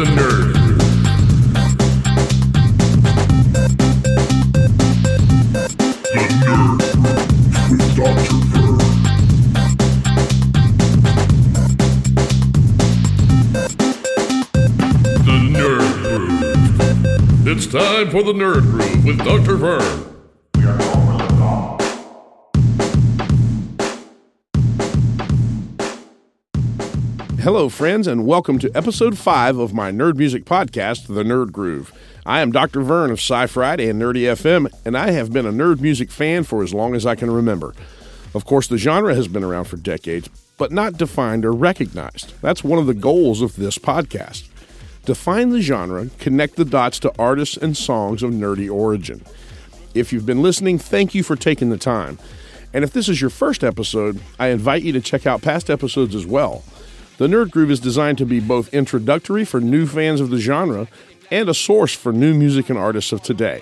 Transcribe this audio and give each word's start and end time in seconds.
the 0.00 0.06
Nerd 0.06 0.54
The 6.14 6.24
Nerd 6.40 6.80
with 7.70 7.96
Dr. 7.96 8.38
Bird. 8.50 8.80
The 15.26 15.36
Nerd. 15.52 15.96
It's 17.46 17.66
time 17.66 18.08
for 18.10 18.22
the 18.22 18.32
Nerd 18.32 18.62
Groove 18.62 19.04
with 19.04 19.18
Dr. 19.18 19.56
Vern. 19.56 20.19
Hello, 27.42 27.70
friends, 27.70 28.06
and 28.06 28.26
welcome 28.26 28.58
to 28.58 28.70
episode 28.74 29.16
5 29.16 29.56
of 29.56 29.72
my 29.72 29.90
nerd 29.90 30.16
music 30.16 30.44
podcast, 30.44 31.06
The 31.06 31.22
Nerd 31.22 31.52
Groove. 31.52 31.90
I 32.26 32.42
am 32.42 32.52
Dr. 32.52 32.82
Vern 32.82 33.10
of 33.10 33.18
Sci 33.18 33.46
Friday 33.46 33.88
and 33.88 33.98
Nerdy 33.98 34.24
FM, 34.24 34.70
and 34.84 34.94
I 34.94 35.12
have 35.12 35.32
been 35.32 35.46
a 35.46 35.50
nerd 35.50 35.80
music 35.80 36.10
fan 36.10 36.44
for 36.44 36.62
as 36.62 36.74
long 36.74 36.94
as 36.94 37.06
I 37.06 37.14
can 37.14 37.30
remember. 37.30 37.72
Of 38.34 38.44
course, 38.44 38.68
the 38.68 38.76
genre 38.76 39.14
has 39.14 39.26
been 39.26 39.42
around 39.42 39.64
for 39.64 39.78
decades, 39.78 40.28
but 40.58 40.70
not 40.70 40.98
defined 40.98 41.46
or 41.46 41.52
recognized. 41.52 42.34
That's 42.42 42.62
one 42.62 42.78
of 42.78 42.86
the 42.86 42.92
goals 42.92 43.40
of 43.40 43.56
this 43.56 43.78
podcast. 43.78 44.46
Define 45.06 45.48
the 45.48 45.62
genre, 45.62 46.10
connect 46.18 46.56
the 46.56 46.66
dots 46.66 46.98
to 46.98 47.12
artists 47.18 47.56
and 47.56 47.74
songs 47.74 48.22
of 48.22 48.32
nerdy 48.32 48.70
origin. 48.70 49.24
If 49.94 50.12
you've 50.12 50.26
been 50.26 50.42
listening, 50.42 50.78
thank 50.78 51.14
you 51.14 51.22
for 51.22 51.36
taking 51.36 51.70
the 51.70 51.78
time. 51.78 52.18
And 52.74 52.84
if 52.84 52.92
this 52.92 53.08
is 53.08 53.22
your 53.22 53.30
first 53.30 53.64
episode, 53.64 54.20
I 54.38 54.48
invite 54.48 54.82
you 54.82 54.92
to 54.92 55.00
check 55.00 55.26
out 55.26 55.40
past 55.40 55.70
episodes 55.70 56.14
as 56.14 56.26
well. 56.26 56.64
The 57.20 57.26
Nerd 57.26 57.50
Groove 57.50 57.70
is 57.70 57.80
designed 57.80 58.16
to 58.16 58.24
be 58.24 58.40
both 58.40 58.72
introductory 58.72 59.44
for 59.44 59.60
new 59.60 59.86
fans 59.86 60.22
of 60.22 60.30
the 60.30 60.38
genre 60.38 60.88
and 61.30 61.50
a 61.50 61.52
source 61.52 61.94
for 61.94 62.14
new 62.14 62.32
music 62.32 62.70
and 62.70 62.78
artists 62.78 63.12
of 63.12 63.22
today. 63.22 63.60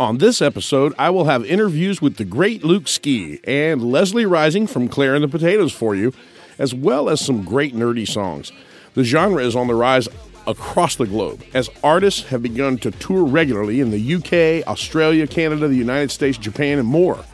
On 0.00 0.18
this 0.18 0.42
episode, 0.42 0.94
I 0.98 1.10
will 1.10 1.26
have 1.26 1.44
interviews 1.44 2.02
with 2.02 2.16
the 2.16 2.24
great 2.24 2.64
Luke 2.64 2.88
Ski 2.88 3.38
and 3.44 3.92
Leslie 3.92 4.26
Rising 4.26 4.66
from 4.66 4.88
Claire 4.88 5.14
and 5.14 5.22
the 5.22 5.28
Potatoes 5.28 5.72
for 5.72 5.94
you, 5.94 6.12
as 6.58 6.74
well 6.74 7.08
as 7.08 7.24
some 7.24 7.44
great 7.44 7.72
nerdy 7.72 8.04
songs. 8.04 8.50
The 8.94 9.04
genre 9.04 9.44
is 9.44 9.54
on 9.54 9.68
the 9.68 9.76
rise 9.76 10.08
across 10.48 10.96
the 10.96 11.06
globe 11.06 11.44
as 11.54 11.70
artists 11.84 12.24
have 12.24 12.42
begun 12.42 12.78
to 12.78 12.90
tour 12.90 13.22
regularly 13.22 13.80
in 13.80 13.92
the 13.92 14.14
UK, 14.16 14.66
Australia, 14.66 15.28
Canada, 15.28 15.68
the 15.68 15.76
United 15.76 16.10
States, 16.10 16.36
Japan, 16.36 16.80
and 16.80 16.88
more. 16.88 17.24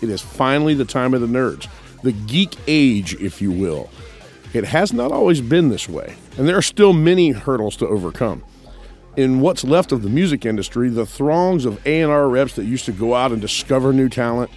It 0.00 0.08
is 0.08 0.22
finally 0.22 0.72
the 0.72 0.86
time 0.86 1.12
of 1.12 1.20
the 1.20 1.26
nerds, 1.26 1.68
the 2.02 2.12
geek 2.12 2.56
age, 2.66 3.12
if 3.20 3.42
you 3.42 3.52
will. 3.52 3.90
It 4.52 4.64
has 4.64 4.92
not 4.92 5.12
always 5.12 5.40
been 5.40 5.70
this 5.70 5.88
way, 5.88 6.14
and 6.36 6.46
there 6.46 6.58
are 6.58 6.62
still 6.62 6.92
many 6.92 7.30
hurdles 7.30 7.76
to 7.76 7.88
overcome. 7.88 8.44
In 9.16 9.40
what's 9.40 9.64
left 9.64 9.92
of 9.92 10.02
the 10.02 10.10
music 10.10 10.44
industry, 10.44 10.90
the 10.90 11.06
throngs 11.06 11.64
of 11.64 11.86
A&R 11.86 12.28
reps 12.28 12.54
that 12.56 12.64
used 12.64 12.84
to 12.86 12.92
go 12.92 13.14
out 13.14 13.32
and 13.32 13.40
discover 13.40 13.92
new 13.92 14.08
talent, 14.10 14.50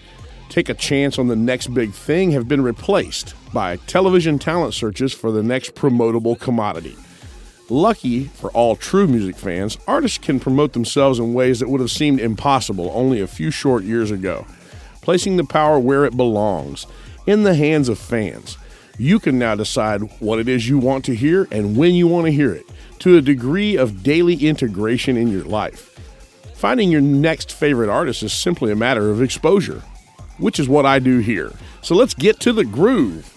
take 0.49 0.67
a 0.67 0.73
chance 0.73 1.17
on 1.17 1.27
the 1.27 1.35
next 1.35 1.73
big 1.73 1.93
thing 1.93 2.31
have 2.31 2.47
been 2.47 2.61
replaced 2.61 3.35
by 3.53 3.77
television 3.87 4.37
talent 4.37 4.73
searches 4.73 5.13
for 5.13 5.31
the 5.31 5.43
next 5.43 5.75
promotable 5.75 6.39
commodity. 6.39 6.95
Lucky 7.69 8.25
for 8.25 8.51
all 8.51 8.75
true 8.75 9.07
music 9.07 9.37
fans, 9.37 9.77
artists 9.87 10.17
can 10.17 10.39
promote 10.39 10.73
themselves 10.73 11.19
in 11.19 11.33
ways 11.33 11.59
that 11.59 11.69
would 11.69 11.81
have 11.81 11.89
seemed 11.89 12.19
impossible 12.19 12.91
only 12.93 13.21
a 13.21 13.27
few 13.27 13.49
short 13.49 13.83
years 13.83 14.11
ago, 14.11 14.45
placing 15.01 15.37
the 15.37 15.43
power 15.43 15.79
where 15.79 16.05
it 16.05 16.15
belongs, 16.17 16.85
in 17.25 17.43
the 17.43 17.55
hands 17.55 17.89
of 17.89 17.97
fans. 17.97 18.57
You 18.97 19.19
can 19.19 19.37
now 19.37 19.55
decide 19.55 20.01
what 20.19 20.39
it 20.39 20.47
is 20.47 20.69
you 20.69 20.79
want 20.79 21.03
to 21.05 21.15
hear 21.15 21.47
and 21.51 21.75
when 21.75 21.95
you 21.95 22.07
want 22.07 22.27
to 22.27 22.31
hear 22.31 22.53
it, 22.53 22.65
to 22.99 23.17
a 23.17 23.21
degree 23.21 23.75
of 23.77 24.03
daily 24.03 24.35
integration 24.35 25.17
in 25.17 25.27
your 25.27 25.43
life. 25.43 25.99
Finding 26.53 26.91
your 26.91 27.01
next 27.01 27.51
favorite 27.51 27.89
artist 27.89 28.23
is 28.23 28.31
simply 28.31 28.71
a 28.71 28.75
matter 28.75 29.11
of 29.11 29.21
exposure, 29.21 29.83
which 30.37 30.59
is 30.59 30.69
what 30.69 30.85
I 30.85 30.99
do 30.99 31.19
here. 31.19 31.51
So 31.81 31.93
let's 31.93 32.13
get 32.13 32.39
to 32.41 32.53
the 32.53 32.63
groove. 32.63 33.31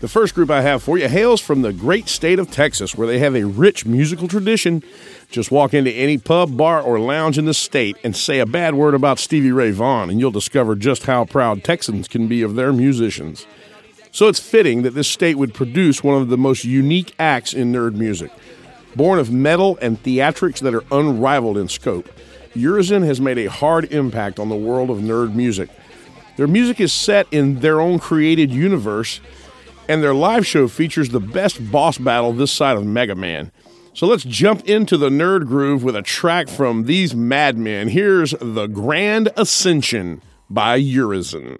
The 0.00 0.08
first 0.08 0.34
group 0.34 0.50
I 0.50 0.62
have 0.62 0.82
for 0.82 0.98
you 0.98 1.08
hails 1.08 1.40
from 1.40 1.62
the 1.62 1.72
great 1.72 2.08
state 2.08 2.38
of 2.38 2.50
Texas, 2.50 2.96
where 2.96 3.06
they 3.06 3.20
have 3.20 3.36
a 3.36 3.44
rich 3.44 3.86
musical 3.86 4.26
tradition. 4.26 4.82
Just 5.30 5.52
walk 5.52 5.72
into 5.72 5.92
any 5.92 6.18
pub, 6.18 6.56
bar, 6.56 6.82
or 6.82 6.98
lounge 6.98 7.38
in 7.38 7.44
the 7.44 7.54
state 7.54 7.96
and 8.02 8.16
say 8.16 8.40
a 8.40 8.46
bad 8.46 8.74
word 8.74 8.94
about 8.94 9.20
Stevie 9.20 9.52
Ray 9.52 9.70
Vaughan, 9.70 10.10
and 10.10 10.18
you'll 10.18 10.32
discover 10.32 10.74
just 10.74 11.04
how 11.04 11.24
proud 11.24 11.62
Texans 11.62 12.08
can 12.08 12.26
be 12.26 12.42
of 12.42 12.56
their 12.56 12.72
musicians. 12.72 13.46
So 14.12 14.28
it's 14.28 14.38
fitting 14.38 14.82
that 14.82 14.94
this 14.94 15.08
state 15.08 15.36
would 15.36 15.54
produce 15.54 16.04
one 16.04 16.20
of 16.20 16.28
the 16.28 16.36
most 16.36 16.64
unique 16.64 17.14
acts 17.18 17.54
in 17.54 17.72
nerd 17.72 17.94
music. 17.94 18.30
Born 18.94 19.18
of 19.18 19.32
metal 19.32 19.78
and 19.80 20.00
theatrics 20.02 20.60
that 20.60 20.74
are 20.74 20.84
unrivaled 20.92 21.56
in 21.56 21.68
scope, 21.68 22.10
Urizen 22.54 23.06
has 23.06 23.22
made 23.22 23.38
a 23.38 23.50
hard 23.50 23.90
impact 23.90 24.38
on 24.38 24.50
the 24.50 24.54
world 24.54 24.90
of 24.90 24.98
nerd 24.98 25.34
music. 25.34 25.70
Their 26.36 26.46
music 26.46 26.78
is 26.78 26.92
set 26.92 27.26
in 27.30 27.60
their 27.60 27.80
own 27.80 27.98
created 27.98 28.52
universe, 28.52 29.20
and 29.88 30.02
their 30.02 30.14
live 30.14 30.46
show 30.46 30.68
features 30.68 31.08
the 31.08 31.18
best 31.18 31.72
boss 31.72 31.96
battle 31.96 32.34
this 32.34 32.52
side 32.52 32.76
of 32.76 32.84
Mega 32.84 33.14
Man. 33.14 33.50
So 33.94 34.06
let's 34.06 34.24
jump 34.24 34.66
into 34.66 34.98
the 34.98 35.08
nerd 35.08 35.46
groove 35.46 35.82
with 35.84 35.96
a 35.96 36.02
track 36.02 36.48
from 36.48 36.84
these 36.84 37.14
madmen. 37.14 37.88
Here's 37.88 38.32
The 38.40 38.66
Grand 38.66 39.30
Ascension 39.38 40.20
by 40.50 40.78
Urizen. 40.78 41.58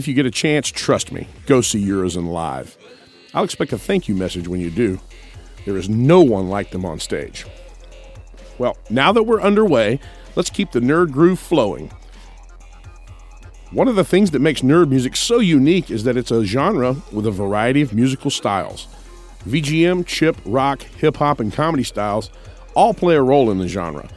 If 0.00 0.08
you 0.08 0.14
get 0.14 0.24
a 0.24 0.30
chance, 0.30 0.68
trust 0.68 1.12
me, 1.12 1.28
go 1.44 1.60
see 1.60 1.84
Urizen 1.84 2.32
live. 2.32 2.76
I'll 3.34 3.44
expect 3.44 3.74
a 3.74 3.78
thank 3.78 4.08
you 4.08 4.14
message 4.14 4.48
when 4.48 4.58
you 4.58 4.70
do. 4.70 4.98
There 5.66 5.76
is 5.76 5.90
no 5.90 6.22
one 6.22 6.48
like 6.48 6.70
them 6.70 6.86
on 6.86 6.98
stage. 6.98 7.44
Well, 8.58 8.78
now 8.88 9.12
that 9.12 9.24
we're 9.24 9.42
underway, 9.42 10.00
let's 10.36 10.48
keep 10.48 10.72
the 10.72 10.80
nerd 10.80 11.12
groove 11.12 11.38
flowing. 11.38 11.92
One 13.72 13.88
of 13.88 13.94
the 13.94 14.04
things 14.04 14.30
that 14.30 14.40
makes 14.40 14.62
nerd 14.62 14.88
music 14.88 15.16
so 15.16 15.38
unique 15.38 15.90
is 15.90 16.04
that 16.04 16.16
it's 16.16 16.30
a 16.30 16.46
genre 16.46 16.96
with 17.12 17.26
a 17.26 17.30
variety 17.30 17.82
of 17.82 17.92
musical 17.92 18.30
styles. 18.30 18.88
VGM, 19.46 20.06
chip, 20.06 20.38
rock, 20.46 20.80
hip 20.82 21.18
hop, 21.18 21.40
and 21.40 21.52
comedy 21.52 21.84
styles 21.84 22.30
all 22.74 22.94
play 22.94 23.16
a 23.16 23.22
role 23.22 23.50
in 23.50 23.58
the 23.58 23.68
genre. 23.68 24.08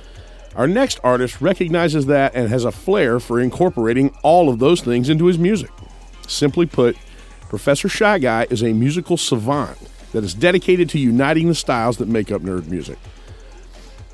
Our 0.56 0.68
next 0.68 1.02
artist 1.04 1.42
recognizes 1.42 2.06
that 2.06 2.36
and 2.36 2.48
has 2.48 2.63
a 2.63 2.72
flair 2.72 3.20
for 3.20 3.42
incorporating 3.42 4.16
all 4.24 4.48
of 4.48 4.60
those 4.60 4.80
things 4.80 5.10
into 5.10 5.25
his 5.25 5.38
music. 5.38 5.72
Simply 6.27 6.65
put, 6.65 6.98
Professor 7.50 7.88
Shy 7.88 8.20
Guy 8.20 8.48
is 8.50 8.63
a 8.63 8.74
musical 8.74 9.18
savant 9.18 9.77
that 10.12 10.24
is 10.24 10.34
dedicated 10.34 10.89
to 10.89 11.00
uniting 11.00 11.48
the 11.48 11.56
styles 11.56 11.98
that 11.98 12.08
make 12.08 12.32
up 12.32 12.42
nerd 12.42 12.68
music. 12.68 12.98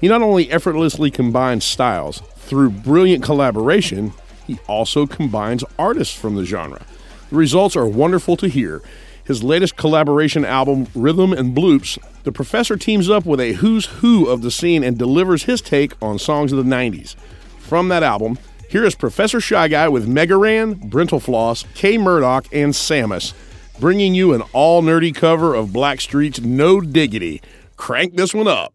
He 0.02 0.08
not 0.08 0.22
only 0.22 0.50
effortlessly 0.50 1.12
combines 1.12 1.66
styles, 1.66 2.22
through 2.38 2.72
brilliant 2.72 3.24
collaboration, 3.24 4.14
he 4.48 4.60
also 4.68 5.06
combines 5.06 5.64
artists 5.78 6.16
from 6.16 6.36
the 6.36 6.46
genre. 6.46 6.82
The 7.30 7.36
results 7.36 7.76
are 7.76 7.86
wonderful 7.86 8.38
to 8.38 8.48
hear. 8.48 8.82
His 9.24 9.44
latest 9.44 9.76
collaboration 9.76 10.44
album, 10.44 10.88
Rhythm 10.96 11.34
and 11.34 11.56
Bloops, 11.56 12.00
the 12.24 12.32
professor 12.32 12.76
teams 12.76 13.10
up 13.10 13.26
with 13.26 13.40
a 13.40 13.54
who's 13.54 13.86
who 13.86 14.28
of 14.28 14.42
the 14.42 14.50
scene 14.50 14.84
and 14.84 14.98
delivers 14.98 15.44
his 15.44 15.62
take 15.62 15.94
on 16.02 16.18
songs 16.18 16.52
of 16.52 16.58
the 16.58 16.76
90s. 16.76 17.16
From 17.60 17.90
that 17.90 18.02
album, 18.02 18.40
here 18.70 18.86
is 18.86 18.96
Professor 18.96 19.42
Shy 19.42 19.68
Guy 19.68 19.90
with 19.90 20.08
Mega 20.08 20.38
Ran, 20.38 20.76
Brentalfloss, 20.76 21.66
K-Murdock, 21.74 22.46
and 22.54 22.72
Samus, 22.74 23.34
bringing 23.80 24.14
you 24.16 24.34
an 24.34 24.44
all 24.54 24.82
nerdy 24.82 25.14
cover 25.14 25.56
of 25.56 25.70
Blackstreet's 25.70 26.42
No 26.42 26.80
Diggity. 26.80 27.42
Crank 27.78 28.16
this 28.16 28.34
one 28.34 28.48
up. 28.48 28.74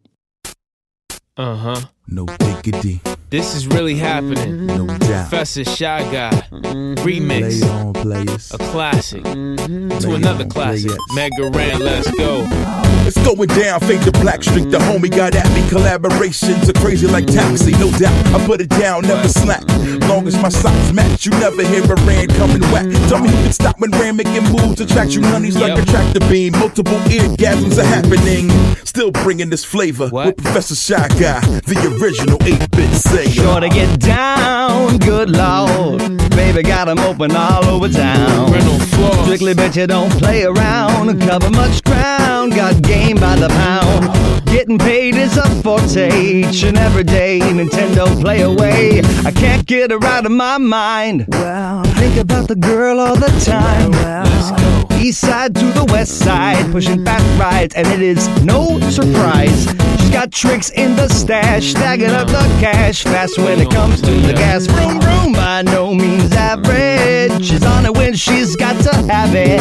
Uh 1.36 1.56
huh. 1.56 1.80
No 2.06 2.26
diggity, 2.26 3.00
This 3.30 3.54
is 3.54 3.66
really 3.66 3.94
mm-hmm. 3.94 4.04
happening. 4.04 4.66
no 4.66 4.86
doubt. 4.86 5.28
Professor 5.30 5.64
Shy 5.64 6.02
Guy. 6.12 6.30
Mm-hmm. 6.50 6.94
Remix. 7.06 7.60
Play 7.60 7.70
on 7.70 7.92
players. 7.94 8.52
A 8.52 8.58
classic. 8.58 9.24
Lay 9.24 9.98
To 10.00 10.14
another 10.14 10.44
on, 10.44 10.50
classic. 10.50 10.90
play 10.90 10.96
it. 10.96 11.14
Mega 11.14 11.50
Ran, 11.58 11.80
let's 11.80 12.10
go. 12.12 12.93
It's 13.06 13.18
going 13.25 13.49
down, 13.49 13.80
fade 13.80 14.02
to 14.02 14.12
black 14.12 14.42
street. 14.42 14.70
The 14.70 14.78
homie 14.78 15.11
got 15.11 15.34
at 15.34 15.46
me. 15.52 15.61
Collaborations 15.68 16.68
are 16.68 16.78
crazy 16.80 17.06
like 17.06 17.26
taxi, 17.26 17.73
no 17.73 17.90
doubt. 17.92 18.14
I 18.34 18.44
put 18.46 18.61
it 18.61 18.70
down, 18.70 19.02
never 19.02 19.28
slack. 19.28 19.64
Long 20.08 20.26
as 20.26 20.40
my 20.40 20.49
socks 20.49 20.92
match, 20.92 21.26
you 21.26 21.32
never 21.32 21.62
hear 21.62 21.82
a 21.84 21.96
Ran 22.04 22.28
coming 22.28 22.62
whack. 22.73 22.87
Tell 23.08 23.18
me 23.20 23.28
who 23.30 23.37
can 23.42 23.52
stop 23.52 23.80
when 23.80 23.90
Ran 23.92 24.16
making 24.16 24.44
moves. 24.52 24.80
Attract 24.80 25.12
you 25.12 25.23
honeys 25.23 25.56
like 25.56 25.78
a 25.78 25.84
tractor 25.84 26.20
beam. 26.20 26.52
Multiple 26.58 26.99
eargasms 27.08 27.78
are 27.78 27.84
happening. 27.84 28.50
Still 28.84 29.11
bringing 29.11 29.50
this 29.50 29.64
flavor 29.64 30.08
What? 30.08 30.26
with 30.26 30.37
Professor 30.38 30.75
Shy 30.75 31.08
Guy, 31.20 31.40
the 31.66 31.99
original 32.00 32.38
8-bit 32.38 32.94
sayer. 32.94 33.28
Sure 33.28 33.61
to 33.61 33.68
get 33.68 34.00
down, 34.00 34.99
good 34.99 35.30
lord. 35.30 36.00
Baby 36.44 36.62
got 36.62 36.88
'em 36.88 36.98
open 37.00 37.34
all 37.34 37.64
over 37.64 37.88
town. 37.88 38.52
Rental 38.52 38.78
Floss. 38.92 39.24
Strictly 39.24 39.54
bet 39.54 39.74
you 39.76 39.86
don't 39.86 40.12
play 40.18 40.44
around. 40.44 41.18
Cover 41.20 41.50
much 41.50 41.82
ground, 41.82 42.54
got 42.54 42.80
game 42.82 43.16
by 43.16 43.34
the 43.34 43.48
pound. 43.48 44.02
Getting 44.44 44.78
paid 44.78 45.16
is 45.16 45.36
a 45.38 45.48
forte 45.62 46.10
each 46.10 46.62
and 46.62 46.76
every 46.78 47.02
day. 47.02 47.40
Nintendo 47.40 48.04
play 48.20 48.42
away. 48.42 49.02
I 49.24 49.32
can't 49.32 49.64
get 49.66 49.90
her 49.90 50.04
out 50.04 50.26
of 50.26 50.32
my 50.32 50.58
mind. 50.58 51.24
Well, 51.28 51.82
think 52.00 52.16
about 52.18 52.46
the 52.46 52.56
girl 52.56 53.00
all 53.00 53.16
the 53.16 53.32
time. 53.44 53.90
Let's 53.90 54.50
go. 54.50 54.96
East 55.04 55.20
side 55.22 55.54
to 55.54 55.66
the 55.80 55.86
west 55.86 56.18
side, 56.18 56.70
pushing 56.70 57.04
fast 57.04 57.24
rides, 57.40 57.74
and 57.74 57.86
it 57.88 58.02
is 58.02 58.28
no 58.42 58.78
surprise. 58.90 59.66
Got 60.14 60.30
tricks 60.30 60.71
in 60.71 60.94
the 60.94 61.09
stash, 61.09 61.73
stacking 61.73 62.11
up 62.11 62.28
the 62.28 62.38
cash 62.61 63.02
fast 63.02 63.37
when 63.37 63.61
it 63.61 63.68
comes 63.68 64.00
to 64.00 64.12
the 64.12 64.33
gas. 64.33 64.66
Vroom, 64.66 65.00
vroom, 65.00 65.33
by 65.33 65.62
no 65.62 65.92
means 65.92 66.33
average. 66.33 67.44
She's 67.44 67.64
on 67.64 67.85
it 67.85 67.97
when 67.97 68.14
she's 68.14 68.54
got 68.54 68.80
to 68.85 68.94
have 69.12 69.35
it. 69.35 69.59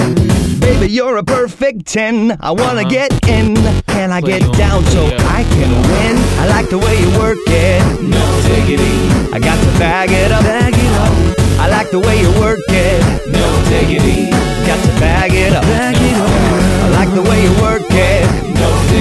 Baby, 0.62 0.94
you're 0.94 1.18
a 1.18 1.24
perfect 1.24 1.88
10. 1.88 2.38
I 2.40 2.52
wanna 2.52 2.82
uh-huh. 2.82 2.90
get 2.90 3.28
in. 3.28 3.56
Can 3.88 4.12
I 4.12 4.22
get 4.22 4.42
down 4.54 4.86
so. 4.86 5.08
I 5.26 5.44
can 5.44 5.72
win? 5.90 6.18
I 6.38 6.46
like 6.46 6.70
the 6.70 6.78
way 6.78 7.00
you 7.02 7.10
work 7.18 7.40
it. 7.48 7.82
No 8.04 8.24
diggity. 8.46 9.10
I 9.34 9.40
got 9.40 9.58
to 9.58 9.80
bag 9.80 10.12
it 10.12 10.32
up. 10.32 10.44
Bag 10.44 10.76
it 10.78 10.94
up. 11.02 11.60
I 11.60 11.68
like 11.68 11.90
the 11.90 12.00
way 12.00 12.22
you 12.22 12.30
work 12.40 12.60
it. 12.70 13.02
No 13.26 13.50
diggity. 13.70 14.30
Got 14.70 14.78
to 14.86 14.92
bag 15.02 15.34
it 15.34 15.54
up. 15.54 15.64
Bag 15.64 15.96
it 15.98 16.16
up. 16.16 16.30
I 16.30 16.90
like 16.94 17.12
the 17.16 17.24
way 17.24 17.42
you 17.42 17.52
work 17.60 17.82
it. 17.90 18.13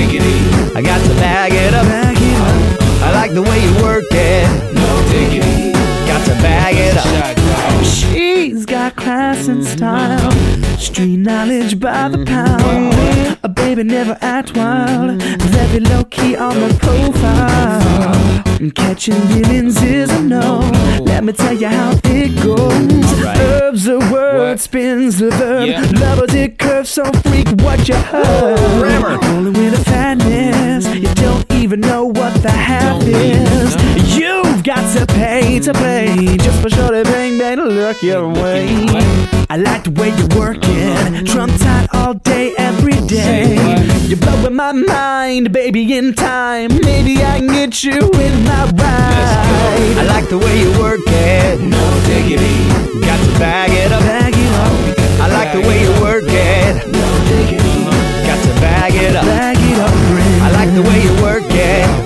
No 0.02 0.08
diggity. 0.08 0.74
I 0.74 0.82
got 0.82 1.00
to 1.06 1.14
bag 1.14 1.52
it 1.52 1.74
up. 1.74 1.86
Bag 1.86 2.16
it 2.18 2.36
up. 2.36 3.02
I 3.02 3.12
like 3.12 3.34
the 3.34 3.42
way 3.42 3.62
you 3.62 3.72
work 3.82 4.04
it. 4.10 4.74
No 4.74 5.08
diggity. 5.12 5.72
Got 6.08 6.26
to 6.26 6.34
bag 6.42 6.74
it 6.76 6.96
up. 6.96 7.84
She's 7.84 8.66
got 8.66 8.96
class 8.96 9.46
and 9.46 9.62
mm-hmm. 9.62 9.76
style, 9.76 10.78
street 10.78 11.18
knowledge 11.18 11.78
by 11.78 12.08
the 12.08 12.18
mm-hmm. 12.18 12.90
pound. 12.90 13.38
A 13.44 13.48
baby 13.48 13.84
never 13.84 14.18
act 14.20 14.56
wild, 14.56 15.22
very 15.22 15.80
low 15.80 16.02
key 16.04 16.36
on 16.36 16.58
the 16.58 16.74
profile. 16.80 18.51
Catching 18.70 19.20
feelings 19.28 19.82
is 19.82 20.08
a 20.10 20.22
no. 20.22 20.60
Let 21.00 21.24
me 21.24 21.32
tell 21.32 21.52
you 21.52 21.66
how 21.66 21.98
it 22.04 22.40
goes. 22.40 23.24
Herbs 23.40 23.84
the 23.84 23.98
word, 23.98 24.50
What? 24.50 24.60
spins 24.60 25.18
the 25.18 25.30
verb. 25.30 25.66
Yeah. 25.68 25.80
Lovers 25.98 26.32
it 26.34 26.58
curves, 26.58 26.90
so 26.90 27.04
freak 27.24 27.48
what 27.60 27.88
you 27.88 27.96
heard. 27.96 28.58
Grammar. 28.78 29.18
Rolling 29.18 29.52
with 29.54 29.74
a 29.80 29.84
fatness, 29.90 30.86
you 30.94 31.12
don't 31.14 31.44
even 31.52 31.80
know 31.80 32.04
what 32.04 32.40
the 32.42 32.50
half 32.50 33.02
is. 33.02 33.74
know. 34.20 34.51
You've 34.64 34.76
got 34.76 34.96
to 34.96 35.06
pay 35.06 35.58
to 35.58 35.74
play 35.74 36.36
just 36.36 36.62
for 36.62 36.70
sure 36.70 36.92
to 36.92 37.02
bang 37.02 37.36
bang 37.36 37.56
to 37.56 37.64
look 37.64 38.00
your 38.00 38.28
way. 38.28 38.86
I 39.50 39.56
like 39.56 39.82
the 39.82 39.90
way 39.90 40.10
you 40.14 40.28
work 40.38 40.58
it, 40.60 41.26
trump 41.26 41.52
tight 41.58 41.88
all 41.92 42.14
day, 42.14 42.54
every 42.56 43.00
day. 43.08 43.56
You're 44.06 44.20
blowing 44.20 44.54
my 44.54 44.70
mind, 44.70 45.52
baby. 45.52 45.98
In 45.98 46.14
time, 46.14 46.70
maybe 46.80 47.24
I 47.24 47.40
can 47.40 47.48
get 47.48 47.82
you 47.82 47.98
in 47.98 48.44
my 48.44 48.70
ride. 48.78 49.98
I 49.98 50.04
like 50.06 50.28
the 50.28 50.38
way 50.38 50.60
you 50.60 50.70
work 50.78 51.00
it. 51.06 51.60
No 51.60 51.82
diggity. 52.06 52.62
Got 53.04 53.18
to 53.18 53.38
bag 53.40 53.70
it 53.72 53.90
up. 53.90 54.00
Bag 54.02 54.32
it 54.32 54.52
up, 54.62 55.22
I 55.22 55.26
like 55.26 55.52
the 55.54 55.68
way 55.68 55.82
you 55.82 55.90
work 56.00 56.22
it. 56.22 56.74
Got 58.28 58.44
to 58.44 58.60
bag 58.60 58.94
it 58.94 59.16
up. 59.16 59.24
bag 59.24 59.56
it 59.58 59.80
up, 59.80 59.90
I 60.40 60.50
like 60.52 60.72
the 60.72 60.82
way 60.82 61.02
you 61.02 61.20
work 61.20 61.42
it. 61.50 62.01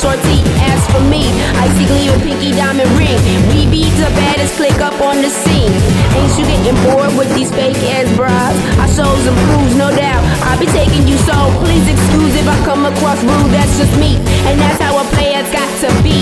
Shorty. 0.00 0.40
As 0.72 0.80
for 0.88 1.04
me, 1.12 1.28
icy 1.60 1.84
gleam 1.84 2.08
and 2.16 2.22
pinky 2.24 2.50
diamond 2.56 2.88
ring. 2.96 3.20
We 3.52 3.68
be 3.68 3.84
the 4.00 4.08
baddest 4.16 4.56
click 4.56 4.80
up 4.80 4.96
on 5.04 5.20
the 5.20 5.28
scene. 5.28 5.72
Ain't 6.16 6.32
you 6.40 6.44
getting 6.48 6.76
bored 6.88 7.12
with 7.20 7.28
these 7.36 7.52
fake 7.52 7.76
ass 7.92 8.08
bras? 8.16 8.56
I 8.80 8.88
shows 8.88 9.24
and 9.28 9.36
proves, 9.52 9.76
no 9.76 9.92
doubt. 9.92 10.24
I'll 10.48 10.58
be 10.58 10.66
taking 10.72 11.06
you 11.06 11.20
so. 11.28 11.36
Please 11.60 11.84
excuse 11.84 12.34
if 12.34 12.48
I 12.48 12.56
come 12.64 12.88
across 12.88 13.20
rude. 13.22 13.52
That's 13.52 13.76
just 13.76 13.92
me, 14.00 14.16
and 14.48 14.56
that's 14.56 14.80
how 14.80 14.99
a 15.20 15.22
player's 15.22 15.50
got 15.52 15.68
to 15.84 15.88
be. 16.02 16.16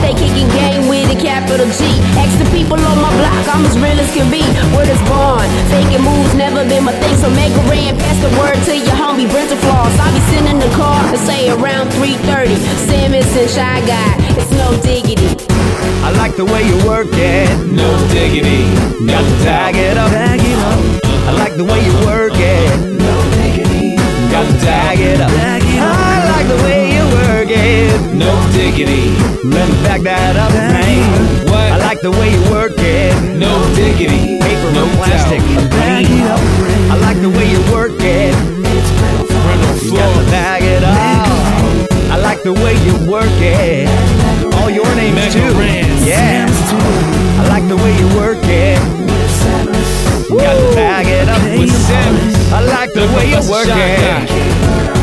Stay 0.00 0.14
kicking 0.14 0.48
game 0.48 0.88
with 0.88 1.10
a 1.10 1.18
capital 1.18 1.66
G. 1.66 1.86
Ask 2.18 2.38
the 2.38 2.48
people 2.50 2.78
on 2.78 2.96
my 2.98 3.10
block, 3.18 3.46
I'm 3.54 3.64
as 3.66 3.76
real 3.78 3.98
as 3.98 4.10
can 4.14 4.30
be. 4.30 4.42
Word 4.74 4.88
is 4.88 5.00
born, 5.06 5.46
faking 5.70 6.02
moves 6.02 6.34
never 6.34 6.66
been 6.66 6.84
my 6.84 6.92
thing. 6.92 7.16
So 7.16 7.30
Mega 7.30 7.60
Ran, 7.70 7.96
pass 7.98 8.18
the 8.18 8.30
word 8.38 8.58
to 8.66 8.74
your 8.76 8.96
homie 8.96 9.30
Brent 9.30 9.50
Floss. 9.62 9.92
I'll 9.98 10.12
be 10.12 10.20
sending 10.32 10.58
the 10.58 10.70
car 10.76 10.98
to 11.12 11.18
say 11.18 11.50
around 11.50 11.90
3:30. 11.90 12.56
Simmons 12.88 13.30
and 13.36 13.50
Shy 13.50 13.78
Guy, 13.86 14.10
it's 14.38 14.50
no 14.52 14.68
diggity. 14.82 15.30
I 16.02 16.10
like 16.16 16.34
the 16.36 16.44
way 16.44 16.62
you 16.64 16.76
work 16.86 17.12
it. 17.12 17.50
No 17.70 17.90
diggity. 18.10 18.64
Got 19.06 19.22
to 19.22 19.36
bag 19.44 19.76
it 19.76 19.96
up. 19.96 20.10
Bag 20.10 20.40
it 20.42 20.58
up, 20.70 20.80
I 21.28 21.32
like 21.42 21.54
the 21.56 21.64
way 21.64 21.80
you 21.86 21.94
work 22.06 22.34
it. 22.34 22.68
no 23.06 23.14
diggity. 23.36 23.96
Got 24.32 24.46
to 24.48 25.59
Bag 27.70 28.52
diggity. 28.52 29.14
Let 29.46 29.68
me 29.70 29.82
back 29.86 30.02
that 30.02 30.34
up, 30.34 30.50
man. 30.50 31.06
What? 31.46 31.70
I 31.70 31.78
like 31.78 32.00
the 32.00 32.10
way 32.10 32.34
you 32.34 32.42
work 32.50 32.74
it. 32.76 33.14
No 33.38 33.62
diggity. 33.76 34.42
Paper 34.42 34.72
no 34.74 34.90
plastic. 34.98 35.38
Bag 35.70 36.06
it 36.10 36.26
up, 36.26 36.42
I 36.90 36.98
like 36.98 37.20
the 37.22 37.30
way 37.30 37.46
you 37.46 37.62
work 37.70 37.94
it. 38.02 38.34
You 39.84 39.92
got 39.94 40.10
to 40.18 40.30
bag 40.30 40.62
it 40.64 40.82
up. 40.82 40.98
I 42.10 42.16
like 42.18 42.42
the 42.42 42.52
way 42.52 42.74
you 42.82 42.94
work 43.08 43.38
it. 43.38 43.86
All 44.58 44.68
your 44.68 44.90
names 44.96 45.32
too. 45.32 45.54
Yeah. 46.02 46.50
I 47.38 47.46
like 47.48 47.68
the 47.68 47.76
way 47.76 47.94
you 47.94 48.08
work 48.18 48.42
it. 48.42 48.82
You 50.28 50.38
got 50.38 50.58
to 50.58 50.74
bag 50.74 51.06
it 51.06 51.28
up 51.28 51.42
with 51.56 51.70
Sims. 51.70 52.34
I 52.52 52.62
like 52.66 52.92
the 52.94 53.06
way 53.14 53.30
you 53.30 53.40
work 53.48 53.68
it. 53.70 54.99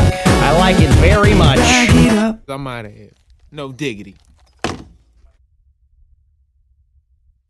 I 0.68 0.72
like 0.72 0.82
it 0.82 0.90
very 0.96 1.34
much. 1.34 1.56
Bag 1.56 1.88
it 2.12 2.18
up. 2.18 2.40
I'm 2.46 2.66
out 2.66 2.84
of 2.84 2.92
here. 2.94 3.12
No 3.50 3.72
diggity. 3.72 4.16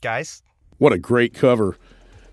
Guys, 0.01 0.41
What 0.77 0.93
a 0.93 0.99
great 0.99 1.35
cover. 1.35 1.77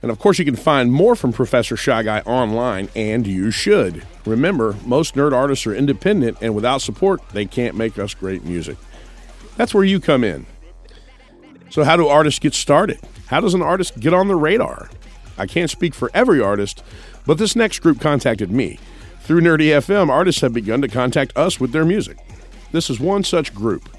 And 0.04 0.12
of 0.12 0.20
course, 0.20 0.38
you 0.38 0.46
can 0.46 0.56
find 0.56 0.94
more 0.94 1.16
from 1.16 1.34
Professor 1.34 1.76
Shy 1.76 2.04
Guy 2.04 2.20
online, 2.20 2.90
and 2.96 3.26
you 3.26 3.50
should. 3.50 4.06
Remember, 4.28 4.76
most 4.86 5.16
nerd 5.16 5.34
artists 5.34 5.66
are 5.66 5.74
independent, 5.74 6.38
and 6.40 6.54
without 6.54 6.84
support, 6.84 7.28
they 7.30 7.48
can't 7.48 7.76
make 7.76 7.98
us 7.98 8.14
great 8.14 8.44
music. 8.44 8.78
That's 9.58 9.74
where 9.74 9.84
you 9.84 10.00
come 10.00 10.24
in. 10.24 10.46
So, 11.72 11.84
how 11.84 11.98
do 11.98 12.08
artists 12.08 12.38
get 12.38 12.54
started? 12.54 13.00
How 13.26 13.42
does 13.42 13.56
an 13.56 13.64
artist 13.64 14.00
get 14.00 14.14
on 14.14 14.28
the 14.28 14.36
radar? 14.36 14.92
I 15.36 15.48
can't 15.48 15.72
speak 15.72 15.96
for 15.96 16.12
every 16.14 16.40
artist, 16.40 16.84
but 17.26 17.40
this 17.40 17.56
next 17.56 17.80
group 17.80 18.00
contacted 18.00 18.52
me. 18.52 18.78
Through 19.26 19.42
Nerdy 19.42 19.70
FM, 19.70 20.10
artists 20.10 20.42
have 20.42 20.54
begun 20.54 20.84
to 20.84 20.88
contact 20.88 21.36
us 21.36 21.60
with 21.60 21.72
their 21.72 21.84
music. 21.84 22.20
This 22.72 22.92
is 22.92 23.00
one 23.00 23.24
such 23.24 23.56
group. 23.56 23.90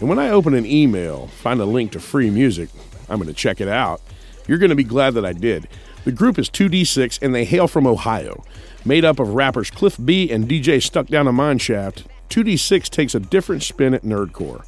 And 0.00 0.08
when 0.08 0.18
I 0.18 0.30
open 0.30 0.54
an 0.54 0.64
email, 0.64 1.26
find 1.26 1.60
a 1.60 1.66
link 1.66 1.92
to 1.92 2.00
free 2.00 2.30
music, 2.30 2.70
I'm 3.10 3.18
going 3.18 3.28
to 3.28 3.34
check 3.34 3.60
it 3.60 3.68
out. 3.68 4.00
You're 4.48 4.56
going 4.56 4.70
to 4.70 4.74
be 4.74 4.82
glad 4.82 5.12
that 5.12 5.26
I 5.26 5.34
did. 5.34 5.68
The 6.06 6.12
group 6.12 6.38
is 6.38 6.48
2D6 6.48 7.20
and 7.20 7.34
they 7.34 7.44
hail 7.44 7.68
from 7.68 7.86
Ohio. 7.86 8.44
Made 8.82 9.04
up 9.04 9.20
of 9.20 9.34
rappers 9.34 9.70
Cliff 9.70 9.98
B 10.02 10.30
and 10.30 10.48
DJ 10.48 10.82
Stuck 10.82 11.08
Down 11.08 11.28
a 11.28 11.32
Mine 11.32 11.58
Shaft, 11.58 12.06
2D6 12.30 12.88
takes 12.88 13.14
a 13.14 13.20
different 13.20 13.62
spin 13.62 13.92
at 13.92 14.04
nerdcore. 14.04 14.64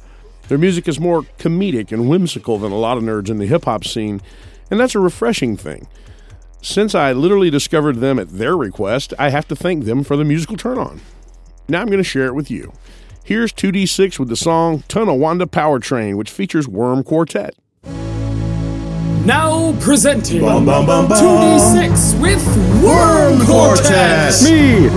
Their 0.49 0.59
music 0.59 0.87
is 0.87 0.99
more 0.99 1.23
comedic 1.39 1.91
and 1.91 2.07
whimsical 2.07 2.59
than 2.59 2.71
a 2.71 2.77
lot 2.77 2.97
of 2.97 3.03
nerds 3.03 3.31
in 3.31 3.39
the 3.39 3.47
hip 3.47 3.65
hop 3.65 3.83
scene, 3.83 4.21
and 4.69 4.79
that's 4.79 4.93
a 4.93 4.99
refreshing 4.99 5.57
thing. 5.57 5.87
Since 6.65 6.95
I 6.95 7.13
literally 7.13 7.51
discovered 7.51 7.97
them 7.97 8.17
at 8.17 8.27
their 8.27 8.57
request, 8.57 9.13
I 9.19 9.29
have 9.29 9.47
to 9.49 9.55
thank 9.55 9.85
them 9.85 10.03
for 10.03 10.17
the 10.17 10.23
musical 10.25 10.57
turn 10.57 10.79
on. 10.79 10.99
Now 11.67 11.79
I'm 11.79 11.85
going 11.85 11.99
to 11.99 12.03
share 12.03 12.25
it 12.25 12.33
with 12.33 12.49
you. 12.49 12.73
Here's 13.23 13.53
2D6 13.53 14.17
with 14.17 14.29
the 14.29 14.35
song 14.35 14.83
Tonawanda 14.87 15.45
Powertrain, 15.45 16.15
which 16.15 16.31
features 16.31 16.67
Worm 16.67 17.03
Quartet. 17.03 17.53
Now 19.25 19.79
presenting 19.79 20.41
2D6 20.41 22.19
with 22.19 22.43
Worm 22.83 23.45
Quartet. 23.45 24.33
me. 24.41 24.89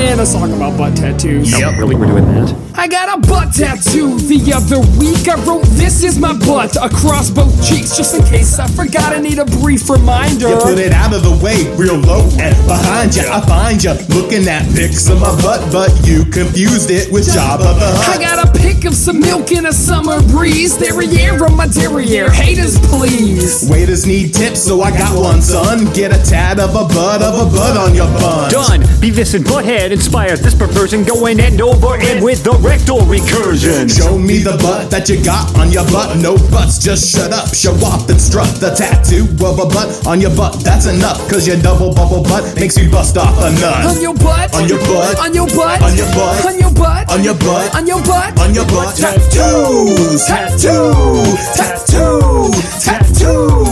In 0.00 0.18
a 0.18 0.24
song 0.24 0.50
about 0.52 0.78
butt 0.78 0.96
tattoos. 0.96 1.58
Yep, 1.60 1.76
really, 1.78 1.94
we're 1.94 2.06
doing 2.06 2.24
that. 2.24 2.56
I 2.74 2.88
got 2.88 3.18
a 3.18 3.20
butt 3.28 3.52
tattoo 3.52 4.16
the 4.18 4.52
other 4.56 4.80
week. 4.98 5.28
I 5.28 5.36
wrote, 5.44 5.62
This 5.76 6.02
is 6.02 6.18
my 6.18 6.32
butt 6.32 6.74
across 6.80 7.28
both 7.30 7.52
cheeks. 7.62 7.96
Just 7.96 8.14
in 8.16 8.24
case 8.24 8.58
I 8.58 8.66
forgot, 8.68 9.12
I 9.14 9.20
need 9.20 9.38
a 9.38 9.44
brief 9.44 9.90
reminder. 9.90 10.48
You 10.48 10.56
put 10.56 10.78
it 10.78 10.92
out 10.92 11.12
of 11.12 11.22
the 11.22 11.36
way, 11.44 11.68
real 11.76 11.96
low 12.00 12.24
and 12.40 12.56
behind 12.66 13.14
you. 13.14 13.28
I 13.28 13.44
find 13.44 13.84
you 13.84 13.92
looking 14.16 14.48
at 14.48 14.64
pics 14.74 15.08
of 15.10 15.20
my 15.20 15.36
butt, 15.42 15.70
but 15.70 15.92
you 16.08 16.24
confused 16.24 16.90
it 16.90 17.12
with 17.12 17.28
Jabba 17.28 17.76
the 17.78 17.92
Hutt. 18.00 18.16
I 18.16 18.20
got 18.20 18.48
a 18.48 18.50
kick 18.80 18.90
of 18.90 18.94
some 18.94 19.20
milk 19.20 19.52
in 19.52 19.66
a 19.66 19.72
summer 19.72 20.22
breeze. 20.28 20.76
Derriere 20.76 21.42
on 21.44 21.56
my 21.56 21.66
derriere, 21.66 22.30
haters 22.30 22.78
please. 22.88 23.68
Waiters 23.68 24.06
need 24.06 24.32
tips, 24.32 24.62
so 24.62 24.80
I 24.82 24.90
got 24.90 25.18
one, 25.18 25.42
son. 25.42 25.92
Get 25.92 26.12
a 26.12 26.22
tad 26.24 26.60
of 26.60 26.70
a 26.70 26.84
butt 26.88 27.22
of 27.22 27.34
a 27.34 27.50
butt 27.50 27.76
on 27.76 27.94
your 27.94 28.06
bun. 28.06 28.50
Done. 28.50 28.80
Beavis 29.00 29.34
and 29.34 29.44
Butthead 29.44 29.90
inspires 29.90 30.40
this 30.40 30.54
perversion, 30.54 31.04
going 31.04 31.40
end 31.40 31.60
over 31.60 31.96
end 31.96 32.24
with 32.24 32.44
the 32.44 32.52
rectal 32.60 33.00
recursion. 33.00 33.88
Show 33.90 34.18
me 34.18 34.38
the 34.38 34.56
butt 34.58 34.90
that 34.90 35.08
you 35.08 35.22
got 35.24 35.56
on 35.58 35.70
your 35.70 35.84
butt. 35.90 36.16
No 36.18 36.36
butts, 36.50 36.78
just 36.78 37.10
shut 37.10 37.32
up, 37.32 37.54
show 37.54 37.74
off 37.84 38.08
and 38.08 38.20
strut 38.20 38.48
the 38.60 38.70
tattoo 38.70 39.24
of 39.44 39.58
a 39.58 39.66
butt 39.66 40.06
on 40.06 40.20
your 40.20 40.34
butt. 40.36 40.60
That's 40.64 40.86
enough, 40.86 41.18
cause 41.28 41.46
your 41.46 41.56
double 41.60 41.92
bubble 41.92 42.22
butt 42.22 42.54
makes 42.56 42.76
me 42.76 42.88
bust 42.88 43.16
off 43.16 43.36
a 43.40 43.50
nut. 43.60 43.96
On 43.96 44.00
your 44.00 44.14
butt, 44.14 44.54
on 44.54 44.68
your 44.68 44.78
butt, 44.78 45.18
on 45.18 45.34
your 45.34 45.46
butt, 45.48 45.82
on 45.82 45.96
your 45.96 46.08
butt, 46.14 46.44
on 46.44 46.56
your 46.60 46.70
butt, 46.72 47.10
on 47.10 47.24
your 47.24 47.34
butt, 47.34 47.74
on 47.74 47.86
your 47.86 48.00
butt, 48.04 48.38
on 48.40 48.54
your 48.54 48.64
butt. 48.64 48.69
Tattoos. 48.70 50.26
Tattoo. 50.26 51.24
Tattoo. 51.56 52.50
Tattoo. 52.80 53.64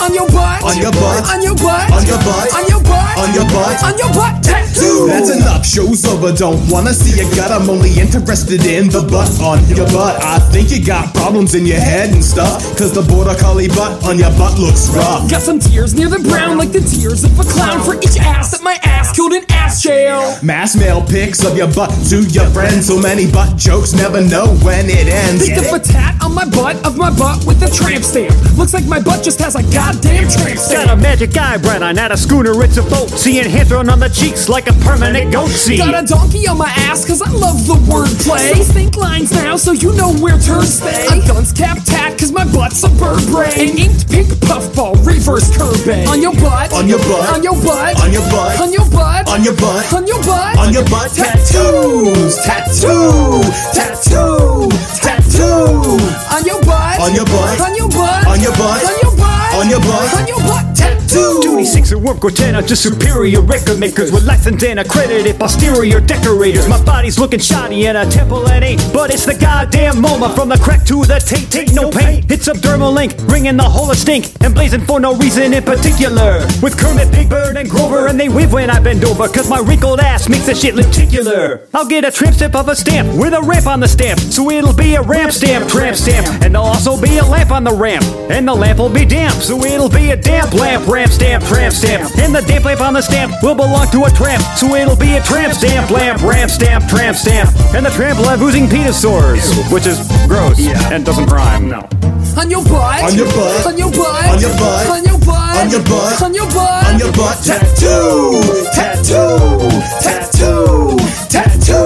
On 0.00 0.14
your 0.14 0.26
butt. 0.28 0.62
On 0.62 0.76
your 0.78 0.92
butt. 0.92 1.28
On 1.28 1.42
your 1.42 1.54
butt. 1.56 1.90
On 1.90 2.06
your 2.06 2.18
butt. 2.18 2.54
On 2.54 2.68
your. 2.68 2.73
On 3.24 3.32
your 3.32 3.48
butt. 3.48 3.82
On 3.82 3.96
your 3.96 4.12
butt. 4.12 4.44
Tattoo. 4.44 5.06
That's 5.08 5.34
enough. 5.34 5.64
Show's 5.64 6.04
over. 6.04 6.30
Don't 6.30 6.60
wanna 6.70 6.92
see 6.92 7.16
your 7.16 7.30
gut. 7.34 7.50
I'm 7.50 7.70
only 7.70 7.98
interested 7.98 8.66
in 8.66 8.90
the 8.90 9.00
butt 9.00 9.32
on 9.40 9.64
your 9.64 9.86
butt. 9.96 10.22
I 10.22 10.38
think 10.52 10.70
you 10.70 10.84
got 10.84 11.14
problems 11.14 11.54
in 11.54 11.64
your 11.64 11.80
head 11.80 12.10
and 12.10 12.22
stuff. 12.22 12.60
Cause 12.76 12.92
the 12.92 13.00
border 13.00 13.34
collie 13.40 13.68
butt 13.68 14.04
on 14.04 14.18
your 14.18 14.28
butt 14.36 14.58
looks 14.58 14.92
rough. 14.92 15.30
Got 15.30 15.40
some 15.40 15.58
tears 15.58 15.94
near 15.94 16.10
the 16.10 16.18
brown 16.28 16.58
like 16.58 16.70
the 16.72 16.84
tears 16.84 17.24
of 17.24 17.32
a 17.40 17.44
clown 17.44 17.80
for 17.80 17.94
each 17.96 18.20
ass 18.20 18.50
that 18.50 18.62
my 18.62 18.78
ass 18.84 19.16
killed 19.16 19.32
in 19.32 19.42
ass 19.48 19.80
jail. 19.80 20.36
Mass 20.42 20.76
mail 20.76 21.00
pics 21.00 21.44
of 21.44 21.56
your 21.56 21.72
butt 21.72 21.88
to 22.12 22.20
your 22.28 22.50
friends. 22.52 22.88
So 22.88 23.00
many 23.00 23.24
butt 23.32 23.56
jokes, 23.56 23.94
never 23.94 24.20
know 24.20 24.52
when 24.60 24.90
it 24.90 25.08
ends. 25.08 25.48
Picked 25.48 25.64
up 25.64 25.72
a 25.72 25.80
tat 25.80 26.22
on 26.22 26.34
my 26.34 26.44
butt 26.44 26.76
of 26.84 26.98
my 26.98 27.08
butt 27.08 27.40
with 27.46 27.62
a 27.64 27.72
tramp 27.72 28.04
stamp. 28.04 28.36
Looks 28.58 28.74
like 28.74 28.84
my 28.84 29.00
butt 29.00 29.24
just 29.24 29.40
has 29.40 29.56
a 29.56 29.62
goddamn 29.72 30.28
tramp 30.28 30.60
stamp. 30.60 30.88
Got 30.88 30.98
a 30.98 31.00
magic 31.00 31.34
eyebrow, 31.34 31.90
not 31.92 32.12
a 32.12 32.18
schooner, 32.18 32.52
it's 32.62 32.76
a 32.76 32.82
boat. 32.82 33.13
Seeing 33.16 33.48
hair 33.48 33.64
thrown 33.64 33.88
on 33.88 34.00
the 34.00 34.08
cheeks 34.08 34.48
like 34.48 34.68
a 34.68 34.72
permanent 34.84 35.32
goat 35.32 35.48
seat. 35.48 35.78
Got 35.78 36.02
a 36.02 36.06
donkey 36.06 36.46
on 36.48 36.58
my 36.58 36.68
ass 36.90 37.06
cause 37.06 37.22
I 37.22 37.30
love 37.30 37.66
the 37.66 37.74
wordplay. 37.86 38.52
So 38.54 38.64
think 38.72 38.96
lines 38.96 39.32
now 39.32 39.56
so 39.56 39.72
you 39.72 39.92
know 39.94 40.12
where 40.18 40.38
turds 40.38 40.82
stay. 40.82 41.06
A 41.06 41.22
dunce 41.26 41.52
cap 41.52 41.78
tat 41.84 42.18
cause 42.18 42.32
my 42.32 42.44
butt's 42.44 42.82
a 42.82 42.90
bird 42.90 43.24
brain. 43.30 43.54
An 43.54 43.78
inked 43.78 44.10
pink 44.10 44.28
puffball 44.42 44.94
reverse 45.06 45.56
curve 45.56 45.78
On 46.08 46.20
your 46.20 46.34
butt. 46.34 46.72
On 46.74 46.88
your 46.88 46.98
butt. 46.98 47.30
On 47.32 47.42
your 47.42 47.54
butt. 47.62 48.02
On 48.02 48.12
your 48.12 48.26
butt. 48.28 48.60
On 48.60 48.72
your 48.72 48.86
butt. 48.90 49.28
On 49.28 49.44
your 49.44 49.54
butt. 49.54 49.92
On 49.94 50.06
your 50.06 50.22
butt. 50.22 50.58
On 50.58 50.72
your 50.72 50.84
butt. 50.84 51.10
Tattoos. 51.14 52.36
Tattoo. 52.44 53.40
Tattoo. 53.72 54.68
Tattoo. 55.00 55.96
On 56.34 56.44
your 56.44 56.60
butt. 56.66 57.00
On 57.00 57.14
your 57.14 57.24
butt. 57.26 57.60
On 57.60 57.74
your 57.74 57.88
butt. 57.88 58.26
On 58.26 58.40
your 58.40 58.52
butt. 58.52 58.82
On 58.82 58.98
your 59.00 59.04
butt. 59.04 59.13
On 59.54 59.70
your 59.70 59.80
butt. 59.80 60.14
On 60.14 60.26
your 60.26 60.38
butt. 60.38 60.76
Tattoo. 60.76 61.40
2D6 61.44 61.92
and 61.92 62.02
Worm 62.02 62.18
Quartet 62.18 62.56
are 62.56 62.62
just 62.62 62.82
superior 62.82 63.40
record 63.40 63.78
makers 63.78 64.10
with 64.10 64.24
licensed 64.24 64.64
and 64.64 64.80
accredited 64.80 65.38
posterior 65.38 66.00
decorators. 66.00 66.68
My 66.68 66.82
body's 66.84 67.20
looking 67.20 67.38
shoddy 67.38 67.86
and 67.86 67.96
a 67.96 68.10
temple 68.10 68.44
it 68.48 68.64
ain't, 68.64 68.82
but 68.92 69.12
it's 69.14 69.24
the 69.24 69.34
goddamn 69.34 69.94
MoMA 70.02 70.34
from 70.34 70.48
the 70.48 70.58
crack 70.58 70.84
to 70.86 71.04
the 71.04 71.20
tape. 71.20 71.48
Take 71.50 71.72
no 71.72 71.90
pain. 71.90 72.24
It's 72.28 72.48
subdermal 72.48 72.92
link, 72.92 73.16
bringing 73.28 73.56
the 73.56 73.62
whole 73.62 73.88
of 73.88 73.96
stink 73.96 74.26
and 74.42 74.52
blazing 74.52 74.80
for 74.80 74.98
no 74.98 75.14
reason 75.14 75.54
in 75.54 75.62
particular. 75.62 76.44
With 76.60 76.76
Kermit, 76.76 77.12
Big 77.12 77.30
Bird, 77.30 77.56
and 77.56 77.70
Grover, 77.70 78.08
and 78.08 78.18
they 78.18 78.28
whiv 78.28 78.52
when 78.52 78.68
I 78.68 78.80
bend 78.80 79.04
over, 79.04 79.28
cause 79.28 79.48
my 79.48 79.60
wrinkled 79.60 80.00
ass 80.00 80.28
makes 80.28 80.46
the 80.46 80.54
shit 80.56 80.74
lenticular. 80.74 81.68
I'll 81.72 81.86
get 81.86 82.04
a 82.04 82.10
tramp 82.10 82.34
stamp 82.34 82.56
of 82.56 82.68
a 82.68 82.74
stamp 82.74 83.16
with 83.16 83.34
a 83.34 83.40
ramp 83.40 83.68
on 83.68 83.78
the 83.78 83.88
stamp, 83.88 84.18
so 84.18 84.50
it'll 84.50 84.74
be 84.74 84.96
a 84.96 85.02
ramp 85.02 85.30
stamp, 85.30 85.68
tramp 85.68 85.96
stamp, 85.96 86.26
and 86.42 86.54
there'll 86.54 86.66
also 86.66 87.00
be 87.00 87.18
a 87.18 87.24
lamp 87.24 87.52
on 87.52 87.62
the 87.62 87.72
ramp, 87.72 88.04
and 88.30 88.48
the 88.48 88.54
lamp 88.54 88.80
will 88.80 88.88
be 88.88 89.04
damp, 89.04 89.34
so 89.44 89.62
it'll 89.62 89.90
be 89.90 90.10
a 90.10 90.16
damp 90.16 90.54
lamp, 90.54 90.88
ramp 90.88 91.12
stamp, 91.12 91.44
tramp 91.44 91.72
stamp, 91.74 92.10
and 92.18 92.34
the 92.34 92.40
damp 92.42 92.64
lamp 92.64 92.80
on 92.80 92.94
the 92.94 93.02
stamp 93.02 93.30
will 93.42 93.54
belong 93.54 93.86
to 93.90 94.04
a 94.04 94.10
tramp, 94.10 94.42
so 94.56 94.74
it'll 94.74 94.96
be 94.96 95.16
a 95.16 95.22
tramp 95.22 95.52
stamp, 95.52 95.90
lamp, 95.90 96.22
ramp 96.22 96.50
stamp, 96.50 96.88
tramp 96.88 97.14
stamp, 97.14 97.50
and 97.74 97.84
the 97.84 97.90
tramp 97.90 98.18
will 98.18 98.28
have 98.28 98.40
oozing 98.40 98.68
penis 98.68 99.00
sores, 99.00 99.44
which 99.70 99.86
is 99.86 100.00
gross 100.26 100.58
and 100.90 101.04
doesn't 101.04 101.26
rhyme. 101.26 101.68
No. 101.68 101.86
On 102.36 102.50
your 102.50 102.64
butt. 102.64 103.04
On 103.04 103.14
your 103.14 103.26
butt. 103.26 103.66
On 103.66 103.76
your 103.76 103.90
butt. 103.92 104.32
On 104.32 104.40
your 104.40 104.50
butt. 104.56 104.88
On 104.88 105.04
your 105.04 105.18
butt. 105.20 105.60
On 105.60 105.70
your 105.70 105.82
butt. 105.84 106.22
On 106.22 106.34
your 106.34 106.46
butt. 106.48 106.86
On 106.88 106.98
your 106.98 107.12
butt. 107.12 107.36
Tattoo. 107.44 108.40
Tattoo. 108.72 109.76
Tattoo. 110.00 110.96
Tattoo. 111.28 111.84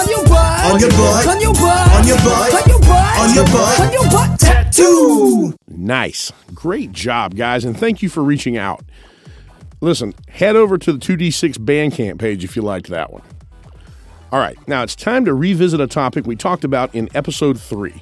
On 0.00 0.08
your 0.08 0.24
butt. 0.24 0.64
On 0.64 0.80
your 0.80 0.90
butt. 0.90 1.26
On 1.28 1.40
your 1.40 1.52
butt. 1.52 1.92
On 1.92 2.06
your 2.08 2.16
butt. 2.24 2.54
On 2.56 2.68
your 2.68 2.80
butt. 2.80 3.20
On 3.20 3.34
your 3.34 3.44
butt. 3.44 3.80
On 3.80 3.92
your 3.92 4.10
butt. 4.10 4.40
Tattoo. 4.40 5.59
Nice. 5.80 6.30
Great 6.52 6.92
job, 6.92 7.34
guys, 7.36 7.64
and 7.64 7.74
thank 7.74 8.02
you 8.02 8.10
for 8.10 8.22
reaching 8.22 8.58
out. 8.58 8.84
Listen, 9.80 10.12
head 10.28 10.54
over 10.54 10.76
to 10.76 10.92
the 10.92 10.98
2D6 10.98 11.56
Bandcamp 11.56 12.18
page 12.18 12.44
if 12.44 12.54
you 12.54 12.60
liked 12.60 12.88
that 12.88 13.10
one. 13.10 13.22
All 14.30 14.38
right, 14.38 14.58
now 14.68 14.82
it's 14.82 14.94
time 14.94 15.24
to 15.24 15.32
revisit 15.32 15.80
a 15.80 15.86
topic 15.86 16.26
we 16.26 16.36
talked 16.36 16.64
about 16.64 16.94
in 16.94 17.08
episode 17.14 17.58
three. 17.58 17.98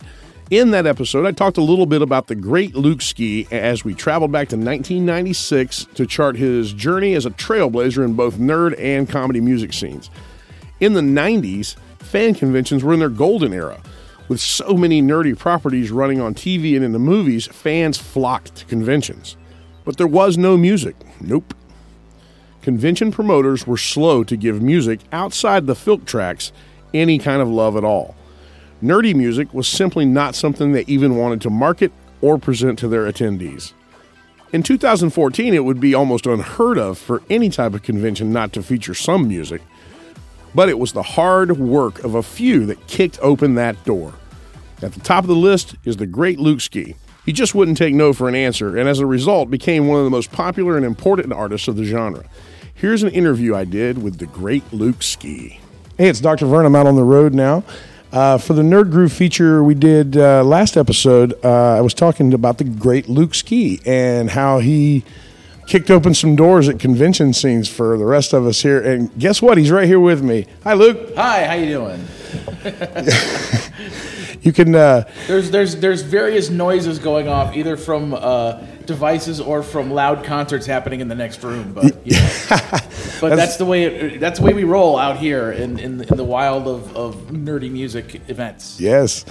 In 0.51 0.73
that 0.73 0.87
episode, 0.87 1.25
I 1.25 1.31
talked 1.31 1.57
a 1.57 1.63
little 1.63 1.87
bit 1.87 2.03
about 2.03 2.27
the 2.27 2.35
great 2.35 2.75
Luke 2.75 3.01
Ski 3.01 3.47
as 3.53 3.85
we 3.85 3.95
traveled 3.95 4.33
back 4.33 4.49
to 4.49 4.57
1996 4.57 5.87
to 5.95 6.05
chart 6.05 6.35
his 6.35 6.73
journey 6.73 7.15
as 7.15 7.27
a 7.27 7.31
trailblazer 7.31 8.05
in 8.05 8.15
both 8.15 8.39
nerd 8.39 8.75
and 8.77 9.09
comedy 9.09 9.41
music 9.41 9.73
scenes. 9.73 10.11
In 10.81 10.95
the 10.95 11.01
90s, 11.01 11.77
fan 12.01 12.35
conventions 12.35 12.83
were 12.83 12.93
in 12.93 12.99
their 12.99 13.09
golden 13.09 13.53
era. 13.53 13.81
With 14.29 14.41
so 14.41 14.75
many 14.75 15.01
nerdy 15.01 15.37
properties 15.37 15.91
running 15.91 16.21
on 16.21 16.35
TV 16.35 16.77
and 16.77 16.85
in 16.85 16.93
the 16.93 16.99
movies, 16.99 17.47
fans 17.47 17.97
flocked 17.97 18.57
to 18.57 18.65
conventions. 18.67 19.37
But 19.85 19.97
there 19.97 20.07
was 20.07 20.37
no 20.37 20.57
music. 20.57 20.97
Nope. 21.21 21.55
Convention 22.61 23.11
promoters 23.11 23.67
were 23.67 23.79
slow 23.79 24.23
to 24.25 24.37
give 24.37 24.61
music 24.61 25.01
outside 25.13 25.67
the 25.67 25.75
filk 25.75 26.05
tracks 26.05 26.53
any 26.93 27.19
kind 27.19 27.41
of 27.41 27.49
love 27.49 27.77
at 27.77 27.85
all. 27.85 28.15
Nerdy 28.83 29.15
music 29.15 29.53
was 29.55 29.67
simply 29.67 30.05
not 30.05 30.35
something 30.35 30.73
they 30.73 30.85
even 30.87 31.17
wanted 31.17 31.41
to 31.41 31.51
market 31.51 31.91
or 32.21 32.37
present 32.37 32.79
to 32.81 32.89
their 32.89 33.11
attendees. 33.11 33.73
In 34.53 34.63
2014, 34.63 35.55
it 35.55 35.65
would 35.65 35.81
be 35.81 35.95
almost 35.95 36.27
unheard 36.27 36.79
of 36.79 36.99
for 36.99 37.23
any 37.29 37.49
type 37.49 37.75
of 37.75 37.83
convention 37.83 38.33
not 38.33 38.53
to 38.53 38.63
feature 38.63 38.95
some 38.95 39.27
music, 39.29 39.63
but 40.59 40.69
it 40.69 40.77
was 40.77 40.93
the 40.93 41.05
hard 41.05 41.57
work 41.57 42.03
of 42.03 42.17
a 42.17 42.23
few 42.25 42.67
that 42.67 42.85
kicked 42.89 43.17
open 43.23 43.55
that 43.55 43.85
door. 43.85 44.13
At 44.83 44.93
the 44.93 44.99
top 44.99 45.23
of 45.23 45.29
the 45.29 45.37
list 45.37 45.77
is 45.85 45.99
the 45.99 46.07
great 46.09 46.41
Luke 46.41 46.61
Ski. 46.61 46.97
He 47.25 47.33
just 47.33 47.55
wouldn't 47.55 47.79
take 47.79 47.95
no 47.95 48.13
for 48.13 48.29
an 48.29 48.35
answer, 48.35 48.77
and 48.77 48.89
as 48.89 48.99
a 48.99 49.07
result, 49.07 49.53
became 49.53 49.87
one 49.87 50.01
of 50.01 50.05
the 50.05 50.11
most 50.11 50.33
popular 50.33 50.77
and 50.77 50.85
important 50.85 51.33
artists 51.33 51.69
of 51.69 51.77
the 51.77 51.85
genre. 51.85 52.25
Here's 52.75 53.05
an 53.05 53.11
interview 53.11 53.55
I 53.55 53.67
did 53.67 54.03
with 54.03 54.19
the 54.19 54.27
great 54.27 54.65
Luke 54.73 55.05
Ski. 55.05 55.61
Hey, 55.97 56.09
it's 56.09 56.19
Dr. 56.19 56.47
Vern. 56.47 56.67
I'm 56.67 56.75
out 56.75 56.89
on 56.89 56.97
the 56.97 57.05
road 57.05 57.35
now. 57.35 57.63
Uh, 58.11 58.37
for 58.37 58.55
the 58.55 58.63
Nerd 58.63 58.91
Groove 58.91 59.13
feature 59.13 59.63
we 59.63 59.77
did 59.77 60.17
uh, 60.17 60.43
last 60.43 60.77
episode, 60.77 61.35
uh, 61.45 61.77
I 61.77 61.83
was 61.83 61.95
talking 61.95 62.35
about 62.35 62.59
the 62.59 62.65
great 62.65 63.09
Luke 63.09 63.37
Ski 63.37 63.81
and 63.87 64.29
how 64.29 64.59
he 64.59 65.05
kicked 65.69 65.91
open 65.91 66.15
some 66.15 66.35
doors 66.35 66.69
at 66.69 66.79
convention 66.81 67.33
scenes 67.33 67.69
for 67.69 67.97
the 67.99 68.05
rest 68.07 68.33
of 68.33 68.47
us 68.47 68.63
here. 68.63 68.81
And 68.81 69.17
guess 69.19 69.41
what? 69.43 69.59
He's 69.59 69.71
right 69.71 69.87
here 69.87 70.01
with 70.01 70.23
me. 70.23 70.47
Hi, 70.65 70.75
Luke. 70.75 71.15
Hi, 71.15 71.45
how 71.45 71.55
you 71.55 71.67
doing? 71.67 72.05
You 74.41 74.53
can. 74.53 74.73
Uh, 74.73 75.03
There's 75.27 75.51
there's 75.51 75.77
there's 75.77 76.03
various 76.03 76.49
noises 76.49 77.01
going 77.01 77.27
off 77.27 77.57
either 77.57 77.77
from 77.77 78.15
uh, 78.15 78.65
devices 78.89 79.39
or 79.39 79.63
from 79.63 79.91
loud 79.93 80.25
concerts 80.25 80.65
happening 80.67 81.01
in 81.01 81.09
the 81.09 81.15
next 81.15 81.45
room. 81.45 81.73
But 81.75 82.05
you 82.07 82.17
know. 82.17 82.31
but 83.21 83.37
that's, 83.37 83.59
the 83.59 83.67
way 83.67 83.85
it, 83.85 84.19
that's 84.19 84.41
the 84.41 84.45
way 84.47 84.55
we 84.55 84.65
roll 84.65 84.99
out 84.99 85.19
here 85.19 85.53
in, 85.53 85.79
in, 85.79 86.01
in 86.01 86.17
the 86.17 86.25
wild 86.25 86.67
of, 86.67 86.97
of 86.97 87.15
nerdy 87.27 87.71
music 87.71 88.23
events. 88.29 88.81
yes. 88.81 89.25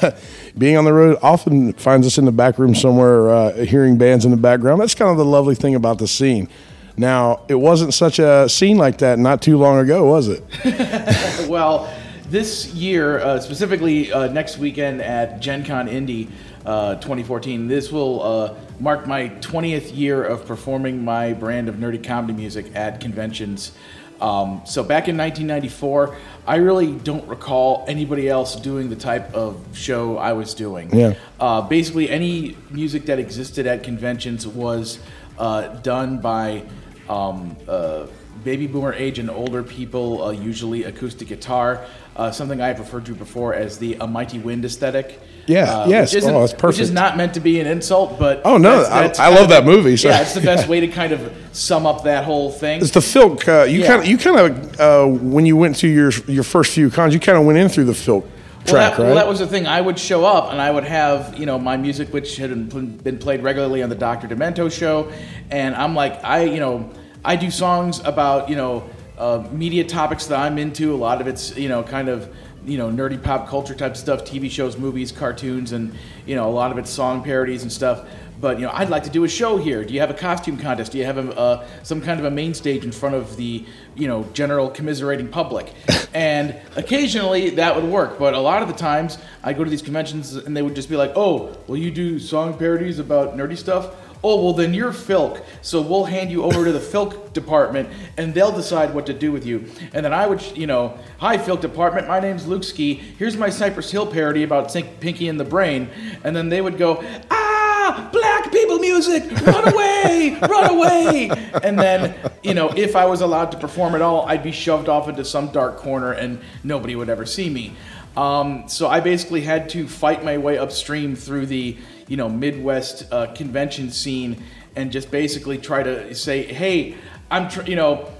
Being 0.58 0.76
on 0.76 0.84
the 0.84 0.92
road 0.92 1.18
often 1.22 1.72
finds 1.74 2.06
us 2.06 2.18
in 2.18 2.24
the 2.24 2.32
back 2.32 2.58
room 2.58 2.74
somewhere, 2.74 3.30
uh, 3.30 3.52
hearing 3.64 3.98
bands 3.98 4.24
in 4.24 4.30
the 4.30 4.36
background. 4.36 4.80
That's 4.80 4.94
kind 4.94 5.10
of 5.10 5.16
the 5.16 5.24
lovely 5.24 5.56
thing 5.56 5.74
about 5.74 5.98
the 5.98 6.08
scene. 6.08 6.48
Now, 6.96 7.42
it 7.48 7.56
wasn't 7.56 7.94
such 7.94 8.18
a 8.20 8.48
scene 8.48 8.78
like 8.78 8.98
that 8.98 9.18
not 9.18 9.42
too 9.42 9.58
long 9.58 9.78
ago, 9.78 10.04
was 10.04 10.28
it? 10.28 11.48
well, 11.48 11.92
this 12.28 12.72
year, 12.74 13.18
uh, 13.18 13.40
specifically 13.40 14.12
uh, 14.12 14.28
next 14.32 14.58
weekend 14.58 15.02
at 15.02 15.40
Gen 15.40 15.64
Con 15.64 15.88
Indy 15.88 16.28
uh, 16.64 16.96
2014, 16.96 17.68
this 17.68 17.90
will 17.90 18.22
uh, 18.22 18.54
mark 18.78 19.06
my 19.06 19.28
20th 19.40 19.96
year 19.96 20.22
of 20.22 20.46
performing 20.46 21.04
my 21.04 21.32
brand 21.32 21.68
of 21.68 21.76
nerdy 21.76 22.02
comedy 22.02 22.34
music 22.34 22.74
at 22.74 23.00
conventions. 23.00 23.72
Um, 24.20 24.60
so 24.66 24.82
back 24.82 25.08
in 25.08 25.16
1994, 25.16 26.16
I 26.46 26.56
really 26.56 26.92
don't 26.92 27.26
recall 27.26 27.84
anybody 27.88 28.28
else 28.28 28.56
doing 28.56 28.90
the 28.90 28.96
type 28.96 29.32
of 29.34 29.58
show 29.72 30.18
I 30.18 30.34
was 30.34 30.52
doing. 30.52 30.94
Yeah. 30.94 31.14
Uh, 31.38 31.62
basically, 31.62 32.10
any 32.10 32.56
music 32.70 33.06
that 33.06 33.18
existed 33.18 33.66
at 33.66 33.82
conventions 33.82 34.46
was 34.46 34.98
uh, 35.38 35.68
done 35.80 36.18
by 36.18 36.64
um, 37.08 37.56
uh, 37.66 38.06
baby 38.44 38.66
boomer 38.66 38.92
age 38.92 39.18
and 39.18 39.30
older 39.30 39.62
people, 39.62 40.22
uh, 40.22 40.30
usually 40.30 40.84
acoustic 40.84 41.28
guitar, 41.28 41.84
uh, 42.16 42.30
something 42.30 42.60
I 42.60 42.68
have 42.68 42.78
referred 42.78 43.06
to 43.06 43.14
before 43.14 43.54
as 43.54 43.78
the 43.78 43.94
A 44.00 44.06
Mighty 44.06 44.38
Wind 44.38 44.64
aesthetic. 44.64 45.18
Yeah, 45.46 45.64
Uh, 45.64 45.86
yes. 45.88 46.14
Which, 46.14 46.24
Oh, 46.24 46.46
that's 46.46 46.62
which 46.62 46.78
is 46.78 46.90
not 46.92 47.16
meant 47.16 47.34
to 47.34 47.40
be 47.40 47.58
an 47.60 47.66
insult, 47.66 48.18
but 48.18 48.42
Oh, 48.44 48.56
no, 48.56 48.78
that's- 48.78 48.92
I- 48.92 49.00
that's 49.02 49.18
I 49.18 49.24
kind 49.24 49.34
love 49.40 49.48
that 49.48 49.64
the- 49.64 49.70
movie, 49.70 49.96
so- 49.96 50.08
Yeah, 50.08 50.20
it's 50.20 50.34
the 50.34 50.40
best 50.40 50.68
way 50.68 50.80
to 50.80 50.86
kind 50.88 51.12
of 51.12 51.20
sum 51.52 51.86
up 51.86 52.04
that 52.04 52.24
whole 52.24 52.50
thing. 52.50 52.80
It's 52.80 52.90
the 52.92 53.00
filk. 53.00 53.48
Uh, 53.48 53.64
you 53.64 53.80
Yeah. 53.80 53.86
kind 53.86 54.00
of, 54.02 54.06
you 54.06 54.16
kind 54.18 54.38
of, 54.38 54.80
uh, 54.80 55.06
when 55.06 55.46
you 55.46 55.56
went 55.56 55.76
to 55.76 55.88
your 55.88 56.12
your 56.28 56.44
first 56.44 56.72
few 56.72 56.88
cons, 56.90 57.14
you 57.14 57.20
kind 57.20 57.36
of 57.38 57.44
went 57.44 57.58
in 57.58 57.68
through 57.68 57.84
the 57.84 57.92
filk 57.92 58.22
Well, 58.22 58.22
track, 58.66 58.96
that, 58.96 58.98
right? 59.02 59.06
well, 59.06 59.14
that 59.16 59.26
was 59.28 59.38
the 59.40 59.46
thing. 59.46 59.66
I 59.66 59.80
would 59.80 59.98
show 59.98 60.24
up 60.24 60.52
and 60.52 60.60
I 60.60 60.70
would 60.70 60.84
have, 60.84 61.34
you 61.36 61.46
know, 61.46 61.58
my 61.58 61.76
music, 61.76 62.12
which 62.12 62.36
had 62.36 62.50
been 62.68 62.98
been 63.02 63.18
played 63.18 63.42
regularly 63.42 63.82
on 63.82 63.88
the 63.88 63.94
Dr. 63.96 64.28
Demento 64.28 64.70
show. 64.70 65.08
And 65.50 65.74
I'm 65.74 65.94
like, 65.96 66.20
I, 66.22 66.44
you 66.44 66.60
know, 66.60 66.90
I 67.24 67.34
do 67.36 67.50
songs 67.50 68.00
about, 68.04 68.48
you 68.48 68.56
know, 68.56 68.84
uh, 69.18 69.42
media 69.52 69.84
topics 69.84 70.26
that 70.26 70.38
I'm 70.38 70.58
into. 70.58 70.94
A 70.94 70.96
lot 70.96 71.20
of 71.20 71.26
it's, 71.26 71.56
you 71.56 71.68
know, 71.68 71.82
kind 71.82 72.08
of, 72.08 72.28
you 72.64 72.78
know, 72.78 72.90
nerdy 72.90 73.22
pop 73.22 73.48
culture 73.48 73.74
type 73.74 73.96
stuff, 73.96 74.24
TV 74.24 74.50
shows, 74.50 74.76
movies, 74.76 75.12
cartoons, 75.12 75.72
and, 75.72 75.94
you 76.26 76.34
know, 76.34 76.48
a 76.48 76.52
lot 76.52 76.70
of 76.70 76.78
it's 76.78 76.90
song 76.90 77.22
parodies 77.22 77.62
and 77.62 77.72
stuff. 77.72 78.06
But 78.40 78.58
you 78.58 78.64
know, 78.64 78.72
I'd 78.72 78.88
like 78.88 79.02
to 79.04 79.10
do 79.10 79.24
a 79.24 79.28
show 79.28 79.58
here. 79.58 79.84
Do 79.84 79.92
you 79.92 80.00
have 80.00 80.10
a 80.10 80.14
costume 80.14 80.56
contest? 80.56 80.92
Do 80.92 80.98
you 80.98 81.04
have 81.04 81.18
a, 81.18 81.38
uh, 81.38 81.66
some 81.82 82.00
kind 82.00 82.18
of 82.18 82.24
a 82.24 82.30
main 82.30 82.54
stage 82.54 82.84
in 82.84 82.92
front 82.92 83.14
of 83.14 83.36
the 83.36 83.66
you 83.94 84.08
know 84.08 84.24
general 84.32 84.70
commiserating 84.70 85.28
public? 85.28 85.74
and 86.14 86.56
occasionally 86.74 87.50
that 87.50 87.76
would 87.76 87.84
work, 87.84 88.18
but 88.18 88.32
a 88.32 88.40
lot 88.40 88.62
of 88.62 88.68
the 88.68 88.74
times 88.74 89.18
I 89.42 89.52
go 89.52 89.62
to 89.62 89.70
these 89.70 89.82
conventions 89.82 90.34
and 90.34 90.56
they 90.56 90.62
would 90.62 90.74
just 90.74 90.88
be 90.88 90.96
like, 90.96 91.12
"Oh, 91.16 91.54
well, 91.66 91.76
you 91.76 91.90
do 91.90 92.18
song 92.18 92.56
parodies 92.56 92.98
about 92.98 93.36
nerdy 93.36 93.58
stuff." 93.58 93.94
Oh, 94.22 94.44
well, 94.44 94.52
then 94.52 94.74
you're 94.74 94.92
Filk, 94.92 95.42
so 95.62 95.80
we'll 95.80 96.04
hand 96.04 96.30
you 96.30 96.42
over 96.42 96.64
to 96.66 96.72
the 96.72 96.78
Filk 96.78 97.32
department 97.32 97.88
and 98.18 98.34
they'll 98.34 98.52
decide 98.52 98.92
what 98.92 99.06
to 99.06 99.14
do 99.14 99.32
with 99.32 99.46
you. 99.46 99.64
And 99.94 100.04
then 100.04 100.12
I 100.12 100.26
would, 100.26 100.42
you 100.56 100.66
know, 100.66 100.98
hi, 101.18 101.38
Filk 101.38 101.62
department, 101.62 102.06
my 102.06 102.20
name's 102.20 102.46
Luke 102.46 102.64
Ski. 102.64 102.94
Here's 102.94 103.36
my 103.36 103.48
Cypress 103.48 103.90
Hill 103.90 104.06
parody 104.06 104.42
about 104.42 104.74
Pinky 105.00 105.28
in 105.28 105.38
the 105.38 105.44
Brain. 105.44 105.88
And 106.22 106.36
then 106.36 106.50
they 106.50 106.60
would 106.60 106.76
go, 106.76 107.02
ah, 107.30 108.10
black 108.12 108.52
people 108.52 108.78
music, 108.78 109.24
run 109.46 109.72
away, 109.72 110.38
run 110.42 110.70
away. 110.70 111.30
And 111.62 111.78
then, 111.78 112.14
you 112.42 112.52
know, 112.52 112.68
if 112.76 112.96
I 112.96 113.06
was 113.06 113.22
allowed 113.22 113.52
to 113.52 113.58
perform 113.58 113.94
at 113.94 114.02
all, 114.02 114.26
I'd 114.26 114.42
be 114.42 114.52
shoved 114.52 114.90
off 114.90 115.08
into 115.08 115.24
some 115.24 115.50
dark 115.50 115.78
corner 115.78 116.12
and 116.12 116.40
nobody 116.62 116.94
would 116.94 117.08
ever 117.08 117.24
see 117.24 117.48
me. 117.48 117.72
Um, 118.16 118.68
so 118.68 118.88
I 118.88 119.00
basically 119.00 119.42
had 119.42 119.68
to 119.70 119.86
fight 119.86 120.24
my 120.24 120.36
way 120.36 120.58
upstream 120.58 121.14
through 121.14 121.46
the, 121.46 121.78
you 122.10 122.16
know, 122.16 122.28
Midwest 122.28 123.10
uh, 123.12 123.28
convention 123.34 123.90
scene 123.90 124.42
and 124.74 124.90
just 124.90 125.12
basically 125.12 125.56
try 125.56 125.82
to 125.84 126.12
say, 126.12 126.42
hey, 126.42 126.96
I'm, 127.30 127.48
tr- 127.48 127.62
you 127.62 127.76
know, 127.76 128.10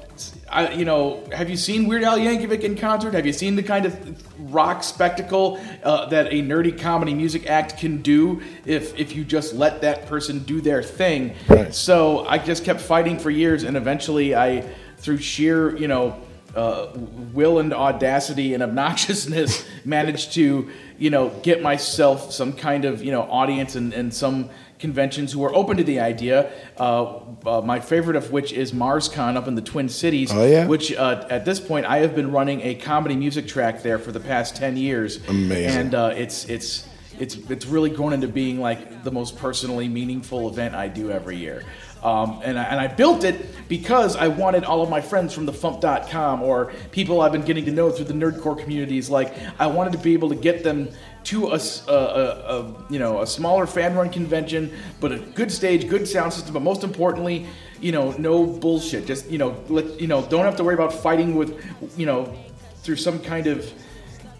I, 0.48 0.72
you 0.72 0.84
know, 0.84 1.24
have 1.32 1.50
you 1.50 1.56
seen 1.56 1.88
Weird 1.88 2.04
Al 2.04 2.16
Yankovic 2.16 2.60
in 2.60 2.76
concert? 2.76 3.14
Have 3.14 3.26
you 3.26 3.32
seen 3.32 3.56
the 3.56 3.64
kind 3.64 3.86
of 3.86 4.52
rock 4.54 4.84
spectacle 4.84 5.60
uh, 5.82 6.06
that 6.06 6.28
a 6.28 6.42
nerdy 6.42 6.78
comedy 6.78 7.14
music 7.14 7.48
act 7.48 7.78
can 7.78 8.00
do 8.00 8.40
if 8.64 8.96
if 8.98 9.16
you 9.16 9.24
just 9.24 9.54
let 9.54 9.80
that 9.80 10.06
person 10.06 10.40
do 10.40 10.60
their 10.60 10.82
thing? 10.82 11.34
So 11.72 12.26
I 12.26 12.38
just 12.38 12.64
kept 12.64 12.80
fighting 12.80 13.18
for 13.18 13.30
years, 13.30 13.62
and 13.62 13.76
eventually 13.76 14.34
I, 14.34 14.68
through 14.98 15.18
sheer 15.18 15.76
you 15.76 15.88
know 15.88 16.20
uh, 16.54 16.88
will 17.32 17.58
and 17.58 17.72
audacity 17.72 18.54
and 18.54 18.62
obnoxiousness, 18.62 19.64
managed 19.84 20.32
to 20.34 20.70
you 20.98 21.10
know 21.10 21.30
get 21.42 21.62
myself 21.62 22.32
some 22.32 22.52
kind 22.52 22.84
of 22.84 23.02
you 23.02 23.12
know 23.12 23.22
audience 23.22 23.74
and, 23.76 23.92
and 23.92 24.12
some 24.12 24.50
conventions 24.78 25.30
who 25.30 25.44
are 25.44 25.54
open 25.54 25.76
to 25.76 25.84
the 25.84 26.00
idea. 26.00 26.50
Uh, 26.78 27.18
uh, 27.46 27.60
my 27.60 27.78
favorite 27.80 28.16
of 28.16 28.32
which 28.32 28.50
is 28.52 28.72
MarsCon 28.72 29.36
up 29.36 29.46
in 29.46 29.54
the 29.54 29.60
Twin 29.60 29.90
Cities, 29.90 30.30
Oh, 30.32 30.46
yeah? 30.46 30.66
which 30.66 30.90
uh, 30.94 31.26
at 31.28 31.44
this 31.44 31.60
point 31.60 31.84
I 31.86 31.98
have 31.98 32.14
been 32.14 32.32
running 32.32 32.62
a 32.62 32.74
comedy 32.76 33.14
music 33.14 33.46
track 33.46 33.82
there 33.82 33.98
for 33.98 34.10
the 34.10 34.20
past 34.20 34.56
ten 34.56 34.76
years. 34.76 35.20
Amazing. 35.28 35.66
And 35.80 35.94
uh, 35.94 36.14
it's 36.16 36.46
it's 36.46 36.88
it's 37.18 37.36
it's 37.50 37.66
really 37.66 37.90
grown 37.90 38.14
into 38.14 38.28
being 38.28 38.60
like 38.60 39.04
the 39.04 39.10
most 39.12 39.36
personally 39.36 39.86
meaningful 39.88 40.48
event 40.48 40.74
I 40.74 40.88
do 40.88 41.10
every 41.10 41.36
year. 41.36 41.62
Um, 42.02 42.40
and, 42.42 42.58
I, 42.58 42.64
and 42.64 42.80
I 42.80 42.86
built 42.86 43.24
it 43.24 43.68
because 43.68 44.16
I 44.16 44.28
wanted 44.28 44.64
all 44.64 44.82
of 44.82 44.88
my 44.88 45.00
friends 45.00 45.34
from 45.34 45.44
the 45.46 45.52
Fump.com 45.52 46.42
or 46.42 46.72
people 46.92 47.20
I've 47.20 47.32
been 47.32 47.42
getting 47.42 47.64
to 47.66 47.70
know 47.70 47.90
through 47.90 48.06
the 48.06 48.14
nerdcore 48.14 48.58
communities. 48.58 49.10
Like 49.10 49.34
I 49.58 49.66
wanted 49.66 49.92
to 49.92 49.98
be 49.98 50.14
able 50.14 50.30
to 50.30 50.34
get 50.34 50.64
them 50.64 50.88
to 51.24 51.48
a- 51.48 51.60
a- 51.86 51.92
a, 51.92 52.74
you 52.88 52.98
know 52.98 53.20
a 53.20 53.26
smaller 53.26 53.66
fan 53.66 53.94
run 53.94 54.08
convention, 54.08 54.72
but 55.00 55.12
a 55.12 55.18
good 55.18 55.52
stage, 55.52 55.86
good 55.88 56.08
sound 56.08 56.32
system, 56.32 56.54
but 56.54 56.62
most 56.62 56.82
importantly, 56.82 57.46
you 57.80 57.92
know, 57.92 58.12
no 58.12 58.46
bullshit. 58.46 59.06
Just 59.06 59.28
you 59.30 59.36
know, 59.36 59.54
let 59.68 60.00
you 60.00 60.06
know, 60.06 60.22
don't 60.22 60.46
have 60.46 60.56
to 60.56 60.64
worry 60.64 60.74
about 60.74 60.94
fighting 60.94 61.34
with 61.36 61.62
you 61.98 62.06
know 62.06 62.34
through 62.82 62.96
some 62.96 63.18
kind 63.20 63.46
of 63.46 63.70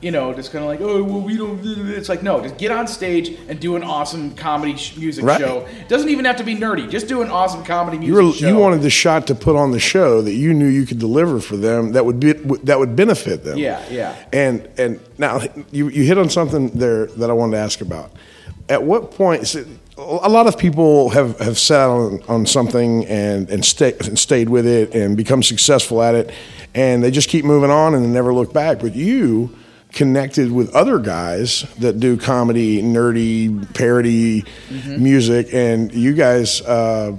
you 0.00 0.10
know, 0.10 0.32
just 0.32 0.50
kind 0.50 0.64
of 0.64 0.68
like, 0.70 0.80
oh, 0.80 1.02
well, 1.02 1.20
we 1.20 1.36
don't. 1.36 1.60
It's 1.90 2.08
like, 2.08 2.22
no, 2.22 2.40
just 2.42 2.56
get 2.56 2.70
on 2.70 2.86
stage 2.86 3.38
and 3.48 3.60
do 3.60 3.76
an 3.76 3.82
awesome 3.82 4.34
comedy 4.34 4.76
sh- 4.76 4.96
music 4.96 5.24
Right. 5.24 5.38
show. 5.38 5.66
It 5.80 5.88
doesn't 5.88 6.08
even 6.08 6.24
have 6.24 6.36
to 6.36 6.44
be 6.44 6.56
nerdy. 6.56 6.88
Just 6.88 7.06
do 7.06 7.20
an 7.20 7.28
awesome 7.28 7.62
comedy 7.64 7.98
music 7.98 8.14
you 8.16 8.26
were 8.26 8.32
show. 8.32 8.48
you 8.48 8.56
wanted 8.56 8.80
the 8.82 8.90
shot 8.90 9.26
to 9.26 9.34
put 9.34 9.56
on 9.56 9.72
the 9.72 9.78
show 9.80 10.22
that 10.22 10.32
you 10.32 10.54
knew 10.54 10.66
you 10.68 10.86
could 10.86 10.98
deliver 10.98 11.38
for 11.38 11.56
them 11.58 11.92
that 11.92 12.06
would 12.06 12.18
be 12.18 12.32
that 12.32 12.78
would 12.78 12.96
benefit 12.96 13.44
them. 13.44 13.58
Yeah, 13.58 13.82
yeah. 13.90 14.16
And 14.32 14.66
and 14.78 15.00
now 15.18 15.40
you 15.70 15.88
you 15.88 16.04
hit 16.04 16.16
on 16.16 16.30
something 16.30 16.70
there 16.70 17.06
that 17.06 17.28
I 17.28 17.32
wanted 17.34 17.52
to 17.52 17.58
ask 17.58 17.80
about. 17.82 18.10
At 18.70 18.82
what 18.84 19.10
point? 19.10 19.54
A 19.98 20.28
lot 20.30 20.46
of 20.46 20.56
people 20.56 21.10
have, 21.10 21.38
have 21.40 21.58
sat 21.58 21.90
on, 21.90 22.22
on 22.26 22.46
something 22.46 23.04
and 23.06 23.50
and, 23.50 23.62
stay, 23.64 23.94
and 24.06 24.18
stayed 24.18 24.48
with 24.48 24.66
it 24.66 24.94
and 24.94 25.14
become 25.14 25.42
successful 25.42 26.02
at 26.02 26.14
it, 26.14 26.30
and 26.74 27.02
they 27.02 27.10
just 27.10 27.28
keep 27.28 27.44
moving 27.44 27.70
on 27.70 27.94
and 27.94 28.02
they 28.02 28.08
never 28.08 28.32
look 28.32 28.52
back. 28.54 28.78
But 28.78 28.94
you 28.94 29.54
connected 29.92 30.52
with 30.52 30.74
other 30.74 30.98
guys 30.98 31.62
that 31.78 31.98
do 32.00 32.16
comedy, 32.16 32.82
nerdy, 32.82 33.72
parody 33.74 34.42
Mm-hmm. 34.70 35.02
music, 35.02 35.48
and 35.52 35.92
you 35.92 36.12
guys 36.14 36.60
uh, 36.62 37.14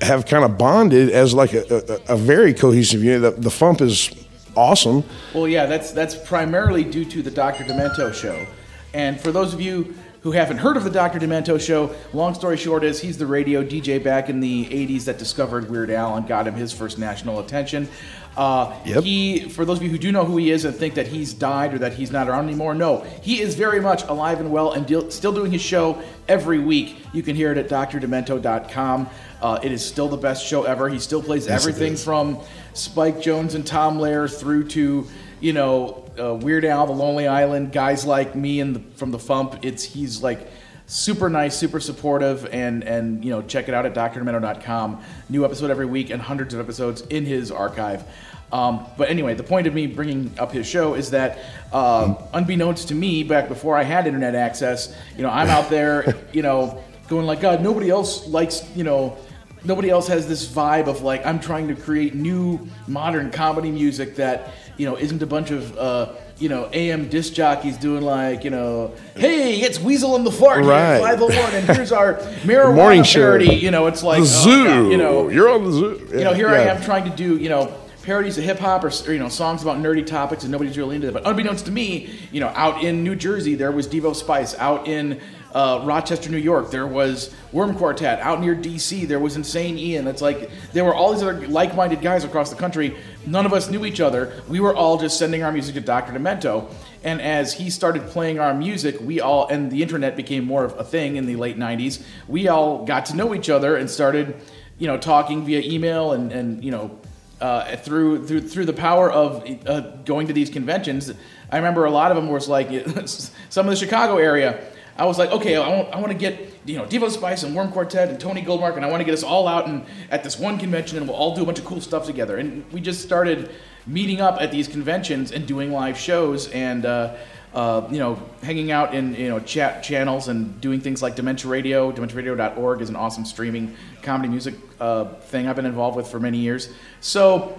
have 0.00 0.26
kind 0.26 0.44
of 0.44 0.56
bonded 0.56 1.10
as 1.10 1.34
like 1.34 1.52
a, 1.54 2.00
a, 2.08 2.14
a 2.14 2.16
very 2.16 2.54
cohesive 2.54 3.02
unit. 3.02 3.22
The, 3.36 3.42
the 3.42 3.50
Fump 3.50 3.80
is 3.80 4.10
awesome. 4.56 5.02
Well, 5.34 5.48
yeah, 5.48 5.66
that's 5.66 5.90
that's 5.90 6.14
primarily 6.16 6.84
due 6.84 7.04
to 7.06 7.22
the 7.22 7.30
Dr. 7.30 7.64
Demento 7.64 8.14
show. 8.14 8.46
And 8.94 9.20
for 9.20 9.32
those 9.32 9.52
of 9.52 9.60
you 9.60 9.94
who 10.22 10.32
haven't 10.32 10.58
heard 10.58 10.76
of 10.76 10.82
the 10.84 10.90
Dr. 10.90 11.18
Demento 11.20 11.60
show, 11.60 11.94
long 12.12 12.34
story 12.34 12.56
short 12.56 12.82
is 12.84 13.00
he's 13.00 13.18
the 13.18 13.26
radio 13.26 13.62
DJ 13.62 14.02
back 14.02 14.28
in 14.28 14.40
the 14.40 14.66
80s 14.66 15.04
that 15.04 15.16
discovered 15.18 15.70
Weird 15.70 15.90
Al 15.90 16.16
and 16.16 16.26
got 16.26 16.46
him 16.46 16.54
his 16.54 16.72
first 16.72 16.98
national 16.98 17.38
attention. 17.40 17.88
Uh, 18.38 18.72
Yep. 18.84 19.02
He, 19.04 19.40
for 19.48 19.64
those 19.64 19.78
of 19.78 19.82
you 19.82 19.90
who 19.90 19.98
do 19.98 20.12
know 20.12 20.24
who 20.24 20.36
he 20.36 20.50
is 20.52 20.64
and 20.64 20.74
think 20.74 20.94
that 20.94 21.08
he's 21.08 21.34
died 21.34 21.74
or 21.74 21.78
that 21.78 21.92
he's 21.94 22.12
not 22.12 22.28
around 22.28 22.44
anymore, 22.44 22.72
no, 22.72 23.00
he 23.20 23.40
is 23.40 23.56
very 23.56 23.80
much 23.80 24.04
alive 24.04 24.38
and 24.38 24.52
well 24.52 24.72
and 24.72 25.12
still 25.12 25.32
doing 25.32 25.50
his 25.50 25.60
show 25.60 26.00
every 26.28 26.60
week. 26.60 26.96
You 27.12 27.24
can 27.24 27.34
hear 27.34 27.50
it 27.50 27.58
at 27.58 27.68
drdemento.com. 27.68 29.10
Uh, 29.42 29.58
it 29.62 29.72
is 29.72 29.84
still 29.84 30.08
the 30.08 30.16
best 30.16 30.46
show 30.46 30.62
ever. 30.64 30.88
He 30.88 30.98
still 31.00 31.22
plays 31.22 31.46
Yes, 31.46 31.60
everything 31.60 31.96
from 31.96 32.38
Spike 32.74 33.20
Jones 33.20 33.54
and 33.54 33.66
Tom 33.66 33.98
Lehrer 33.98 34.32
through 34.32 34.68
to 34.68 35.06
you 35.40 35.52
know 35.52 36.04
uh, 36.18 36.34
Weird 36.34 36.64
Al, 36.64 36.86
The 36.86 36.92
Lonely 36.92 37.26
Island, 37.26 37.72
guys 37.72 38.04
like 38.04 38.34
me 38.36 38.60
and 38.60 38.76
the, 38.76 38.80
from 38.96 39.10
the 39.10 39.18
Fump. 39.18 39.64
It's 39.64 39.82
he's 39.82 40.22
like 40.22 40.48
super 40.88 41.30
nice, 41.30 41.56
super 41.56 41.78
supportive, 41.78 42.46
and 42.52 42.82
and 42.82 43.24
you 43.24 43.30
know 43.30 43.42
check 43.42 43.68
it 43.68 43.74
out 43.74 43.86
at 43.86 43.94
drdemento.com. 43.94 45.02
New 45.28 45.44
episode 45.44 45.70
every 45.70 45.86
week 45.86 46.10
and 46.10 46.20
hundreds 46.20 46.54
of 46.54 46.60
episodes 46.60 47.02
in 47.02 47.24
his 47.24 47.52
archive. 47.52 48.02
Um, 48.50 48.86
but 48.96 49.10
anyway, 49.10 49.34
the 49.34 49.42
point 49.42 49.66
of 49.66 49.74
me 49.74 49.86
bringing 49.86 50.32
up 50.38 50.52
his 50.52 50.66
show 50.66 50.94
is 50.94 51.10
that, 51.10 51.38
uh, 51.70 52.14
unbeknownst 52.32 52.88
to 52.88 52.94
me, 52.94 53.22
back 53.22 53.46
before 53.46 53.76
I 53.76 53.82
had 53.82 54.06
internet 54.06 54.34
access, 54.34 54.96
you 55.16 55.22
know, 55.22 55.28
I'm 55.28 55.48
out 55.48 55.68
there, 55.68 56.16
you 56.32 56.40
know, 56.40 56.82
going 57.08 57.26
like, 57.26 57.42
God, 57.42 57.62
nobody 57.62 57.90
else 57.90 58.26
likes, 58.26 58.66
you 58.74 58.84
know, 58.84 59.18
nobody 59.64 59.90
else 59.90 60.08
has 60.08 60.26
this 60.26 60.46
vibe 60.48 60.86
of 60.86 61.02
like 61.02 61.24
I'm 61.26 61.40
trying 61.40 61.68
to 61.68 61.74
create 61.74 62.14
new 62.14 62.66
modern 62.86 63.30
comedy 63.30 63.70
music 63.70 64.16
that 64.16 64.50
you 64.76 64.86
know 64.86 64.96
isn't 64.96 65.22
a 65.22 65.26
bunch 65.26 65.50
of 65.50 65.76
uh, 65.76 66.12
you 66.38 66.48
know 66.48 66.68
AM 66.72 67.08
disc 67.08 67.32
jockeys 67.32 67.76
doing 67.76 68.02
like 68.02 68.44
you 68.44 68.50
know 68.50 68.92
hey 69.16 69.60
it's 69.60 69.80
Weasel 69.80 70.14
and 70.16 70.24
the 70.26 70.30
Fart 70.32 70.64
Right. 70.64 71.00
five 71.00 71.18
hundred 71.18 71.36
one 71.36 71.54
and 71.54 71.66
here's 71.76 71.92
our 71.92 72.14
marijuana 72.44 72.74
Morning 72.74 73.02
show. 73.02 73.34
you 73.36 73.70
know 73.70 73.86
it's 73.86 74.02
like 74.02 74.18
the 74.18 74.22
oh, 74.22 74.42
zoo. 74.44 74.64
God, 74.64 74.90
you 74.92 74.96
know 74.96 75.28
you're 75.28 75.48
on 75.48 75.64
the 75.64 75.72
zoo. 75.72 76.08
you 76.12 76.24
know, 76.24 76.34
here 76.34 76.48
I 76.48 76.60
am 76.64 76.80
trying 76.82 77.04
to 77.10 77.16
do, 77.16 77.36
you 77.36 77.48
know, 77.48 77.74
parodies 78.02 78.38
of 78.38 78.44
hip 78.44 78.58
hop 78.58 78.84
or, 78.84 78.88
or, 79.06 79.12
you 79.12 79.18
know, 79.18 79.28
songs 79.28 79.62
about 79.62 79.76
nerdy 79.78 80.06
topics 80.06 80.42
and 80.42 80.50
nobody's 80.50 80.78
really 80.78 80.96
into 80.96 81.08
that. 81.08 81.12
But 81.12 81.26
unbeknownst 81.26 81.66
to 81.66 81.70
me, 81.72 82.08
you 82.32 82.40
know, 82.40 82.48
out 82.48 82.82
in 82.82 83.04
New 83.04 83.14
Jersey, 83.14 83.54
there 83.54 83.70
was 83.70 83.86
Devo 83.86 84.14
Spice. 84.16 84.54
Out 84.58 84.88
in 84.88 85.20
uh, 85.54 85.82
Rochester, 85.84 86.30
New 86.30 86.38
York, 86.38 86.70
there 86.70 86.86
was 86.86 87.34
Worm 87.52 87.76
Quartet. 87.76 88.20
Out 88.20 88.40
near 88.40 88.54
DC, 88.54 89.08
there 89.08 89.18
was 89.18 89.36
Insane 89.36 89.78
Ian. 89.78 90.06
It's 90.06 90.22
like 90.22 90.50
there 90.72 90.84
were 90.84 90.94
all 90.94 91.12
these 91.12 91.22
other 91.22 91.46
like 91.48 91.74
minded 91.74 92.02
guys 92.02 92.24
across 92.24 92.50
the 92.50 92.56
country. 92.56 92.96
None 93.26 93.46
of 93.46 93.52
us 93.52 93.70
knew 93.70 93.84
each 93.84 94.00
other. 94.00 94.42
We 94.48 94.60
were 94.60 94.74
all 94.74 94.98
just 94.98 95.18
sending 95.18 95.42
our 95.42 95.52
music 95.52 95.74
to 95.74 95.80
Dr. 95.80 96.12
Demento. 96.12 96.72
And 97.04 97.20
as 97.20 97.54
he 97.54 97.70
started 97.70 98.06
playing 98.06 98.38
our 98.38 98.52
music, 98.52 99.00
we 99.00 99.20
all, 99.20 99.46
and 99.48 99.70
the 99.70 99.82
internet 99.82 100.16
became 100.16 100.44
more 100.44 100.64
of 100.64 100.78
a 100.78 100.84
thing 100.84 101.16
in 101.16 101.26
the 101.26 101.36
late 101.36 101.56
90s, 101.56 102.02
we 102.26 102.48
all 102.48 102.84
got 102.84 103.06
to 103.06 103.16
know 103.16 103.34
each 103.34 103.48
other 103.48 103.76
and 103.76 103.88
started 103.88 104.36
you 104.78 104.86
know, 104.86 104.96
talking 104.96 105.44
via 105.44 105.60
email 105.60 106.12
and, 106.12 106.32
and 106.32 106.64
you 106.64 106.70
know, 106.70 106.98
uh, 107.40 107.76
through 107.76 108.26
through 108.26 108.40
through 108.40 108.64
the 108.64 108.72
power 108.72 109.10
of 109.10 109.44
uh, 109.66 109.80
going 110.04 110.26
to 110.26 110.32
these 110.32 110.50
conventions. 110.50 111.12
I 111.50 111.56
remember 111.56 111.84
a 111.84 111.90
lot 111.90 112.10
of 112.10 112.16
them 112.16 112.28
was 112.28 112.48
like 112.48 112.68
some 113.48 113.66
of 113.66 113.70
the 113.70 113.76
Chicago 113.76 114.16
area. 114.16 114.64
I 114.98 115.04
was 115.04 115.16
like, 115.16 115.30
okay, 115.30 115.56
I 115.56 115.68
want, 115.68 115.94
I 115.94 116.00
want 116.00 116.12
to 116.12 116.18
get 116.18 116.52
you 116.64 116.76
know 116.76 116.84
Devo 116.84 117.10
Spice 117.10 117.44
and 117.44 117.54
Worm 117.54 117.70
Quartet 117.70 118.08
and 118.08 118.20
Tony 118.20 118.42
Goldmark, 118.42 118.76
and 118.76 118.84
I 118.84 118.90
want 118.90 119.00
to 119.00 119.04
get 119.04 119.14
us 119.14 119.22
all 119.22 119.46
out 119.46 119.68
and 119.68 119.86
at 120.10 120.24
this 120.24 120.38
one 120.38 120.58
convention, 120.58 120.98
and 120.98 121.06
we'll 121.06 121.16
all 121.16 121.34
do 121.34 121.42
a 121.42 121.46
bunch 121.46 121.58
of 121.58 121.64
cool 121.64 121.80
stuff 121.80 122.04
together. 122.04 122.36
And 122.36 122.70
we 122.72 122.80
just 122.80 123.02
started 123.02 123.50
meeting 123.86 124.20
up 124.20 124.40
at 124.40 124.50
these 124.50 124.66
conventions 124.66 125.32
and 125.32 125.46
doing 125.46 125.72
live 125.72 125.98
shows 125.98 126.48
and. 126.50 126.84
Uh, 126.84 127.16
uh, 127.54 127.88
you 127.90 127.98
know, 127.98 128.22
hanging 128.42 128.70
out 128.70 128.94
in 128.94 129.14
you 129.14 129.28
know 129.28 129.40
chat 129.40 129.82
channels 129.82 130.28
and 130.28 130.60
doing 130.60 130.80
things 130.80 131.00
like 131.00 131.16
Dementia 131.16 131.50
Radio. 131.50 131.90
DementiaRadio.org 131.90 132.82
is 132.82 132.90
an 132.90 132.96
awesome 132.96 133.24
streaming 133.24 133.74
comedy 134.02 134.28
music 134.28 134.54
uh, 134.80 135.06
thing 135.14 135.48
I've 135.48 135.56
been 135.56 135.64
involved 135.64 135.96
with 135.96 136.06
for 136.08 136.20
many 136.20 136.38
years. 136.38 136.70
So 137.00 137.58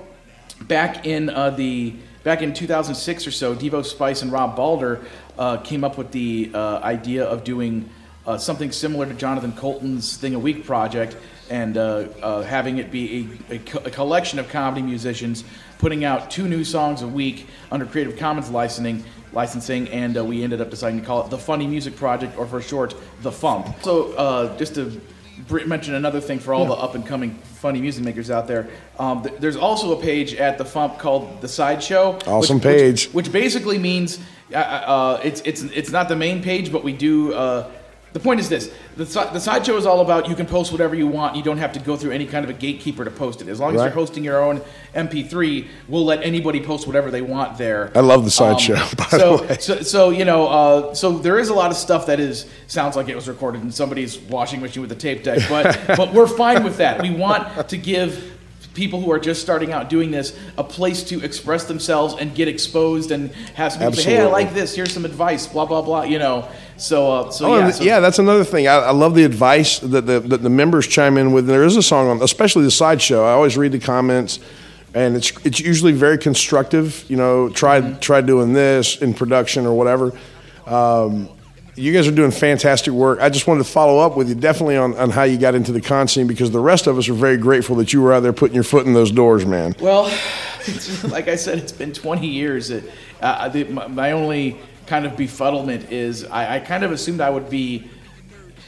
back 0.61 1.07
in 1.07 1.31
uh, 1.31 1.49
the 1.49 1.95
back 2.23 2.41
in 2.41 2.53
2006 2.53 3.25
or 3.25 3.31
so, 3.31 3.55
Devo 3.55 3.83
Spice 3.83 4.21
and 4.21 4.31
Rob 4.31 4.55
Balder 4.55 5.01
uh, 5.39 5.57
came 5.57 5.83
up 5.83 5.97
with 5.97 6.11
the 6.11 6.51
uh, 6.53 6.79
idea 6.79 7.23
of 7.23 7.43
doing 7.43 7.89
uh, 8.27 8.37
something 8.37 8.71
similar 8.71 9.05
to 9.07 9.13
Jonathan 9.13 9.53
Coulton's 9.53 10.17
Thing 10.17 10.35
a 10.35 10.39
Week 10.39 10.65
project 10.65 11.15
and 11.49 11.77
uh, 11.77 12.07
uh, 12.21 12.43
having 12.43 12.77
it 12.77 12.91
be 12.91 13.27
a, 13.49 13.55
a, 13.55 13.59
co- 13.59 13.79
a 13.79 13.89
collection 13.89 14.37
of 14.37 14.49
comedy 14.49 14.83
musicians 14.83 15.43
putting 15.79 16.03
out 16.03 16.29
two 16.29 16.47
new 16.47 16.63
songs 16.63 17.01
a 17.01 17.07
week 17.07 17.47
under 17.71 17.85
Creative 17.85 18.15
Commons 18.17 18.51
licensing. 18.51 19.03
Licensing, 19.31 19.87
and 19.89 20.17
uh, 20.17 20.25
we 20.25 20.43
ended 20.43 20.59
up 20.59 20.71
deciding 20.71 20.99
to 20.99 21.05
call 21.05 21.23
it 21.23 21.29
the 21.29 21.37
Funny 21.37 21.67
Music 21.67 21.95
Project, 21.95 22.35
or 22.35 22.47
for 22.47 22.63
short, 22.63 22.95
the 23.21 23.29
Fump. 23.29 23.83
So, 23.83 24.13
uh, 24.13 24.57
just 24.57 24.73
to 24.73 24.99
br- 25.47 25.65
mention 25.65 25.93
another 25.93 26.19
thing 26.19 26.39
for 26.39 26.51
all 26.51 26.65
the 26.65 26.73
up 26.73 26.95
and 26.95 27.05
coming 27.05 27.35
funny 27.35 27.79
music 27.79 28.03
makers 28.03 28.31
out 28.31 28.47
there. 28.47 28.69
Um, 28.97 29.21
th- 29.21 29.39
there's 29.39 29.55
also 29.55 29.95
a 29.95 30.01
page 30.01 30.33
at 30.33 30.57
the 30.57 30.63
Fump 30.63 30.97
called 30.97 31.41
the 31.41 31.47
Sideshow. 31.47 32.17
Awesome 32.25 32.57
which, 32.57 32.63
page. 32.63 33.05
Which, 33.09 33.13
which 33.27 33.31
basically 33.31 33.77
means 33.77 34.19
uh, 34.53 35.19
it's 35.23 35.41
it's 35.41 35.61
it's 35.61 35.91
not 35.91 36.09
the 36.09 36.15
main 36.15 36.41
page, 36.41 36.71
but 36.71 36.83
we 36.83 36.93
do. 36.93 37.33
Uh, 37.33 37.71
the 38.11 38.19
point 38.19 38.39
is 38.39 38.49
this: 38.49 38.73
the, 38.95 39.03
the 39.05 39.39
sideshow 39.39 39.77
is 39.77 39.85
all 39.85 40.01
about 40.01 40.27
you 40.27 40.35
can 40.35 40.47
post 40.47 40.71
whatever 40.71 40.95
you 40.95 41.05
want. 41.05 41.35
You 41.35 41.43
don't 41.43 41.59
have 41.59 41.73
to 41.73 41.79
go 41.79 41.95
through 41.95 42.11
any 42.11 42.25
kind 42.25 42.43
of 42.43 42.49
a 42.49 42.53
gatekeeper 42.53 43.05
to 43.05 43.11
post 43.11 43.41
it. 43.41 43.47
As 43.47 43.59
long 43.59 43.75
as 43.75 43.81
you're 43.81 43.91
hosting 43.91 44.23
your 44.23 44.41
own 44.41 44.61
MP3, 44.95 45.67
we'll 45.87 46.05
let 46.05 46.23
anybody 46.23 46.59
post 46.59 46.87
whatever 46.87 47.11
they 47.11 47.21
want 47.21 47.59
there. 47.59 47.91
I 47.93 47.99
love 47.99 48.25
the 48.25 48.31
sideshow, 48.31 48.73
by 48.97 49.05
the 49.11 49.19
so, 49.19 49.41
way. 49.43 49.57
so, 49.59 49.81
so 49.81 50.09
you 50.09 50.25
know, 50.25 50.47
uh, 50.47 50.93
so 50.95 51.19
there 51.19 51.37
is 51.37 51.49
a 51.49 51.53
lot 51.53 51.69
of 51.69 51.77
stuff 51.77 52.07
that 52.07 52.19
is 52.19 52.49
sounds 52.65 52.95
like 52.95 53.09
it 53.09 53.15
was 53.15 53.27
recorded 53.27 53.61
in 53.61 53.71
somebody's 53.71 54.17
washing 54.17 54.59
machine 54.59 54.81
with 54.81 54.91
a 54.91 54.95
tape 54.95 55.23
deck, 55.23 55.47
but 55.47 55.79
but 55.97 56.11
we're 56.11 56.27
fine 56.27 56.63
with 56.63 56.77
that. 56.77 57.01
We 57.01 57.11
want 57.11 57.69
to 57.69 57.77
give 57.77 58.38
people 58.79 59.01
who 59.01 59.11
are 59.11 59.19
just 59.19 59.41
starting 59.41 59.73
out 59.73 59.89
doing 59.89 60.09
this 60.09 60.27
a 60.57 60.63
place 60.63 61.03
to 61.03 61.15
express 61.21 61.65
themselves 61.65 62.15
and 62.19 62.33
get 62.33 62.47
exposed 62.47 63.11
and 63.11 63.29
have 63.55 63.73
some 63.73 63.81
people 63.81 63.93
say, 63.95 64.15
"Hey, 64.15 64.21
I 64.21 64.25
like 64.27 64.53
this. 64.53 64.73
Here's 64.73 64.93
some 64.93 65.03
advice." 65.05 65.45
Blah 65.47 65.65
blah 65.65 65.81
blah. 65.81 66.03
You 66.03 66.19
know, 66.19 66.47
so 66.77 66.97
uh, 67.11 67.29
so 67.29 67.41
Oh, 67.45 67.57
yeah, 67.59 67.71
so, 67.71 67.83
yeah, 67.83 67.99
that's 67.99 68.19
another 68.19 68.45
thing. 68.45 68.67
I, 68.67 68.75
I 68.75 68.91
love 68.91 69.13
the 69.15 69.25
advice 69.25 69.79
that 69.79 70.05
the, 70.05 70.19
that 70.31 70.41
the 70.41 70.49
members 70.49 70.87
chime 70.87 71.17
in 71.17 71.33
with. 71.33 71.45
There 71.45 71.65
is 71.65 71.75
a 71.75 71.83
song 71.83 72.07
on, 72.07 72.21
especially 72.21 72.63
the 72.63 72.71
sideshow. 72.71 73.25
I 73.25 73.31
always 73.33 73.57
read 73.57 73.73
the 73.73 73.79
comments, 73.79 74.39
and 74.93 75.15
it's 75.17 75.29
it's 75.45 75.59
usually 75.59 75.91
very 75.91 76.17
constructive. 76.17 77.03
You 77.09 77.17
know, 77.17 77.49
try 77.49 77.81
Mm-hmm. 77.81 77.99
try 77.99 78.21
doing 78.21 78.53
this 78.53 79.01
in 79.01 79.13
production 79.13 79.65
or 79.65 79.73
whatever. 79.73 80.13
Um, 80.65 81.29
you 81.79 81.93
guys 81.93 82.07
are 82.09 82.11
doing 82.11 82.31
fantastic 82.31 82.91
work. 82.91 83.19
I 83.21 83.29
just 83.29 83.47
wanted 83.47 83.63
to 83.63 83.69
follow 83.69 83.99
up 83.99 84.17
with 84.17 84.27
you 84.27 84.35
definitely 84.35 84.75
on, 84.75 84.95
on 84.97 85.09
how 85.09 85.23
you 85.23 85.37
got 85.37 85.55
into 85.55 85.71
the 85.71 85.79
con 85.79 86.09
scene 86.09 86.27
because 86.27 86.51
the 86.51 86.59
rest 86.59 86.87
of 86.87 86.97
us 86.97 87.07
are 87.07 87.13
very 87.13 87.37
grateful 87.37 87.77
that 87.77 87.93
you 87.93 88.01
were 88.01 88.11
out 88.11 88.19
there 88.19 88.33
putting 88.33 88.53
your 88.53 88.65
foot 88.65 88.85
in 88.85 88.93
those 88.93 89.11
doors, 89.11 89.45
man. 89.45 89.73
Well, 89.79 90.03
like 91.07 91.29
I 91.29 91.37
said, 91.37 91.57
it's 91.57 91.71
been 91.71 91.93
20 91.93 92.27
years. 92.27 92.69
It, 92.69 92.91
uh, 93.21 93.47
the, 93.47 93.63
my, 93.63 93.87
my 93.87 94.11
only 94.11 94.59
kind 94.87 95.05
of 95.05 95.13
befuddlement 95.13 95.89
is 95.89 96.25
I, 96.25 96.57
I 96.57 96.59
kind 96.59 96.83
of 96.83 96.91
assumed 96.91 97.21
I 97.21 97.29
would 97.29 97.49
be, 97.49 97.87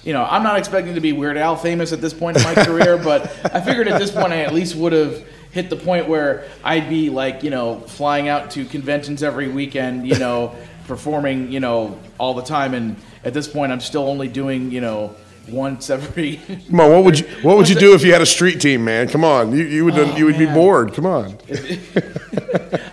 you 0.06 0.14
know, 0.14 0.24
I'm 0.24 0.44
not 0.44 0.58
expecting 0.58 0.96
to 0.96 1.02
be 1.02 1.12
Weird 1.12 1.36
Al 1.36 1.58
famous 1.58 1.92
at 1.92 2.00
this 2.00 2.14
point 2.14 2.38
in 2.38 2.44
my 2.44 2.56
career, 2.64 2.98
but 3.04 3.24
I 3.54 3.60
figured 3.60 3.90
at 3.90 4.00
this 4.00 4.12
point 4.12 4.32
I 4.32 4.44
at 4.44 4.54
least 4.54 4.76
would 4.76 4.94
have 4.94 5.28
hit 5.52 5.70
the 5.70 5.76
point 5.76 6.08
where 6.08 6.48
I'd 6.64 6.88
be 6.88 7.10
like, 7.10 7.44
you 7.44 7.50
know, 7.50 7.82
flying 7.82 8.30
out 8.30 8.52
to 8.52 8.64
conventions 8.64 9.22
every 9.22 9.50
weekend, 9.50 10.08
you 10.08 10.18
know, 10.18 10.56
performing, 10.86 11.52
you 11.52 11.60
know, 11.60 12.00
all 12.18 12.34
the 12.34 12.44
time. 12.44 12.74
And 12.74 12.96
at 13.24 13.34
this 13.34 13.48
point, 13.48 13.72
I'm 13.72 13.82
still 13.82 14.08
only 14.08 14.28
doing, 14.28 14.72
you 14.72 14.82
know, 14.82 15.16
once 15.50 15.90
every. 15.90 16.38
Come 16.68 16.80
on, 16.80 16.92
what 16.92 17.04
would 17.04 17.20
you 17.20 17.28
what 17.42 17.58
would 17.58 17.70
you 17.70 17.76
do 17.76 17.94
if 17.94 18.04
you 18.04 18.14
had 18.14 18.22
a 18.22 18.26
street 18.26 18.62
team, 18.62 18.84
man? 18.86 19.08
Come 19.08 19.24
on, 19.24 19.52
you, 19.56 19.64
you 19.64 19.86
would 19.86 19.98
Oh, 19.98 20.16
you 20.16 20.26
would 20.26 20.38
be 20.38 20.46
bored. 20.46 20.94
Come 20.94 21.06
on. 21.06 21.38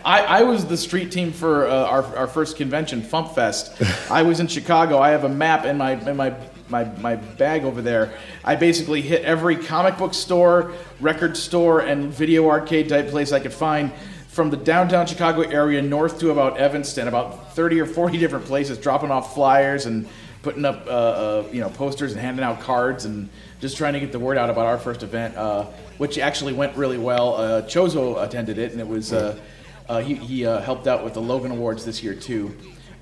I, 0.05 0.41
I 0.41 0.43
was 0.43 0.67
the 0.67 0.77
street 0.77 1.13
team 1.13 1.33
for 1.33 1.67
uh, 1.67 1.85
our, 1.85 2.17
our 2.17 2.27
first 2.27 2.57
convention, 2.57 3.03
Fump 3.03 3.35
Fest. 3.35 3.81
I 4.11 4.23
was 4.23 4.41
in 4.41 4.47
Chicago. 4.47 4.99
I 4.99 5.11
have 5.11 5.25
a 5.25 5.29
map 5.29 5.65
in 5.65 5.77
my 5.77 5.93
in 5.93 6.17
my, 6.17 6.35
my 6.69 6.85
my 6.99 7.17
bag 7.17 7.65
over 7.65 7.83
there. 7.83 8.15
I 8.45 8.57
basically 8.57 9.03
hit 9.03 9.23
every 9.23 9.57
comic 9.57 9.99
book 9.99 10.15
store, 10.15 10.73
record 11.01 11.37
store, 11.37 11.81
and 11.81 12.13
video 12.13 12.49
arcade 12.49 12.89
type 12.89 13.09
place 13.09 13.33
I 13.33 13.41
could 13.41 13.53
find. 13.53 13.93
From 14.39 14.51
the 14.51 14.57
downtown 14.57 15.05
Chicago 15.05 15.41
area 15.41 15.83
north 15.83 16.21
to 16.21 16.31
about 16.31 16.59
Evanston, 16.59 17.09
about 17.09 17.57
30 17.57 17.81
or 17.81 17.87
40 17.87 18.19
different 18.19 18.45
places, 18.45 18.79
dropping 18.79 19.11
off 19.11 19.35
flyers 19.35 19.85
and 19.87 20.09
putting 20.43 20.65
up 20.65 20.87
uh, 20.87 20.91
uh, 20.91 21.49
you 21.51 21.61
know 21.61 21.69
posters 21.71 22.13
and 22.13 22.21
handing 22.21 22.45
out 22.45 22.61
cards 22.61 23.05
and 23.05 23.31
just 23.61 23.77
trying 23.77 23.95
to 23.95 23.99
get 23.99 24.13
the 24.13 24.19
word 24.21 24.39
out 24.39 24.49
about 24.49 24.67
our 24.67 24.79
first 24.79 25.03
event, 25.03 25.37
uh, 25.37 25.65
which 25.97 26.19
actually 26.19 26.53
went 26.53 26.77
really 26.77 26.99
well. 26.99 27.35
Uh, 27.35 27.63
Chozo 27.63 28.23
attended 28.23 28.59
it, 28.59 28.71
and 28.71 28.81
it 28.81 28.87
was 28.87 29.13
uh, 29.13 29.37
Uh, 29.89 29.99
he 29.99 30.15
he 30.15 30.43
helped 30.43 30.87
out 30.87 31.03
with 31.03 31.15
the 31.15 31.21
Logan 31.21 31.51
Awards 31.51 31.85
this 31.85 32.05
year 32.05 32.15
too. 32.15 32.57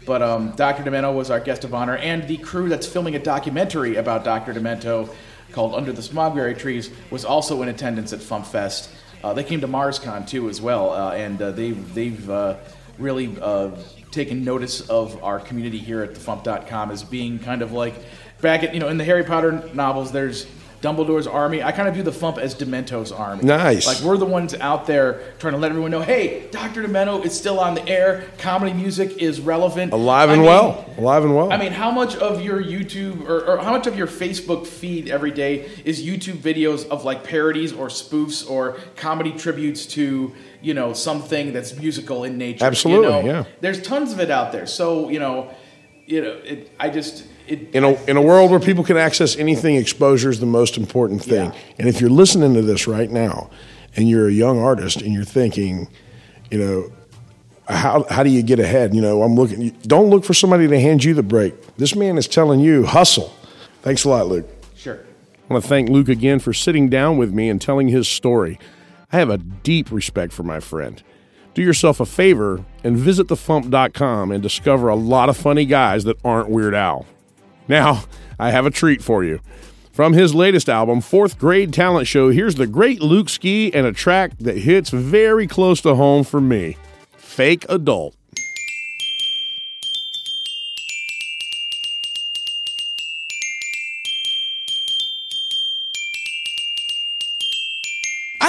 But 0.06 0.22
um, 0.22 0.52
Dr. 0.52 0.84
Demento 0.84 1.14
was 1.14 1.30
our 1.30 1.40
guest 1.40 1.64
of 1.64 1.74
honor, 1.74 1.98
and 1.98 2.26
the 2.26 2.38
crew 2.38 2.70
that's 2.70 2.86
filming 2.86 3.14
a 3.14 3.18
documentary 3.18 3.96
about 3.96 4.24
Dr. 4.24 4.54
Demento 4.54 5.14
called 5.52 5.74
Under 5.74 5.92
the 5.92 6.00
Smogberry 6.00 6.56
Trees 6.56 6.88
was 7.10 7.26
also 7.26 7.60
in 7.60 7.68
attendance 7.68 8.14
at 8.14 8.20
Fump 8.20 8.46
Fest. 8.46 8.88
Uh, 9.22 9.32
they 9.32 9.44
came 9.44 9.60
to 9.60 9.68
MarsCon 9.68 10.26
too 10.26 10.48
as 10.48 10.60
well, 10.60 10.90
uh, 10.90 11.12
and 11.12 11.40
uh, 11.40 11.50
they've 11.50 11.94
they've 11.94 12.30
uh, 12.30 12.56
really 12.98 13.36
uh, 13.40 13.70
taken 14.10 14.44
notice 14.44 14.88
of 14.88 15.22
our 15.22 15.40
community 15.40 15.78
here 15.78 16.02
at 16.02 16.14
thefump.com 16.14 16.90
as 16.90 17.02
being 17.02 17.38
kind 17.38 17.62
of 17.62 17.72
like 17.72 17.94
back 18.40 18.62
at 18.62 18.74
you 18.74 18.80
know 18.80 18.88
in 18.88 18.98
the 18.98 19.04
Harry 19.04 19.24
Potter 19.24 19.68
novels. 19.74 20.12
There's 20.12 20.46
Dumbledore's 20.86 21.26
army. 21.26 21.64
I 21.64 21.72
kind 21.72 21.88
of 21.88 21.94
view 21.94 22.04
the 22.04 22.12
Fump 22.12 22.38
as 22.38 22.54
Demento's 22.54 23.10
army. 23.10 23.42
Nice. 23.42 23.88
Like 23.88 24.00
we're 24.00 24.16
the 24.16 24.24
ones 24.24 24.54
out 24.54 24.86
there 24.86 25.34
trying 25.40 25.54
to 25.54 25.58
let 25.58 25.72
everyone 25.72 25.90
know, 25.90 26.00
hey, 26.00 26.48
Dr. 26.52 26.84
Demento 26.84 27.24
is 27.24 27.36
still 27.36 27.58
on 27.58 27.74
the 27.74 27.86
air. 27.88 28.24
Comedy 28.38 28.72
music 28.72 29.18
is 29.18 29.40
relevant. 29.40 29.92
Alive 29.92 30.30
I 30.30 30.34
and 30.34 30.42
mean, 30.42 30.48
well. 30.48 30.94
Alive 30.96 31.24
and 31.24 31.34
well. 31.34 31.52
I 31.52 31.56
mean, 31.56 31.72
how 31.72 31.90
much 31.90 32.14
of 32.14 32.40
your 32.40 32.62
YouTube 32.62 33.28
or, 33.28 33.44
or 33.46 33.58
how 33.58 33.72
much 33.72 33.88
of 33.88 33.98
your 33.98 34.06
Facebook 34.06 34.64
feed 34.64 35.08
every 35.08 35.32
day 35.32 35.68
is 35.84 36.06
YouTube 36.06 36.36
videos 36.36 36.86
of 36.88 37.04
like 37.04 37.24
parodies 37.24 37.72
or 37.72 37.88
spoofs 37.88 38.48
or 38.48 38.78
comedy 38.94 39.32
tributes 39.32 39.86
to 39.86 40.32
you 40.62 40.74
know 40.74 40.92
something 40.92 41.52
that's 41.52 41.76
musical 41.76 42.22
in 42.22 42.38
nature? 42.38 42.64
you 42.64 42.68
Absolutely, 42.68 43.08
know? 43.08 43.20
yeah. 43.24 43.44
There's 43.60 43.82
tons 43.82 44.12
of 44.12 44.20
it 44.20 44.30
out 44.30 44.52
there. 44.52 44.66
So 44.66 45.08
you 45.08 45.18
know, 45.18 45.52
you 46.06 46.22
know, 46.22 46.30
it, 46.44 46.70
I 46.78 46.90
just 46.90 47.26
it. 47.48 47.74
in 47.74 47.84
a 47.84 47.92
in 48.04 48.16
a 48.16 48.22
world 48.22 48.50
where 48.50 48.60
people 48.60 48.84
can 48.84 48.96
access 48.96 49.36
anything, 49.36 49.76
exposure 49.76 50.30
is 50.30 50.40
the 50.40 50.46
most 50.46 50.76
important 50.76 51.22
thing. 51.22 51.52
And 51.78 51.88
if 51.88 52.00
you're 52.00 52.10
listening 52.10 52.54
to 52.54 52.62
this 52.62 52.86
right 52.86 53.10
now, 53.10 53.50
and 53.96 54.08
you're 54.08 54.28
a 54.28 54.32
young 54.32 54.58
artist, 54.58 55.02
and 55.02 55.12
you're 55.12 55.24
thinking, 55.24 55.88
you 56.50 56.58
know, 56.58 56.92
how 57.68 58.06
how 58.10 58.22
do 58.22 58.30
you 58.30 58.42
get 58.42 58.58
ahead? 58.58 58.94
You 58.94 59.02
know, 59.02 59.22
I'm 59.22 59.34
looking. 59.34 59.70
Don't 59.82 60.10
look 60.10 60.24
for 60.24 60.34
somebody 60.34 60.68
to 60.68 60.80
hand 60.80 61.04
you 61.04 61.14
the 61.14 61.22
break. 61.22 61.76
This 61.76 61.94
man 61.94 62.18
is 62.18 62.28
telling 62.28 62.60
you 62.60 62.84
hustle. 62.84 63.34
Thanks 63.82 64.04
a 64.04 64.08
lot, 64.08 64.26
Luke. 64.28 64.48
Sure. 64.76 64.98
I 65.48 65.52
want 65.52 65.62
to 65.62 65.68
thank 65.68 65.88
Luke 65.88 66.08
again 66.08 66.38
for 66.38 66.52
sitting 66.52 66.88
down 66.88 67.18
with 67.18 67.32
me 67.32 67.48
and 67.48 67.60
telling 67.60 67.88
his 67.88 68.08
story. 68.08 68.58
I 69.12 69.18
have 69.18 69.30
a 69.30 69.38
deep 69.38 69.92
respect 69.92 70.32
for 70.32 70.42
my 70.42 70.60
friend. 70.60 71.02
Do 71.54 71.62
yourself 71.62 72.00
a 72.00 72.06
favor 72.06 72.64
and 72.84 72.96
visit 72.96 73.28
thefump.com 73.28 74.30
and 74.30 74.42
discover 74.42 74.88
a 74.88 74.94
lot 74.94 75.28
of 75.28 75.36
funny 75.36 75.64
guys 75.64 76.04
that 76.04 76.18
aren't 76.24 76.50
Weird 76.50 76.74
Al. 76.74 77.06
Now, 77.68 78.04
I 78.38 78.50
have 78.50 78.66
a 78.66 78.70
treat 78.70 79.02
for 79.02 79.24
you. 79.24 79.40
From 79.92 80.12
his 80.12 80.34
latest 80.34 80.68
album, 80.68 81.00
Fourth 81.00 81.38
Grade 81.38 81.72
Talent 81.72 82.06
Show, 82.06 82.30
here's 82.30 82.56
the 82.56 82.66
great 82.66 83.00
Luke 83.00 83.28
Ski 83.28 83.72
and 83.72 83.86
a 83.86 83.92
track 83.92 84.32
that 84.38 84.58
hits 84.58 84.90
very 84.90 85.46
close 85.46 85.80
to 85.82 85.94
home 85.94 86.24
for 86.24 86.40
me 86.40 86.76
Fake 87.16 87.64
Adult. 87.68 88.15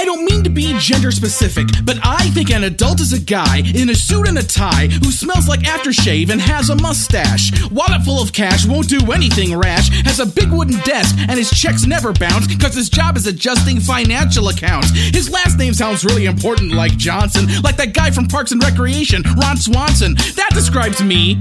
Don't 0.08 0.24
mean 0.24 0.42
to 0.42 0.50
be 0.50 0.74
gender 0.80 1.12
specific, 1.12 1.68
but 1.84 2.00
I 2.02 2.30
think 2.30 2.50
an 2.50 2.64
adult 2.64 3.02
is 3.02 3.12
a 3.12 3.20
guy 3.20 3.62
in 3.76 3.90
a 3.90 3.96
suit 3.96 4.30
and 4.30 4.38
a 4.38 4.44
tie 4.44 4.88
who 4.88 5.12
smells 5.12 5.50
like 5.50 5.60
aftershave 5.62 6.30
and 6.30 6.40
has 6.40 6.70
a 6.70 6.76
mustache. 6.76 7.52
Wallet 7.72 8.04
full 8.04 8.22
of 8.22 8.32
cash, 8.32 8.66
won't 8.66 8.88
do 8.88 9.12
anything 9.12 9.58
rash, 9.58 9.90
has 10.06 10.22
a 10.22 10.26
big 10.26 10.50
wooden 10.50 10.80
desk, 10.86 11.14
and 11.20 11.38
his 11.38 11.52
checks 11.52 11.86
never 11.86 12.14
bounce 12.14 12.48
because 12.48 12.74
his 12.74 12.90
job 12.90 13.18
is 13.18 13.28
adjusting 13.28 13.82
financial 13.82 14.48
accounts. 14.48 14.92
His 14.92 15.30
last 15.30 15.58
name 15.60 15.74
sounds 15.74 16.06
really 16.06 16.26
important, 16.26 16.72
like 16.72 16.96
Johnson, 16.96 17.46
like 17.62 17.76
that 17.76 17.94
guy 17.94 18.10
from 18.10 18.28
Parks 18.28 18.54
and 18.54 18.64
Recreation, 18.64 19.24
Ron 19.42 19.58
Swanson. 19.58 20.16
That 20.38 20.52
describes 20.54 21.04
me. 21.04 21.38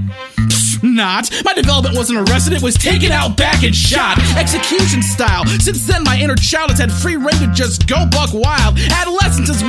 Not. 0.83 1.31
My 1.43 1.53
development 1.53 1.95
wasn't 1.95 2.29
arrested, 2.29 2.53
it 2.53 2.61
was 2.61 2.75
taken 2.75 3.11
out 3.11 3.37
back 3.37 3.63
and 3.63 3.75
shot. 3.75 4.19
Execution 4.37 5.01
style. 5.01 5.45
Since 5.59 5.87
then, 5.87 6.03
my 6.03 6.19
inner 6.19 6.35
child 6.35 6.69
has 6.69 6.79
had 6.79 6.91
free 6.91 7.15
reign 7.15 7.39
to 7.39 7.51
just 7.53 7.87
go 7.87 8.05
buck 8.05 8.33
wild. 8.33 8.56
Adolescence 8.57 8.79
is 8.79 9.16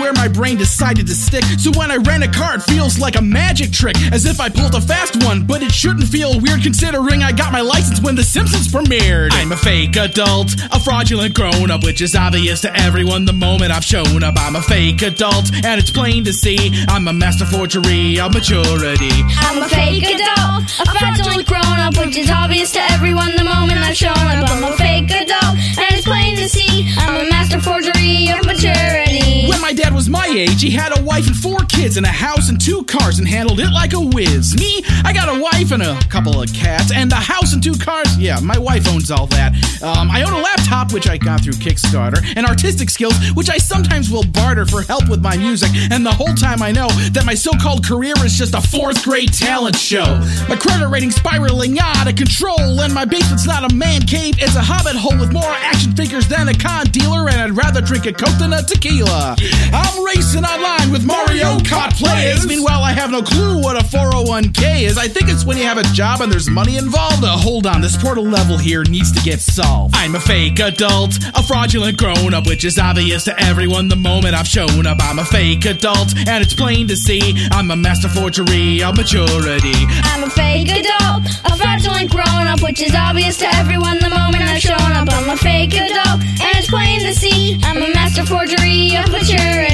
where 0.00 0.12
my 0.12 0.28
brain 0.28 0.56
decided 0.56 1.06
to 1.06 1.14
stick. 1.14 1.44
So 1.58 1.70
when 1.72 1.90
I 1.90 1.96
ran 1.96 2.22
a 2.22 2.28
car, 2.28 2.54
it 2.54 2.62
feels 2.62 2.98
like 2.98 3.16
a 3.16 3.22
magic 3.22 3.72
trick. 3.72 3.96
As 4.12 4.24
if 4.24 4.40
I 4.40 4.48
pulled 4.48 4.74
a 4.74 4.80
fast 4.80 5.22
one, 5.24 5.46
but 5.46 5.62
it 5.62 5.72
shouldn't 5.72 6.08
feel 6.08 6.40
weird 6.40 6.62
considering 6.62 7.22
I 7.22 7.32
got 7.32 7.52
my 7.52 7.60
license 7.60 8.00
when 8.00 8.14
The 8.14 8.22
Simpsons 8.22 8.68
premiered. 8.68 9.30
I'm 9.32 9.52
a 9.52 9.56
fake 9.56 9.96
adult, 9.96 10.54
a 10.72 10.80
fraudulent 10.80 11.34
grown 11.34 11.70
up, 11.70 11.84
which 11.84 12.00
is 12.00 12.14
obvious 12.14 12.60
to 12.62 12.76
everyone 12.76 13.24
the 13.24 13.32
moment 13.32 13.72
I've 13.72 13.84
shown 13.84 14.22
up. 14.22 14.34
I'm 14.38 14.56
a 14.56 14.62
fake 14.62 15.02
adult, 15.02 15.52
and 15.64 15.80
it's 15.80 15.90
plain 15.90 16.24
to 16.24 16.32
see 16.32 16.84
I'm 16.88 17.08
a 17.08 17.12
master 17.12 17.46
forgery 17.46 18.20
of 18.20 18.32
maturity. 18.34 19.10
I'm 19.38 19.62
a 19.62 19.68
fake 19.68 20.04
adult, 20.04 20.64
a 20.80 20.98
fraudulent 20.98 21.46
grown 21.46 21.78
up, 21.78 21.96
which 21.98 22.16
is 22.16 22.30
obvious 22.30 22.72
to 22.72 22.80
everyone 22.92 23.36
the 23.36 23.44
moment 23.44 23.78
I've 23.78 23.96
shown 23.96 24.16
up. 24.16 24.48
I'm 24.48 24.64
a 24.64 24.76
fake 24.76 25.10
adult, 25.10 25.56
and 25.56 25.90
it's 25.96 26.06
plain 26.06 26.36
to 26.36 26.48
see 26.48 26.92
I'm 26.96 27.26
a 27.26 27.30
master 27.30 27.60
forgery 27.60 28.28
of 28.30 28.44
maturity. 28.46 29.48
When 29.48 29.60
my 29.60 29.72
dad 29.72 29.87
was 29.92 30.08
my 30.08 30.26
age, 30.26 30.60
he 30.60 30.70
had 30.70 30.98
a 30.98 31.02
wife 31.02 31.26
and 31.26 31.36
four 31.36 31.58
kids 31.68 31.96
and 31.96 32.04
a 32.04 32.10
house 32.10 32.48
and 32.48 32.60
two 32.60 32.82
cars 32.84 33.18
and 33.18 33.28
handled 33.28 33.60
it 33.60 33.70
like 33.70 33.92
a 33.92 34.00
whiz. 34.00 34.58
Me, 34.58 34.82
I 35.04 35.12
got 35.12 35.28
a 35.28 35.40
wife 35.40 35.72
and 35.72 35.82
a 35.82 35.98
couple 36.08 36.40
of 36.40 36.52
cats 36.52 36.92
and 36.92 37.12
a 37.12 37.16
house 37.16 37.52
and 37.52 37.62
two 37.62 37.74
cars. 37.74 38.16
Yeah, 38.18 38.38
my 38.40 38.58
wife 38.58 38.88
owns 38.88 39.10
all 39.10 39.26
that. 39.28 39.52
Um, 39.82 40.10
I 40.10 40.22
own 40.22 40.32
a 40.32 40.38
laptop, 40.38 40.92
which 40.92 41.08
I 41.08 41.16
got 41.16 41.42
through 41.42 41.54
Kickstarter, 41.54 42.24
and 42.36 42.46
artistic 42.46 42.90
skills, 42.90 43.14
which 43.34 43.50
I 43.50 43.58
sometimes 43.58 44.10
will 44.10 44.24
barter 44.24 44.66
for 44.66 44.82
help 44.82 45.08
with 45.08 45.22
my 45.22 45.36
music. 45.36 45.70
And 45.90 46.04
the 46.04 46.12
whole 46.12 46.34
time 46.34 46.62
I 46.62 46.72
know 46.72 46.88
that 47.12 47.24
my 47.24 47.34
so 47.34 47.52
called 47.62 47.86
career 47.86 48.14
is 48.24 48.36
just 48.36 48.54
a 48.54 48.60
fourth 48.60 49.04
grade 49.04 49.32
talent 49.32 49.76
show. 49.76 50.18
My 50.48 50.56
credit 50.56 50.88
rating 50.88 51.12
spiraling 51.12 51.78
out 51.78 52.08
of 52.08 52.16
control, 52.16 52.80
and 52.80 52.92
my 52.92 53.04
basement's 53.04 53.46
not 53.46 53.70
a 53.70 53.74
man 53.74 54.02
cave, 54.02 54.34
it's 54.38 54.56
a 54.56 54.62
hobbit 54.62 54.96
hole 54.96 55.18
with 55.18 55.32
more 55.32 55.44
action 55.44 55.92
figures 55.94 56.26
than 56.28 56.48
a 56.48 56.54
con 56.54 56.86
dealer, 56.86 57.28
and 57.28 57.40
I'd 57.40 57.56
rather 57.56 57.80
drink 57.80 58.06
a 58.06 58.12
Coke 58.12 58.38
than 58.38 58.52
a 58.52 58.62
tequila. 58.62 59.36
I'm 59.78 60.04
racing 60.04 60.44
online 60.44 60.90
with 60.90 61.04
Mario 61.04 61.58
Kart 61.58 61.92
players. 61.96 62.46
Meanwhile, 62.46 62.82
I 62.82 62.92
have 62.92 63.10
no 63.10 63.22
clue 63.22 63.62
what 63.62 63.76
a 63.76 63.84
401k 63.84 64.82
is. 64.82 64.98
I 64.98 65.06
think 65.06 65.28
it's 65.28 65.44
when 65.44 65.56
you 65.56 65.64
have 65.64 65.78
a 65.78 65.84
job 65.94 66.20
and 66.20 66.30
there's 66.32 66.50
money 66.50 66.76
involved. 66.76 67.22
Uh, 67.22 67.36
hold 67.36 67.66
on, 67.66 67.80
this 67.80 67.96
portal 67.96 68.24
level 68.24 68.58
here 68.58 68.82
needs 68.84 69.12
to 69.12 69.20
get 69.22 69.38
solved. 69.40 69.94
I'm 69.96 70.14
a 70.16 70.20
fake 70.20 70.58
adult, 70.58 71.16
a 71.34 71.42
fraudulent 71.42 71.96
grown 71.98 72.34
up, 72.34 72.46
which 72.46 72.64
is 72.64 72.78
obvious 72.78 73.24
to 73.24 73.38
everyone 73.40 73.88
the 73.88 73.96
moment 73.96 74.34
I've 74.34 74.48
shown 74.48 74.86
up. 74.86 74.98
I'm 75.00 75.18
a 75.18 75.24
fake 75.24 75.64
adult, 75.66 76.16
and 76.26 76.42
it's 76.42 76.54
plain 76.54 76.88
to 76.88 76.96
see 76.96 77.20
I'm 77.52 77.70
a 77.70 77.76
master 77.76 78.08
forgery 78.08 78.82
of 78.82 78.96
maturity. 78.96 79.78
I'm 80.10 80.24
a 80.24 80.30
fake 80.30 80.70
adult, 80.70 81.22
a 81.44 81.56
fraudulent 81.56 82.10
grown 82.10 82.46
up, 82.46 82.62
which 82.62 82.82
is 82.82 82.94
obvious 82.94 83.38
to 83.38 83.46
everyone 83.54 83.98
the 84.00 84.10
moment 84.10 84.42
I've 84.42 84.60
shown 84.60 84.92
up. 84.98 85.08
I'm 85.10 85.30
a 85.30 85.36
fake 85.36 85.74
adult, 85.74 86.20
and 86.22 86.52
it's 86.58 86.68
plain 86.68 87.00
to 87.00 87.14
see 87.14 87.58
I'm 87.62 87.76
a 87.78 87.92
master 87.94 88.24
forgery 88.26 88.96
of 88.96 89.10
maturity. 89.10 89.67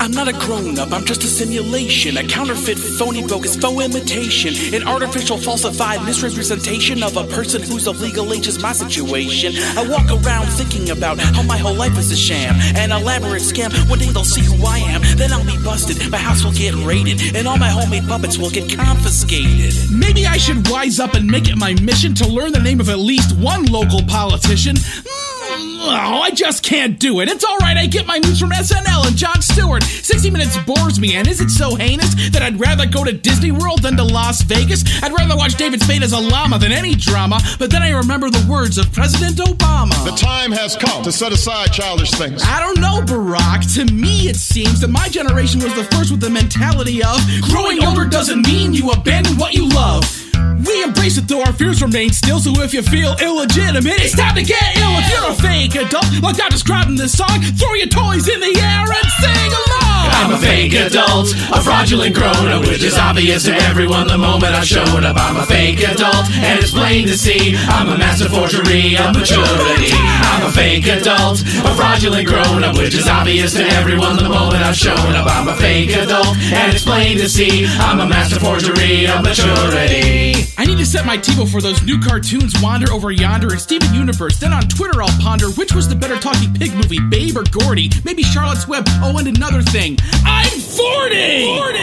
I'm 0.00 0.10
not 0.10 0.26
a 0.26 0.32
grown 0.32 0.78
up, 0.78 0.92
I'm 0.92 1.04
just 1.04 1.22
a 1.22 1.26
simulation, 1.26 2.16
a 2.16 2.24
counterfeit, 2.26 2.78
phony, 2.78 3.26
bogus, 3.26 3.56
faux 3.56 3.84
imitation, 3.84 4.52
an 4.74 4.86
artificial, 4.86 5.38
falsified 5.38 6.04
misrepresentation 6.04 7.02
of 7.02 7.16
a 7.16 7.24
person 7.24 7.62
whose 7.62 7.86
of 7.86 8.00
legal 8.00 8.32
age 8.32 8.46
is 8.48 8.60
my 8.60 8.72
situation. 8.72 9.52
I 9.76 9.86
walk 9.88 10.10
around 10.10 10.46
thinking 10.48 10.90
about 10.90 11.18
how 11.18 11.42
my 11.42 11.56
whole 11.56 11.74
life 11.74 11.96
is 11.98 12.10
a 12.10 12.16
sham, 12.16 12.54
an 12.76 12.90
elaborate 12.90 13.42
scam. 13.42 13.70
One 13.88 13.98
day 13.98 14.10
they'll 14.10 14.24
see 14.24 14.42
who 14.42 14.64
I 14.66 14.78
am, 14.78 15.02
then 15.16 15.32
I'll 15.32 15.46
be 15.46 15.58
busted, 15.64 16.10
my 16.10 16.18
house 16.18 16.44
will 16.44 16.52
get 16.52 16.74
raided, 16.74 17.36
and 17.36 17.46
all 17.46 17.58
my 17.58 17.70
homemade 17.70 18.06
puppets 18.08 18.38
will 18.38 18.50
get 18.50 18.70
confiscated. 18.76 19.74
Maybe 19.92 20.26
I 20.26 20.36
should 20.36 20.68
wise 20.68 21.00
up 21.00 21.14
and 21.14 21.28
make 21.28 21.48
it 21.48 21.56
my 21.56 21.74
mission 21.80 22.14
to 22.16 22.26
learn 22.26 22.52
the 22.52 22.60
name 22.60 22.80
of 22.80 22.88
at 22.88 22.98
least 22.98 23.36
one 23.38 23.66
local 23.66 24.02
politician. 24.02 24.76
Hmm, 24.78 25.41
Oh, 25.54 26.20
I 26.22 26.30
just 26.30 26.62
can't 26.62 26.98
do 26.98 27.20
it. 27.20 27.28
It's 27.28 27.44
alright, 27.44 27.76
I 27.76 27.86
get 27.86 28.06
my 28.06 28.18
news 28.18 28.40
from 28.40 28.50
SNL 28.50 29.06
and 29.06 29.16
Jon 29.16 29.42
Stewart. 29.42 29.82
60 29.82 30.30
Minutes 30.30 30.56
bores 30.64 30.98
me, 30.98 31.16
and 31.16 31.28
is 31.28 31.40
it 31.40 31.50
so 31.50 31.74
heinous 31.74 32.14
that 32.30 32.42
I'd 32.42 32.58
rather 32.58 32.86
go 32.86 33.04
to 33.04 33.12
Disney 33.12 33.52
World 33.52 33.82
than 33.82 33.96
to 33.96 34.04
Las 34.04 34.42
Vegas? 34.42 34.82
I'd 35.02 35.12
rather 35.12 35.36
watch 35.36 35.56
David 35.56 35.82
Spade 35.82 36.02
as 36.02 36.12
a 36.12 36.18
llama 36.18 36.58
than 36.58 36.72
any 36.72 36.94
drama, 36.94 37.38
but 37.58 37.70
then 37.70 37.82
I 37.82 37.90
remember 37.90 38.30
the 38.30 38.46
words 38.50 38.78
of 38.78 38.90
President 38.92 39.36
Obama. 39.36 39.92
The 40.04 40.16
time 40.16 40.52
has 40.52 40.76
come 40.76 41.02
to 41.02 41.12
set 41.12 41.32
aside 41.32 41.72
childish 41.72 42.12
things. 42.12 42.42
I 42.44 42.60
don't 42.60 42.80
know, 42.80 43.02
Barack. 43.02 43.74
To 43.74 43.92
me, 43.92 44.28
it 44.28 44.36
seems 44.36 44.80
that 44.80 44.88
my 44.88 45.08
generation 45.08 45.60
was 45.62 45.74
the 45.74 45.84
first 45.84 46.10
with 46.10 46.20
the 46.20 46.30
mentality 46.30 47.02
of 47.02 47.18
growing 47.42 47.84
older 47.84 48.06
doesn't 48.06 48.46
mean 48.46 48.72
you 48.72 48.90
abandon 48.90 49.36
what 49.36 49.52
you 49.54 49.68
love. 49.68 50.04
We 50.34 50.82
embrace 50.82 51.18
it 51.18 51.28
though 51.28 51.42
our 51.42 51.52
fears 51.52 51.82
remain 51.82 52.10
still. 52.10 52.38
So 52.38 52.52
if 52.62 52.72
you 52.72 52.82
feel 52.82 53.14
illegitimate, 53.20 54.00
it's 54.00 54.16
time 54.16 54.34
to 54.36 54.42
get 54.42 54.62
ill. 54.78 54.94
If 54.98 55.10
you're 55.10 55.30
a 55.30 55.34
fake 55.34 55.74
adult, 55.74 56.22
like 56.22 56.40
I 56.40 56.48
described 56.48 56.88
in 56.88 56.96
this 56.96 57.16
song, 57.16 57.40
throw 57.58 57.74
your 57.74 57.88
toys 57.88 58.28
in 58.28 58.40
the 58.40 58.54
air 58.60 58.84
and 58.86 59.08
sing 59.20 59.52
along. 59.52 59.91
I'm 60.10 60.32
a 60.32 60.38
fake 60.38 60.74
adult, 60.74 61.32
a 61.52 61.60
fraudulent 61.60 62.14
grown 62.14 62.48
up, 62.48 62.62
which 62.62 62.82
is 62.82 62.98
obvious 62.98 63.44
to 63.44 63.54
everyone 63.68 64.06
the 64.06 64.18
moment 64.18 64.54
I 64.54 64.64
showed 64.64 65.04
up. 65.04 65.16
I'm 65.16 65.36
a 65.36 65.46
fake 65.46 65.80
adult, 65.80 66.30
and 66.30 66.58
it's 66.58 66.72
plain 66.72 67.06
to 67.06 67.16
see 67.16 67.56
I'm 67.56 67.88
a 67.88 67.98
master 67.98 68.28
forgery 68.28 68.96
of 68.96 69.14
maturity. 69.14 69.92
I'm 69.92 70.46
a 70.46 70.52
fake 70.52 70.86
adult, 70.86 71.40
a 71.42 71.74
fraudulent 71.74 72.28
grown 72.28 72.64
up, 72.64 72.76
which 72.76 72.94
is 72.94 73.08
obvious 73.08 73.54
to 73.54 73.64
everyone 73.78 74.16
the 74.16 74.28
moment 74.28 74.62
I've 74.62 74.76
shown 74.76 75.14
up. 75.14 75.26
I'm 75.26 75.48
a 75.48 75.56
fake 75.56 75.90
adult, 75.90 76.36
and 76.52 76.72
it's 76.72 76.84
plain 76.84 77.18
to 77.18 77.28
see 77.28 77.66
I'm 77.66 78.00
a 78.00 78.08
master 78.08 78.38
forgery 78.40 79.06
of 79.06 79.22
maturity. 79.22 80.34
I 80.58 80.64
need 80.66 80.78
to 80.78 80.86
set 80.86 81.04
my 81.06 81.18
TiVo 81.18 81.50
for 81.50 81.60
those 81.60 81.82
new 81.82 81.98
cartoons 82.00 82.54
Wander 82.62 82.92
Over 82.92 83.10
Yonder 83.10 83.50
and 83.50 83.60
Steven 83.60 83.92
Universe. 83.94 84.38
Then 84.38 84.52
on 84.52 84.62
Twitter 84.62 85.02
I'll 85.02 85.20
ponder 85.20 85.50
which 85.50 85.74
was 85.74 85.88
the 85.88 85.96
better 85.96 86.18
talking 86.18 86.52
pig 86.54 86.74
movie, 86.74 87.00
Babe 87.00 87.36
or 87.36 87.44
Gordy? 87.50 87.90
Maybe 88.04 88.22
Charlotte's 88.22 88.68
Web. 88.68 88.84
Oh, 89.02 89.16
and 89.18 89.28
another 89.28 89.62
thing. 89.62 89.91
I'm 90.24 90.48
40! 90.48 91.44
40! 91.58 91.78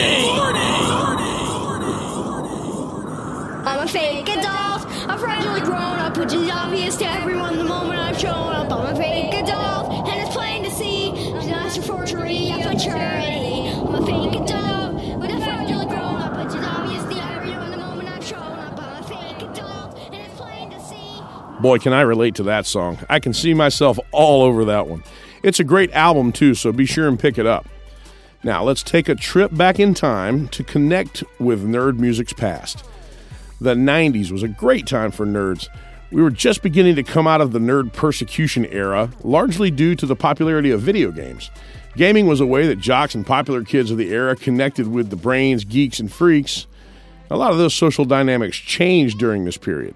I'm 3.65 3.79
a 3.81 3.87
fake 3.87 4.29
adult, 4.29 4.85
a 5.09 5.17
fraudulent 5.17 5.65
grown 5.65 5.99
up, 5.99 6.17
which 6.17 6.33
is 6.33 6.49
obvious 6.49 6.95
to 6.97 7.05
everyone 7.05 7.57
the 7.57 7.63
moment 7.63 7.99
I've 7.99 8.19
shown 8.19 8.31
up. 8.33 8.71
I'm 8.71 8.95
a 8.95 8.97
fake 8.97 9.33
adult, 9.33 10.07
and 10.07 10.21
it's 10.21 10.35
plain 10.35 10.63
to 10.63 10.71
see. 10.71 11.11
I'm 11.11 11.37
a 11.37 11.45
master 11.45 11.81
forgery 11.83 12.51
of 12.51 12.65
maturity. 12.65 13.69
I'm 13.69 13.95
a 13.95 14.05
fake 14.05 14.41
adult, 14.41 15.19
with 15.19 15.29
a 15.29 15.39
fraudulent 15.43 15.89
grown 15.89 16.15
up, 16.15 16.37
which 16.37 16.55
is 16.55 16.65
obvious 16.65 17.03
to 17.03 17.23
everyone 17.35 17.71
the 17.71 17.77
moment 17.77 18.09
I've 18.09 18.25
shown 18.25 18.41
up. 18.41 18.79
I'm 18.79 19.03
a 19.03 19.07
fake 19.07 19.41
adult, 19.49 19.97
and 19.99 20.15
it's 20.15 20.35
plain 20.35 20.71
to 20.71 20.79
see. 20.81 21.21
Boy, 21.61 21.77
can 21.77 21.93
I 21.93 22.01
relate 22.01 22.35
to 22.35 22.43
that 22.43 22.65
song. 22.65 22.97
I 23.07 23.19
can 23.19 23.33
see 23.33 23.53
myself 23.53 23.99
all 24.11 24.41
over 24.41 24.65
that 24.65 24.87
one. 24.87 25.03
It's 25.43 25.59
a 25.59 25.63
great 25.63 25.91
album, 25.91 26.31
too, 26.31 26.55
so 26.55 26.71
be 26.71 26.85
sure 26.85 27.07
and 27.07 27.19
pick 27.19 27.37
it 27.37 27.45
up. 27.45 27.67
Now, 28.41 28.63
let's 28.63 28.83
take 28.83 29.09
a 29.09 29.15
trip 29.15 29.53
back 29.55 29.79
in 29.79 29.93
time 29.93 30.47
to 30.49 30.63
connect 30.63 31.23
with 31.39 31.67
nerd 31.67 31.99
music's 31.99 32.31
past. 32.31 32.85
The 33.59 33.75
90s 33.75 34.31
was 34.31 34.43
a 34.43 34.47
great 34.47 34.87
time 34.87 35.11
for 35.11 35.25
nerds. 35.25 35.67
We 36.11 36.21
were 36.21 36.29
just 36.29 36.63
beginning 36.63 36.95
to 36.95 37.03
come 37.03 37.27
out 37.27 37.41
of 37.41 37.51
the 37.51 37.59
nerd 37.59 37.91
persecution 37.91 38.65
era, 38.67 39.11
largely 39.23 39.69
due 39.69 39.93
to 39.95 40.05
the 40.05 40.15
popularity 40.15 40.71
of 40.71 40.79
video 40.79 41.11
games. 41.11 41.51
Gaming 41.97 42.27
was 42.27 42.39
a 42.39 42.45
way 42.45 42.65
that 42.67 42.79
jocks 42.79 43.13
and 43.13 43.27
popular 43.27 43.63
kids 43.65 43.91
of 43.91 43.97
the 43.97 44.09
era 44.09 44.37
connected 44.37 44.87
with 44.87 45.09
the 45.09 45.17
brains, 45.17 45.65
geeks, 45.65 45.99
and 45.99 46.09
freaks. 46.09 46.65
A 47.29 47.35
lot 47.35 47.51
of 47.51 47.57
those 47.57 47.73
social 47.73 48.05
dynamics 48.05 48.55
changed 48.55 49.19
during 49.19 49.43
this 49.43 49.57
period. 49.57 49.95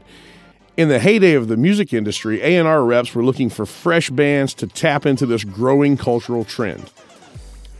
In 0.75 0.89
the 0.89 0.99
heyday 0.99 1.33
of 1.33 1.47
the 1.47 1.55
music 1.55 1.93
industry, 1.93 2.41
A&R 2.41 2.83
reps 2.83 3.15
were 3.15 3.23
looking 3.23 3.49
for 3.49 3.65
fresh 3.65 4.09
bands 4.09 4.53
to 4.55 4.67
tap 4.67 5.05
into 5.05 5.25
this 5.25 5.45
growing 5.45 5.95
cultural 5.95 6.43
trend. 6.43 6.91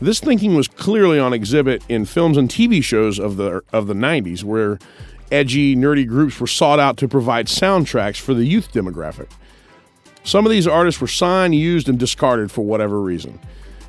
This 0.00 0.20
thinking 0.20 0.54
was 0.54 0.68
clearly 0.68 1.18
on 1.18 1.32
exhibit 1.32 1.82
in 1.88 2.04
films 2.04 2.36
and 2.36 2.48
TV 2.48 2.82
shows 2.82 3.18
of 3.18 3.36
the 3.36 3.62
of 3.72 3.86
the 3.86 3.94
90s 3.94 4.42
where 4.42 4.78
edgy, 5.30 5.74
nerdy 5.74 6.06
groups 6.06 6.38
were 6.40 6.46
sought 6.46 6.78
out 6.78 6.96
to 6.98 7.08
provide 7.08 7.46
soundtracks 7.46 8.20
for 8.20 8.34
the 8.34 8.44
youth 8.44 8.72
demographic. 8.72 9.28
Some 10.22 10.46
of 10.46 10.50
these 10.50 10.66
artists 10.66 11.00
were 11.00 11.06
signed, 11.06 11.54
used, 11.54 11.88
and 11.88 11.98
discarded 11.98 12.50
for 12.50 12.64
whatever 12.64 13.00
reason. 13.00 13.38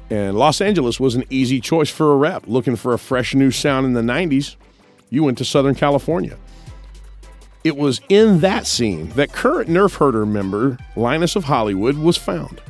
And 0.09 0.37
Los 0.37 0.61
Angeles 0.61 0.99
was 0.99 1.15
an 1.15 1.23
easy 1.29 1.59
choice 1.59 1.89
for 1.89 2.11
a 2.11 2.15
rep. 2.15 2.43
Looking 2.45 2.75
for 2.75 2.93
a 2.93 2.99
fresh 2.99 3.33
new 3.33 3.51
sound 3.51 3.85
in 3.85 3.93
the 3.93 4.01
90s, 4.01 4.55
you 5.09 5.23
went 5.23 5.37
to 5.39 5.45
Southern 5.45 5.75
California. 5.75 6.37
It 7.63 7.77
was 7.77 7.99
in 8.09 8.41
that 8.41 8.67
scene 8.67 9.09
that 9.09 9.31
current 9.31 9.69
Nerf 9.69 9.95
Herder 9.95 10.25
member 10.25 10.77
Linus 10.95 11.35
of 11.35 11.45
Hollywood 11.45 11.97
was 11.97 12.17
found. 12.17 12.61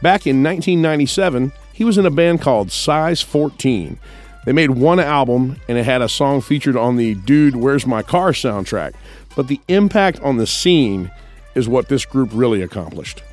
Back 0.00 0.26
in 0.26 0.44
1997, 0.44 1.52
he 1.74 1.82
was 1.82 1.98
in 1.98 2.06
a 2.06 2.10
band 2.10 2.40
called 2.40 2.70
Size 2.70 3.20
14. 3.20 3.98
They 4.46 4.52
made 4.52 4.70
one 4.70 5.00
album 5.00 5.56
and 5.68 5.76
it 5.76 5.84
had 5.84 6.02
a 6.02 6.08
song 6.08 6.40
featured 6.40 6.76
on 6.76 6.96
the 6.96 7.16
Dude, 7.16 7.56
Where's 7.56 7.84
My 7.84 8.00
Car 8.00 8.30
soundtrack. 8.30 8.94
But 9.34 9.48
the 9.48 9.60
impact 9.66 10.20
on 10.20 10.36
the 10.36 10.46
scene 10.46 11.10
is 11.56 11.68
what 11.68 11.88
this 11.88 12.06
group 12.06 12.30
really 12.32 12.62
accomplished. 12.62 13.24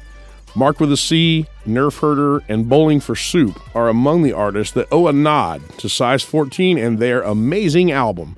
Mark 0.55 0.79
with 0.79 0.91
a 0.91 0.97
C, 0.97 1.45
Nerf 1.67 1.99
Herder, 1.99 2.43
and 2.49 2.67
Bowling 2.67 2.99
for 2.99 3.15
Soup 3.15 3.59
are 3.75 3.87
among 3.87 4.23
the 4.23 4.33
artists 4.33 4.73
that 4.73 4.87
owe 4.91 5.05
a 5.05 5.13
nod 5.13 5.61
to 5.77 5.87
Size 5.87 6.23
14 6.23 6.79
and 6.79 6.97
their 6.97 7.21
amazing 7.21 7.91
album. 7.91 8.35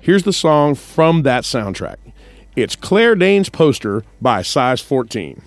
Here's 0.00 0.24
the 0.24 0.32
song 0.32 0.74
from 0.74 1.22
that 1.22 1.44
soundtrack. 1.44 1.98
It's 2.56 2.74
Claire 2.74 3.14
Danes' 3.14 3.48
Poster 3.48 4.04
by 4.20 4.42
Size 4.42 4.80
14. 4.80 5.42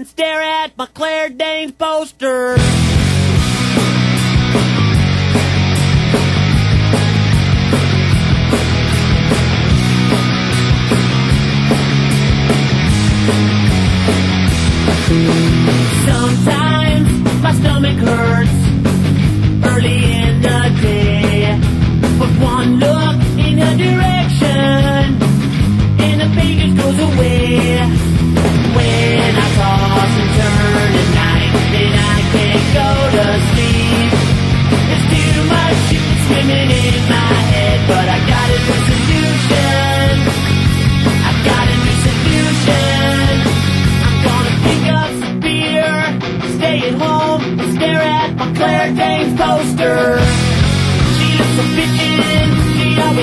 And 0.00 0.08
stare 0.08 0.40
at 0.40 0.78
my 0.78 0.86
Claire 0.86 1.28
Danes 1.28 1.72
poster. 1.72 2.59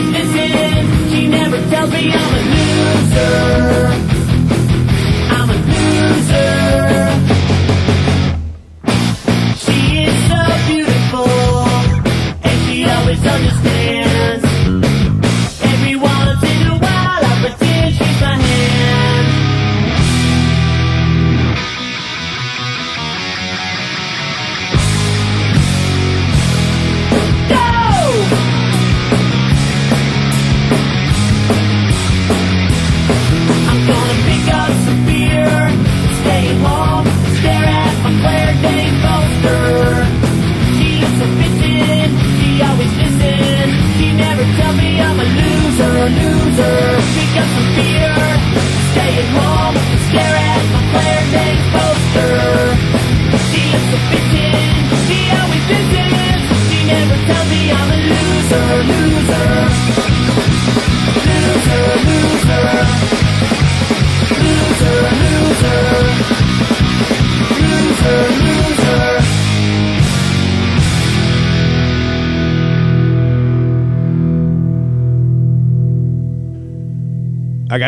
Listens, 0.02 1.12
she 1.12 1.28
never 1.28 1.58
tells 1.70 1.91
me 1.91 2.12
I'm 2.14 2.34
a 2.36 2.41
loser. 4.04 4.16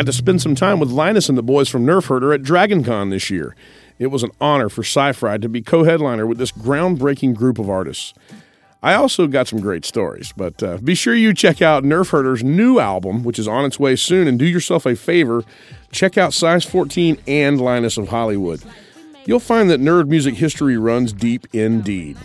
Got 0.00 0.06
to 0.06 0.12
spend 0.14 0.40
some 0.40 0.54
time 0.54 0.80
with 0.80 0.88
Linus 0.88 1.28
and 1.28 1.36
the 1.36 1.42
boys 1.42 1.68
from 1.68 1.84
Nerf 1.84 2.06
Herder 2.06 2.32
at 2.32 2.40
DragonCon 2.40 3.10
this 3.10 3.28
year. 3.28 3.54
It 3.98 4.06
was 4.06 4.22
an 4.22 4.30
honor 4.40 4.70
for 4.70 4.80
Sci-Fi 4.80 5.36
to 5.36 5.46
be 5.46 5.60
co-headliner 5.60 6.26
with 6.26 6.38
this 6.38 6.52
groundbreaking 6.52 7.34
group 7.34 7.58
of 7.58 7.68
artists. 7.68 8.14
I 8.82 8.94
also 8.94 9.26
got 9.26 9.46
some 9.46 9.60
great 9.60 9.84
stories, 9.84 10.32
but 10.34 10.62
uh, 10.62 10.78
be 10.78 10.94
sure 10.94 11.14
you 11.14 11.34
check 11.34 11.60
out 11.60 11.84
Nerf 11.84 12.12
Herder's 12.12 12.42
new 12.42 12.78
album, 12.78 13.24
which 13.24 13.38
is 13.38 13.46
on 13.46 13.66
its 13.66 13.78
way 13.78 13.94
soon, 13.94 14.26
and 14.26 14.38
do 14.38 14.46
yourself 14.46 14.86
a 14.86 14.96
favor, 14.96 15.44
check 15.92 16.16
out 16.16 16.32
Size 16.32 16.64
14 16.64 17.18
and 17.26 17.60
Linus 17.60 17.98
of 17.98 18.08
Hollywood. 18.08 18.62
You'll 19.26 19.38
find 19.38 19.68
that 19.68 19.80
nerd 19.80 20.08
music 20.08 20.36
history 20.36 20.78
runs 20.78 21.12
deep 21.12 21.46
indeed. 21.52 22.16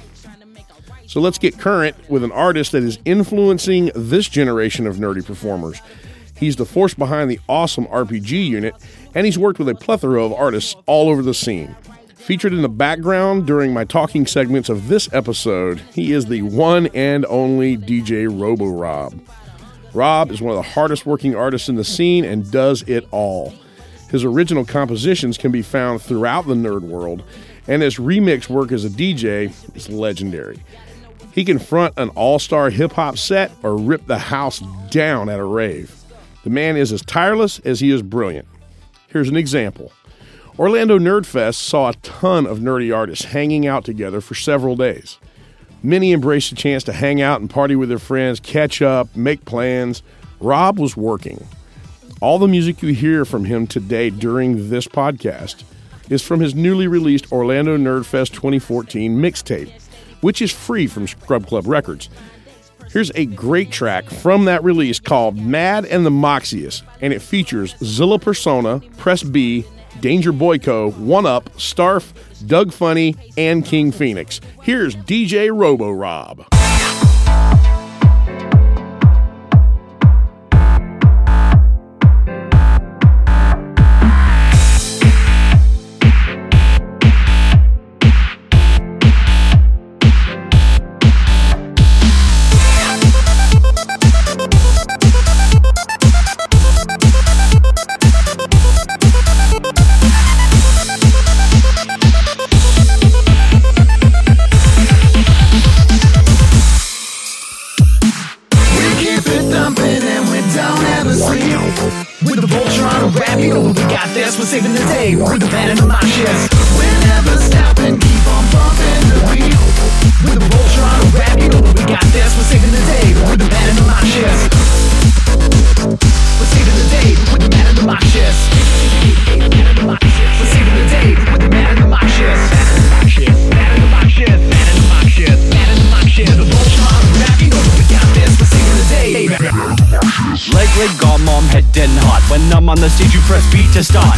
So 1.08 1.20
let's 1.20 1.38
get 1.38 1.60
current 1.60 2.10
with 2.10 2.24
an 2.24 2.32
artist 2.32 2.72
that 2.72 2.84
is 2.84 3.00
influencing 3.04 3.92
this 3.96 4.30
generation 4.30 4.88
of 4.88 4.96
nerdy 4.96 5.26
performers. 5.26 5.82
He's 6.38 6.56
the 6.56 6.66
force 6.66 6.94
behind 6.94 7.32
the 7.32 7.40
awesome 7.48 7.86
RPG 7.88 8.48
unit, 8.48 8.76
and 9.14 9.26
he's 9.26 9.40
worked 9.40 9.60
with 9.60 9.70
a 9.70 9.76
plethora 9.76 10.24
of 10.24 10.34
artists 10.34 10.76
all 10.86 11.10
over 11.10 11.22
the 11.22 11.34
scene. 11.34 11.76
Featured 12.16 12.54
in 12.54 12.62
the 12.62 12.70
background 12.70 13.46
during 13.46 13.74
my 13.74 13.86
talking 13.86 14.26
segments 14.26 14.68
of 14.68 14.88
this 14.88 15.08
episode, 15.14 15.80
he 15.94 16.12
is 16.12 16.26
the 16.26 16.42
one 16.42 16.88
and 16.88 17.26
only 17.28 17.78
DJ 17.78 18.28
Robo 18.28 18.66
Rob. 18.66 19.20
Rob 19.94 20.32
is 20.32 20.42
one 20.42 20.58
of 20.58 20.64
the 20.64 20.72
hardest 20.72 21.06
working 21.06 21.36
artists 21.36 21.70
in 21.70 21.76
the 21.76 21.84
scene 21.84 22.26
and 22.26 22.52
does 22.52 22.82
it 22.84 23.08
all. 23.12 23.54
His 24.10 24.24
original 24.24 24.66
compositions 24.66 25.38
can 25.38 25.52
be 25.52 25.62
found 25.62 26.02
throughout 26.02 26.48
the 26.48 26.54
nerd 26.54 26.82
world, 26.82 27.24
and 27.68 27.82
his 27.82 27.96
remix 27.96 28.50
work 28.50 28.72
as 28.72 28.84
a 28.84 28.90
DJ 28.90 29.54
is 29.76 29.90
legendary. 29.90 30.60
He 31.32 31.46
can 31.46 31.60
front 31.60 31.94
an 31.98 32.10
all 32.10 32.40
star 32.40 32.70
hip 32.70 32.94
hop 32.94 33.18
set 33.18 33.52
or 33.64 33.78
rip 33.78 34.06
the 34.08 34.18
house 34.18 34.60
down 34.90 35.30
at 35.30 35.40
a 35.40 35.44
rave. 35.46 35.95
The 36.46 36.52
man 36.52 36.78
is 36.78 36.92
as 36.94 37.02
tireless 37.02 37.58
as 37.66 37.80
he 37.80 37.90
is 37.90 38.04
brilliant. 38.04 38.48
Here's 39.08 39.30
an 39.30 39.36
example 39.36 39.92
Orlando 40.60 41.00
Nerdfest 41.00 41.56
saw 41.56 41.90
a 41.90 41.96
ton 41.96 42.46
of 42.46 42.60
nerdy 42.60 42.96
artists 42.96 43.26
hanging 43.26 43.66
out 43.66 43.84
together 43.84 44.22
for 44.22 44.36
several 44.36 44.76
days. 44.76 45.18
Many 45.82 46.14
embraced 46.14 46.52
the 46.52 46.56
chance 46.56 46.84
to 46.84 46.94
hang 46.94 47.20
out 47.20 47.42
and 47.42 47.50
party 47.50 47.76
with 47.76 47.90
their 47.90 47.98
friends, 47.98 48.40
catch 48.40 48.84
up, 48.84 49.14
make 49.16 49.44
plans. 49.46 50.04
Rob 50.40 50.78
was 50.78 50.96
working. 50.96 51.48
All 52.22 52.38
the 52.38 52.48
music 52.48 52.84
you 52.84 52.94
hear 52.94 53.26
from 53.26 53.46
him 53.46 53.66
today 53.66 54.12
during 54.12 54.70
this 54.70 54.88
podcast 54.88 55.64
is 56.12 56.22
from 56.22 56.42
his 56.42 56.54
newly 56.54 56.88
released 56.88 57.32
Orlando 57.32 57.76
Nerdfest 57.76 58.34
2014 58.34 59.18
mixtape, 59.18 59.72
which 60.22 60.44
is 60.44 60.52
free 60.52 60.86
from 60.86 61.08
Scrub 61.08 61.48
Club 61.48 61.66
Records. 61.66 62.08
Here's 62.96 63.12
a 63.14 63.26
great 63.26 63.72
track 63.72 64.10
from 64.10 64.46
that 64.46 64.64
release 64.64 65.02
called 65.02 65.36
Mad 65.38 65.84
and 65.84 66.06
the 66.06 66.10
Moxius, 66.10 66.82
and 67.02 67.12
it 67.12 67.22
features 67.22 67.76
Zilla 67.84 68.18
Persona, 68.18 68.80
Press 68.96 69.22
B, 69.22 69.66
Danger 70.00 70.32
Boyko, 70.32 70.98
One 70.98 71.26
Up, 71.26 71.50
Starf, 71.58 72.14
Doug 72.48 72.72
Funnie, 72.72 73.18
and 73.38 73.66
King 73.66 73.92
Phoenix. 73.92 74.40
Here's 74.64 74.96
DJ 74.96 75.54
Robo 75.54 75.92
Rob. 75.92 76.46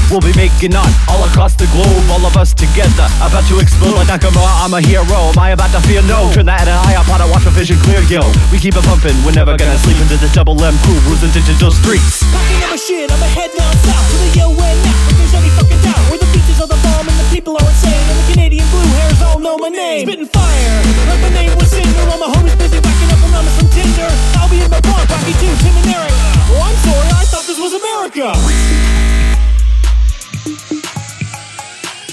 We'll 0.08 0.24
be 0.24 0.32
making 0.39 0.72
art 0.72 0.93
all 1.12 1.24
across 1.28 1.55
the 1.60 1.68
globe 1.76 2.08
All 2.08 2.24
of 2.24 2.39
us 2.39 2.53
together 2.55 3.08
About 3.20 3.43
to 3.51 3.60
explode 3.60 3.99
like 3.99 4.08
Nakamura 4.08 4.64
I'm 4.64 4.74
a 4.74 4.80
hero 4.80 5.36
Am 5.36 5.39
I 5.39 5.51
about 5.51 5.76
to 5.76 5.82
fear? 5.84 6.01
No 6.08 6.32
Turn 6.32 6.47
that 6.47 6.64
eye 6.64 6.95
up 6.95 7.12
on 7.12 7.20
a 7.20 7.28
watch 7.28 7.43
my 7.43 7.51
vision 7.51 7.76
clear 7.84 7.99
yo 8.08 8.24
We 8.47 8.60
keep 8.60 8.80
it 8.80 8.86
pumping 8.88 9.16
We're 9.28 9.36
never 9.36 9.60
gonna 9.60 9.76
sleep 9.84 9.99
into 9.99 10.16
this 10.16 10.32
double 10.32 10.55
M 10.64 10.80
crew 10.88 10.95
Cruising 11.03 11.36
to 11.36 11.43
digital 11.43 11.76
streets 11.76 12.24
Packing 12.32 12.64
up 12.64 12.72
my 12.72 12.80
shit, 12.80 13.12
I'ma 13.12 13.26
head 13.34 13.51
down 13.58 13.74
south 13.84 14.05
to 14.12 14.18
the 14.22 14.30
yo 14.38 14.47
and 14.53 14.80
now. 14.86 15.10
If 15.10 15.18
there's 15.18 15.34
any 15.34 15.49
fucking 15.58 15.82
doubt, 15.82 15.97
where 16.14 16.20
the 16.22 16.30
beaches 16.30 16.62
are 16.62 16.70
the 16.70 16.78
bomb 16.86 17.10
and 17.10 17.18
the 17.18 17.28
people 17.34 17.58
are 17.58 17.66
insane, 17.66 18.05
and 18.05 18.18
the 18.22 18.28
Canadian 18.32 18.68
blue 18.70 18.86
hairs 19.01 19.20
all 19.26 19.39
know 19.39 19.58
my 19.58 19.70
name. 19.70 20.05
Spitting 20.05 20.30
fire, 20.30 20.78
like 21.10 21.22
my 21.26 21.32
name 21.34 21.51
was 21.58 21.72
Cinder. 21.74 22.05
All 22.14 22.20
my 22.22 22.30
homies 22.30 22.55
busy 22.58 22.78
whacking 22.78 23.10
up 23.10 23.22
anonymous 23.26 23.55
from 23.58 23.70
Tinder. 23.74 24.10
I'll 24.38 24.49
be 24.49 24.62
in 24.62 24.70
my 24.70 24.82
bar, 24.82 25.01
Rocky 25.10 25.34
too, 25.41 25.53
Tim 25.64 25.74
and 25.74 25.89
Eric. 25.89 26.14
Oh, 26.53 26.62
I'm 26.62 26.78
sorry, 26.86 27.10
I 27.18 27.24
thought 27.26 27.45
this 27.49 27.58
was 27.58 27.74
America. 27.74 28.36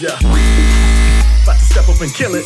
Yeah. 0.01 0.18
About 1.45 1.59
to 1.59 1.64
step 1.64 1.89
up 1.89 2.01
and 2.01 2.12
kill 2.14 2.35
it. 2.35 2.45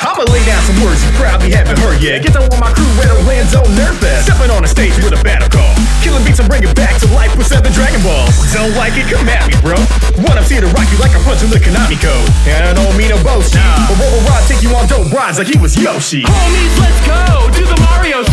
I'ma 0.00 0.24
lay 0.32 0.40
down 0.48 0.64
some 0.64 0.80
words 0.80 1.04
you 1.04 1.12
probably 1.20 1.52
haven't 1.52 1.76
heard 1.76 2.00
yet. 2.00 2.24
Get 2.24 2.32
down 2.32 2.48
with 2.48 2.56
my 2.56 2.72
crew 2.72 2.88
at 3.04 3.12
Orlando 3.20 3.60
Nerdfest. 3.76 4.24
Stepping 4.24 4.48
on 4.48 4.64
the 4.64 4.70
stage 4.72 4.96
with 5.04 5.12
a 5.12 5.20
battle 5.20 5.52
call. 5.52 5.76
Killing 6.00 6.24
beats 6.24 6.40
and 6.40 6.48
bring 6.48 6.64
back 6.72 6.96
to 7.04 7.08
life 7.12 7.36
with 7.36 7.44
seven 7.44 7.68
Dragon 7.76 8.00
Balls. 8.00 8.32
Don't 8.48 8.72
like 8.80 8.96
it? 8.96 9.04
Come 9.12 9.28
at 9.28 9.44
me, 9.44 9.52
bro. 9.60 9.76
One 10.24 10.40
I'm 10.40 10.48
here 10.48 10.64
to 10.64 10.72
rock 10.72 10.88
you 10.88 10.96
like 11.04 11.12
a 11.12 11.20
punch 11.20 11.44
in 11.44 11.52
the 11.52 11.60
Konami 11.60 12.00
code. 12.00 12.24
And 12.48 12.64
I 12.64 12.72
don't 12.72 12.96
mean 12.96 13.12
no 13.12 13.20
boasting. 13.20 13.60
But 13.60 14.00
Robo 14.00 14.24
Rob 14.24 14.40
take 14.48 14.64
you 14.64 14.72
on 14.72 14.88
dope 14.88 15.12
rides 15.12 15.36
like 15.36 15.52
he 15.52 15.60
was 15.60 15.76
Yoshi. 15.76 16.24
Homies, 16.24 16.74
let's 16.80 17.00
go! 17.04 17.52
Do 17.52 17.68
the 17.68 17.76
Mario, 17.84 18.24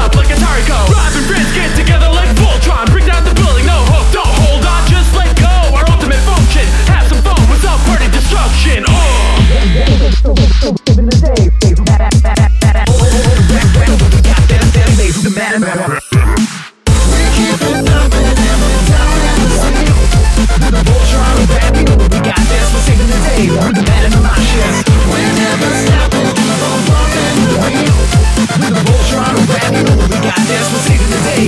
up 0.00 0.16
like 0.16 0.28
Atari 0.28 0.64
Code. 0.64 0.88
Rob 0.88 1.12
and 1.12 1.26
Fritz 1.28 1.52
get 1.52 1.76
together 1.76 2.08
like 2.08 2.30
Voltron, 2.40 2.86
bring 2.90 3.06
down 3.06 3.22
the 3.24 3.34
building, 3.34 3.66
no 3.66 3.76
hope, 3.92 4.08
don't 4.12 4.26
hold 4.26 4.64
on, 4.64 4.82
just 4.88 5.14
let 5.14 5.36
go! 5.36 5.76
Our 5.76 5.84
ultimate 5.92 6.20
function, 6.24 6.64
have 6.88 7.06
some 7.08 7.20
fun 7.22 7.36
without 7.52 7.78
party 7.84 8.08
destruction, 8.08 8.84
oh! 8.88 9.20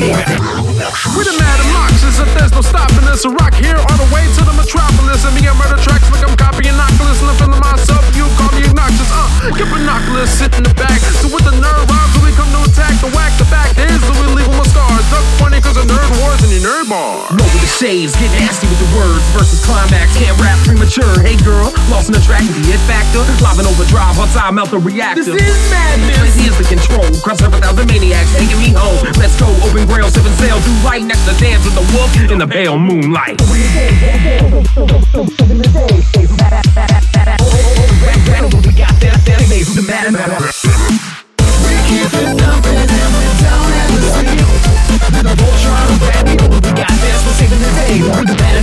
We're 0.03 1.23
the 1.23 1.52
if 2.07 2.31
there's 2.35 2.53
no 2.53 2.63
stopping 2.63 3.07
us. 3.07 3.25
A 3.25 3.31
rock 3.31 3.55
here 3.55 3.79
on 3.79 3.97
the 3.99 4.09
way 4.11 4.27
to 4.27 4.43
the 4.43 4.55
metropolis. 4.55 5.23
And 5.23 5.35
me, 5.39 5.47
I 5.47 5.55
murder 5.55 5.79
tracks 5.79 6.11
like 6.11 6.27
I'm 6.27 6.35
copying 6.35 6.75
Oculus. 6.75 7.23
And 7.23 7.31
I'm 7.31 7.39
feeling 7.39 7.63
myself, 7.63 8.03
you 8.17 8.27
call 8.35 8.51
me 8.59 8.67
obnoxious. 8.67 9.11
Uh, 9.13 9.55
get 9.55 9.69
binoculars, 9.71 10.31
sit 10.31 10.51
in 10.59 10.67
the 10.67 10.75
back. 10.75 10.99
So 11.23 11.31
with 11.31 11.47
the 11.47 11.55
nerd 11.55 11.87
rhymes, 11.87 12.15
we 12.25 12.35
come 12.35 12.51
to 12.51 12.61
attack 12.67 12.99
the 12.99 13.11
whack. 13.15 13.31
The 13.39 13.47
back 13.53 13.71
is 13.79 14.01
so 14.03 14.13
we 14.19 14.27
leave 14.35 14.49
them 14.51 14.59
a 14.59 14.67
scars. 14.67 15.05
Doug 15.13 15.27
Funnie 15.39 15.63
cause 15.63 15.79
the 15.79 15.87
nerd 15.87 16.11
wars 16.19 16.43
in 16.43 16.51
your 16.51 16.65
nerd 16.67 16.91
bar. 16.91 17.31
Roll 17.31 17.51
with 17.55 17.63
the 17.63 17.71
shades, 17.71 18.17
get 18.19 18.31
nasty 18.39 18.67
with 18.67 18.81
the 18.83 18.91
words 18.97 19.23
versus 19.37 19.63
climax. 19.63 20.11
Can't 20.19 20.35
rap 20.43 20.59
premature. 20.67 21.15
Hey 21.23 21.39
girl, 21.47 21.71
lost 21.93 22.11
in 22.11 22.15
the 22.19 22.25
track 22.25 22.43
with 22.43 22.59
the 22.59 22.75
hit 22.75 22.83
factor. 22.91 23.23
Live 23.45 23.59
and 23.63 23.69
overdrive, 23.71 24.19
hot 24.19 24.31
time 24.35 24.59
melt 24.59 24.75
the 24.75 24.83
reactor. 24.83 25.23
This 25.23 25.39
is 25.39 25.59
madness. 25.71 26.19
Crazy 26.19 26.51
is 26.51 26.57
the 26.59 26.67
control. 26.67 27.07
Cross 27.23 27.43
over 27.47 27.63
thousand 27.63 27.87
maniacs, 27.87 28.35
taking 28.35 28.59
me 28.59 28.75
home. 28.75 28.99
Let's 29.21 29.39
go, 29.39 29.47
open 29.63 29.87
grail, 29.87 30.11
seven 30.11 30.33
sail, 30.41 30.59
do 30.63 30.73
right 30.83 31.03
next 31.03 31.25
to 31.29 31.35
dance 31.39 31.63
with 31.63 31.75
the 31.77 31.85
wolf 31.93 32.17
in 32.31 32.39
the 32.39 32.47
pale 32.47 32.79
moonlight. 32.79 33.41
We 33.41 33.59
got 38.73 38.99
keep 41.87 42.13
it 42.13 42.25
and 42.25 42.47
we're 42.47 42.59
we 46.63 46.71
got 46.73 46.95
this, 47.01 47.19
we're 47.27 47.37
saving 47.39 47.61
the 47.61 47.71
day. 47.77 48.01
We're 48.03 48.25
the 48.25 48.35
better. 48.37 48.62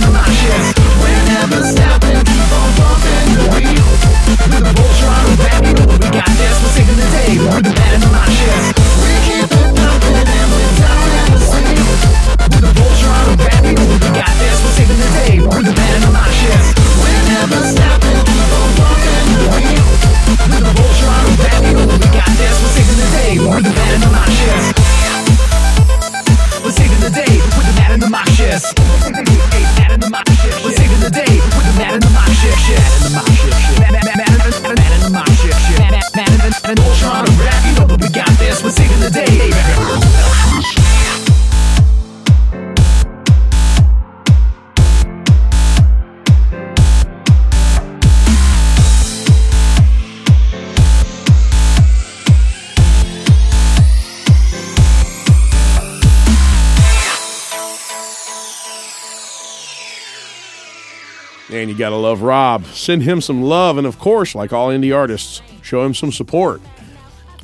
Gotta 61.80 61.96
love 61.96 62.20
Rob. 62.22 62.66
Send 62.66 63.02
him 63.02 63.20
some 63.20 63.42
love, 63.42 63.78
and 63.78 63.86
of 63.86 63.98
course, 63.98 64.34
like 64.34 64.52
all 64.52 64.68
indie 64.68 64.94
artists, 64.94 65.40
show 65.62 65.82
him 65.82 65.94
some 65.94 66.12
support. 66.12 66.60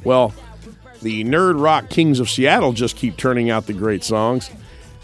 Well, 0.05 0.34
the 1.01 1.24
nerd 1.24 1.61
rock 1.61 1.89
kings 1.89 2.20
of 2.20 2.28
Seattle 2.28 2.72
just 2.72 2.97
keep 2.97 3.16
turning 3.16 3.51
out 3.51 3.66
the 3.66 3.72
great 3.72 4.05
songs. 4.05 4.51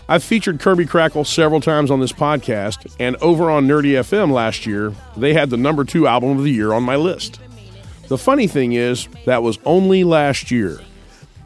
I've 0.07 0.23
featured 0.23 0.61
Kirby 0.61 0.85
Crackle 0.85 1.25
several 1.25 1.63
times 1.63 1.91
on 1.91 2.01
this 2.01 2.13
podcast, 2.13 2.95
and 3.01 3.17
over 3.17 3.51
on 3.51 3.67
Nerdy 3.67 3.93
FM 3.93 4.31
last 4.31 4.67
year, 4.67 4.93
they 5.17 5.33
had 5.33 5.49
the 5.49 5.57
number 5.57 5.85
two 5.85 6.07
album 6.07 6.37
of 6.37 6.45
the 6.45 6.51
year 6.53 6.75
on 6.75 6.83
my 6.83 6.97
list. 6.97 7.41
The 8.09 8.19
funny 8.19 8.47
thing 8.47 8.75
is, 8.75 9.09
that 9.25 9.43
was 9.43 9.59
only 9.65 10.05
last 10.05 10.51
year. 10.51 10.79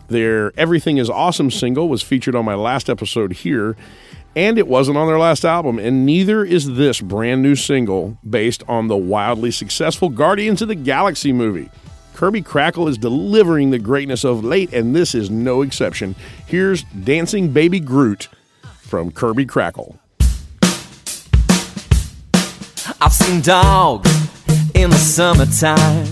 Their 0.08 0.52
Everything 0.58 0.98
is 0.98 1.08
Awesome 1.08 1.52
single 1.52 1.88
was 1.88 2.02
featured 2.02 2.34
on 2.34 2.44
my 2.44 2.54
last 2.56 2.90
episode 2.90 3.32
here, 3.32 3.76
and 4.36 4.58
it 4.58 4.68
wasn't 4.68 4.98
on 4.98 5.08
their 5.08 5.18
last 5.18 5.46
album, 5.46 5.78
and 5.78 6.04
neither 6.04 6.44
is 6.44 6.74
this 6.74 7.00
brand 7.00 7.42
new 7.42 7.56
single 7.56 8.18
based 8.28 8.62
on 8.68 8.86
the 8.86 8.96
wildly 8.96 9.50
successful 9.50 10.10
Guardians 10.10 10.60
of 10.60 10.68
the 10.68 10.74
Galaxy 10.74 11.32
movie. 11.32 11.70
Kirby 12.14 12.42
Crackle 12.42 12.86
is 12.86 12.98
delivering 12.98 13.70
the 13.70 13.78
greatness 13.78 14.24
of 14.24 14.44
late, 14.44 14.72
and 14.72 14.94
this 14.94 15.14
is 15.14 15.30
no 15.30 15.62
exception. 15.62 16.14
Here's 16.46 16.82
Dancing 16.84 17.50
Baby 17.50 17.80
Groot 17.80 18.28
from 18.80 19.10
Kirby 19.10 19.46
Crackle. 19.46 19.98
I've 23.00 23.12
seen 23.12 23.40
dogs 23.40 24.10
in 24.74 24.90
the 24.90 24.96
summertime 24.96 26.06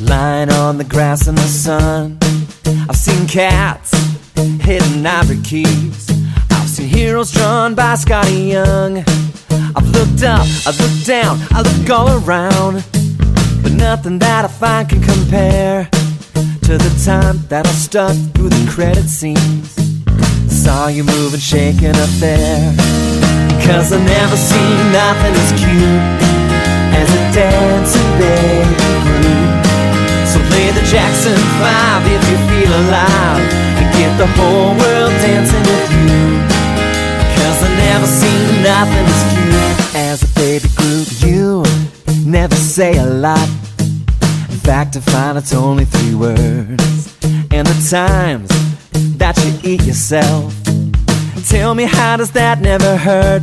lying 0.00 0.50
on 0.50 0.78
the 0.78 0.84
grass 0.84 1.26
in 1.28 1.36
the 1.36 1.42
sun. 1.42 2.18
I've 2.88 2.96
seen 2.96 3.26
cats 3.26 3.92
hitting 4.60 5.06
ivory 5.06 5.40
keys. 5.42 6.17
Heroes 6.86 7.32
drawn 7.32 7.74
by 7.74 7.94
Skottie 7.94 8.52
Young. 8.52 8.98
I've 9.74 9.88
looked 9.90 10.22
up, 10.22 10.46
I've 10.66 10.78
looked 10.78 11.06
down, 11.06 11.38
I 11.50 11.62
look 11.62 11.90
all 11.90 12.08
around, 12.22 12.84
but 13.62 13.72
nothing 13.72 14.18
that 14.20 14.44
I 14.44 14.48
find 14.48 14.88
can 14.88 15.02
compare 15.02 15.88
to 16.68 16.78
the 16.78 17.02
time 17.04 17.42
that 17.48 17.66
I 17.66 17.70
stuck 17.70 18.14
through 18.34 18.50
the 18.50 18.70
credit 18.70 19.08
scenes. 19.08 19.74
Saw 20.46 20.88
you 20.88 21.04
moving, 21.04 21.40
shaking 21.40 21.96
up 21.96 22.12
there. 22.20 22.74
Cause 23.66 23.92
I 23.92 23.98
never 23.98 24.36
seen 24.36 24.78
nothing 24.92 25.34
as 25.34 25.50
cute 25.58 26.38
as 26.94 27.08
a 27.10 27.22
dancing 27.34 28.12
baby 28.22 28.74
Groot. 29.04 29.66
So 30.30 30.38
play 30.52 30.70
the 30.70 30.84
Jackson 30.86 31.34
5 31.34 32.06
if 32.06 32.22
you 32.30 32.38
feel 32.52 32.72
alive 32.72 33.42
and 33.78 33.86
get 33.98 34.16
the 34.16 34.28
whole 34.38 34.76
world 34.78 35.12
dancing 35.20 35.67
nothing 38.78 39.06
as 39.06 39.22
cute 39.34 39.96
as 39.96 40.22
a 40.22 40.34
baby 40.34 40.68
Groot. 40.76 41.22
You 41.22 41.64
never 42.24 42.54
say 42.54 42.96
a 42.96 43.06
lot. 43.06 43.48
In 44.52 44.58
fact, 44.68 44.96
I 44.96 45.00
find 45.00 45.36
it's 45.36 45.52
only 45.52 45.84
three 45.84 46.14
words. 46.14 47.18
And 47.50 47.66
the 47.66 47.78
times 47.90 48.48
that 49.18 49.34
you 49.42 49.70
eat 49.70 49.82
yourself. 49.82 50.54
Tell 51.48 51.74
me, 51.74 51.84
how 51.84 52.16
does 52.16 52.30
that 52.32 52.60
never 52.60 52.96
hurt? 52.96 53.42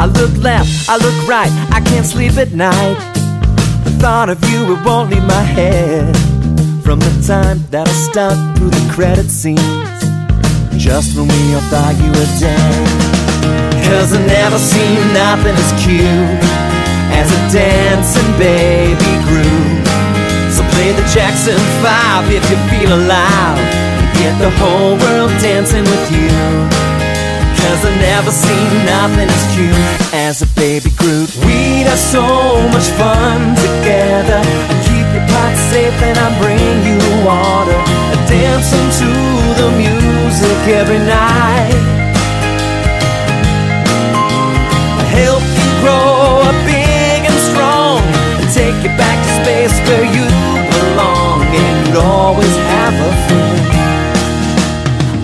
I 0.00 0.06
look 0.06 0.36
left, 0.36 0.88
I 0.88 0.96
look 0.96 1.28
right, 1.28 1.52
I 1.70 1.80
can't 1.80 2.06
sleep 2.06 2.36
at 2.36 2.52
night. 2.52 2.98
The 3.84 3.92
thought 4.00 4.28
of 4.28 4.42
you, 4.50 4.74
it 4.74 4.84
won't 4.84 5.10
leave 5.10 5.24
my 5.24 5.44
head. 5.58 6.16
From 6.82 6.98
the 6.98 7.14
time 7.24 7.58
that 7.70 7.86
I 7.86 7.92
stuck 7.92 8.36
through 8.56 8.70
the 8.70 8.92
credit 8.92 9.28
scenes, 9.30 10.00
just 10.82 11.16
when 11.16 11.28
we 11.28 11.54
all 11.54 11.60
thought 11.70 11.94
you 12.02 12.10
were 12.10 12.30
dead. 12.40 13.11
Cause 13.86 14.12
I 14.12 14.20
never 14.26 14.58
seen 14.58 15.00
nothing 15.12 15.54
as 15.54 15.72
cute 15.82 16.42
as 17.12 17.28
a 17.30 17.40
dancing 17.52 18.32
baby 18.38 19.12
Groot. 19.26 19.86
So 20.54 20.62
play 20.74 20.92
the 20.92 21.06
Jackson 21.12 21.58
5 21.82 22.30
if 22.30 22.44
you 22.50 22.58
feel 22.70 22.92
alive. 22.92 23.58
And 23.98 24.08
get 24.18 24.34
the 24.38 24.50
whole 24.58 24.96
world 24.98 25.32
dancing 25.40 25.84
with 25.84 26.06
you. 26.10 26.32
Cause 27.62 27.84
I 27.86 27.94
never 28.02 28.30
seen 28.30 28.70
nothing 28.84 29.28
as 29.30 29.44
cute 29.54 30.14
as 30.14 30.42
a 30.42 30.48
baby 30.58 30.90
Groot. 30.98 31.30
We'd 31.46 31.86
have 31.86 31.98
so 31.98 32.24
much 32.74 32.88
fun 32.98 33.54
together. 33.54 34.42
I 34.42 34.74
keep 34.86 35.06
your 35.14 35.26
pot 35.30 35.54
safe 35.70 35.94
and 36.02 36.18
I 36.18 36.28
bring 36.42 36.74
you 36.88 36.98
water. 37.24 37.78
Dancing 38.26 38.88
to 38.98 39.10
the 39.60 39.68
music 39.78 40.58
every 40.74 40.98
night. 40.98 42.11
Grow 45.82 46.46
up 46.46 46.56
big 46.64 47.26
and 47.26 47.38
strong. 47.50 48.00
And 48.38 48.48
take 48.54 48.78
you 48.86 48.92
back 48.94 49.18
to 49.18 49.30
space 49.42 49.74
where 49.90 50.06
you 50.06 50.24
belong. 50.70 51.42
And 51.50 51.74
you'd 51.86 51.98
always 51.98 52.54
have 52.72 52.94
a 52.94 53.12
friend. 53.26 53.66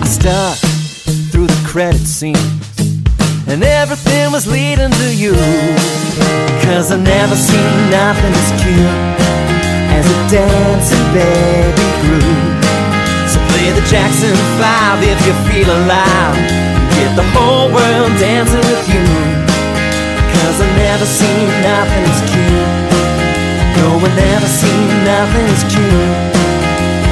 I 0.03 0.07
stuck 0.07 0.57
through 1.31 1.47
the 1.47 1.61
credit 1.65 2.05
scenes. 2.05 2.39
And 3.47 3.63
everything 3.63 4.31
was 4.31 4.45
leading 4.45 4.91
to 4.91 5.07
you. 5.15 5.33
Cause 6.67 6.91
I 6.91 6.97
never 6.97 7.35
seen 7.35 7.73
nothing 7.89 8.33
as 8.43 8.49
cute 8.61 9.29
as 9.97 10.05
a 10.05 10.17
dancing 10.29 11.07
baby 11.17 11.87
Groot. 12.03 12.61
So 13.31 13.39
play 13.49 13.71
the 13.73 13.83
Jackson 13.89 14.35
5 14.61 15.01
if 15.01 15.19
you 15.25 15.33
feel 15.49 15.69
alive. 15.81 16.37
Get 16.93 17.15
the 17.15 17.25
whole 17.33 17.73
world 17.73 18.11
dancing 18.19 18.63
with 18.69 18.85
you. 18.93 19.28
Never 20.89 21.05
seen 21.05 21.47
nothing 21.61 22.03
as 22.03 22.21
cute. 22.31 22.65
No, 23.77 23.99
I 24.01 24.09
never 24.15 24.47
seen 24.47 24.87
nothing 25.05 25.45
as 25.53 25.63
cute. 25.71 26.49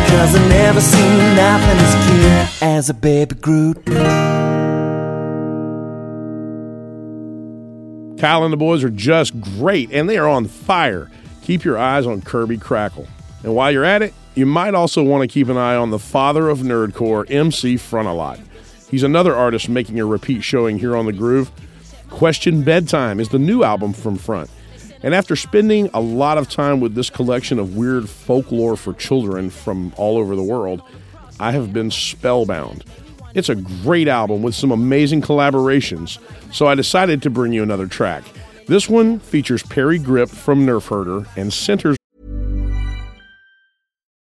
Cause 0.09 0.36
I 0.36 0.47
never 0.49 0.82
seen 0.82 1.36
nothing 1.36 1.78
as 1.86 1.95
cute 2.07 2.63
as 2.63 2.89
a 2.89 2.93
baby 2.95 3.36
Groot. 3.36 3.86
Kyle 8.19 8.43
and 8.43 8.51
the 8.51 8.57
boys 8.57 8.84
are 8.84 8.89
just 8.89 9.39
great, 9.39 9.91
and 9.91 10.09
they 10.09 10.17
are 10.17 10.28
on 10.28 10.45
fire. 10.45 11.11
Keep 11.43 11.63
your 11.63 11.78
eyes 11.78 12.07
on 12.07 12.21
Kirby 12.21 12.57
Crackle. 12.57 13.07
And 13.43 13.53
while 13.53 13.71
you're 13.71 13.86
at 13.86 14.01
it, 14.01 14.15
you 14.34 14.47
might 14.47 14.73
also 14.73 15.03
want 15.03 15.21
to 15.21 15.32
keep 15.32 15.49
an 15.49 15.57
eye 15.57 15.75
on 15.75 15.91
the 15.91 15.99
father 15.99 16.49
of 16.49 16.59
nerdcore, 16.59 17.30
MC 17.30 17.75
Frontalot. 17.75 18.41
He's 18.89 19.03
another 19.03 19.36
artist 19.36 19.69
making 19.69 19.99
a 19.99 20.05
repeat 20.05 20.43
showing 20.43 20.80
here 20.80 20.97
on 20.97 21.05
The 21.05 21.13
Groove. 21.13 21.51
Question 22.10 22.64
Bedtime 22.64 23.20
is 23.20 23.30
the 23.30 23.39
new 23.39 23.64
album 23.64 23.93
from 23.93 24.18
Front. 24.18 24.49
And 25.03 25.14
after 25.14 25.36
spending 25.36 25.89
a 25.93 26.01
lot 26.01 26.38
of 26.38 26.49
time 26.49 26.80
with 26.80 26.95
this 26.95 27.10
collection 27.10 27.60
of 27.60 27.76
weird 27.76 28.10
folklore 28.10 28.76
for 28.76 28.93
children 28.93 29.49
from 29.49 29.93
all 29.97 30.18
over 30.18 30.36
the 30.36 30.43
world, 30.43 30.82
I 31.39 31.51
have 31.51 31.72
been 31.72 31.91
spellbound. 31.91 32.84
It's 33.36 33.49
a 33.49 33.55
great 33.55 34.08
album 34.08 34.41
with 34.41 34.55
some 34.55 34.72
amazing 34.72 35.22
collaborations, 35.22 36.18
so 36.51 36.66
I 36.66 36.74
decided 36.74 37.22
to 37.22 37.30
bring 37.30 37.53
you 37.53 37.62
another 37.62 37.86
track. 37.86 38.24
This 38.68 38.89
one 38.89 39.20
features 39.20 39.62
Parry 39.62 39.99
Gripp 39.99 40.30
from 40.30 40.66
Nerf 40.66 40.88
Herder 40.88 41.28
and 41.36 41.53
centers 41.53 41.97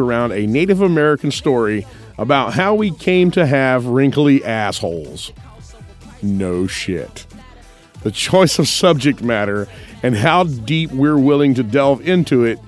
around 0.00 0.32
a 0.32 0.46
Native 0.46 0.80
American 0.80 1.30
story 1.30 1.86
about 2.16 2.54
how 2.54 2.74
we 2.74 2.90
came 2.90 3.30
to 3.32 3.44
have 3.44 3.84
wrinkly 3.84 4.42
assholes. 4.42 5.32
No 6.22 6.66
shit. 6.66 7.26
The 8.02 8.10
choice 8.10 8.58
of 8.58 8.68
subject 8.68 9.22
matter 9.22 9.68
and 10.02 10.16
how 10.16 10.44
deep 10.44 10.90
we're 10.92 11.18
willing 11.18 11.52
to 11.54 11.62
delve 11.62 12.08
into 12.08 12.44
it 12.44 12.58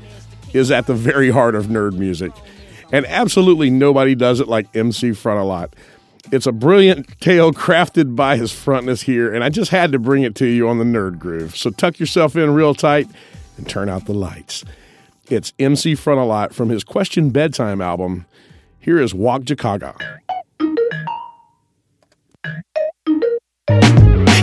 is 0.52 0.70
at 0.70 0.86
the 0.86 0.94
very 0.94 1.30
heart 1.30 1.54
of 1.54 1.66
nerd 1.66 1.94
music. 1.94 2.30
And 2.92 3.06
absolutely 3.06 3.70
nobody 3.70 4.14
does 4.14 4.40
it 4.40 4.46
like 4.46 4.66
MC 4.76 5.10
Frontalot. 5.12 5.72
It's 6.30 6.46
a 6.46 6.52
brilliant 6.52 7.20
tale 7.20 7.52
crafted 7.52 8.14
by 8.14 8.36
his 8.36 8.52
frontness 8.52 9.02
here, 9.02 9.32
and 9.32 9.42
I 9.42 9.48
just 9.48 9.70
had 9.70 9.92
to 9.92 9.98
bring 9.98 10.24
it 10.24 10.34
to 10.36 10.46
you 10.46 10.68
on 10.68 10.78
the 10.78 10.84
Nerd 10.84 11.18
Groove. 11.18 11.56
So 11.56 11.70
tuck 11.70 11.98
yourself 11.98 12.36
in 12.36 12.52
real 12.52 12.74
tight 12.74 13.08
and 13.56 13.68
turn 13.68 13.88
out 13.88 14.04
the 14.06 14.14
lights. 14.14 14.64
It's 15.30 15.54
MC 15.58 15.94
Frontalot 15.94 16.52
from 16.52 16.68
his 16.68 16.84
Question 16.84 17.30
Bedtime 17.30 17.80
album. 17.80 18.26
Here 18.78 19.00
is 19.00 19.14
Wakjunkaga. 19.14 20.18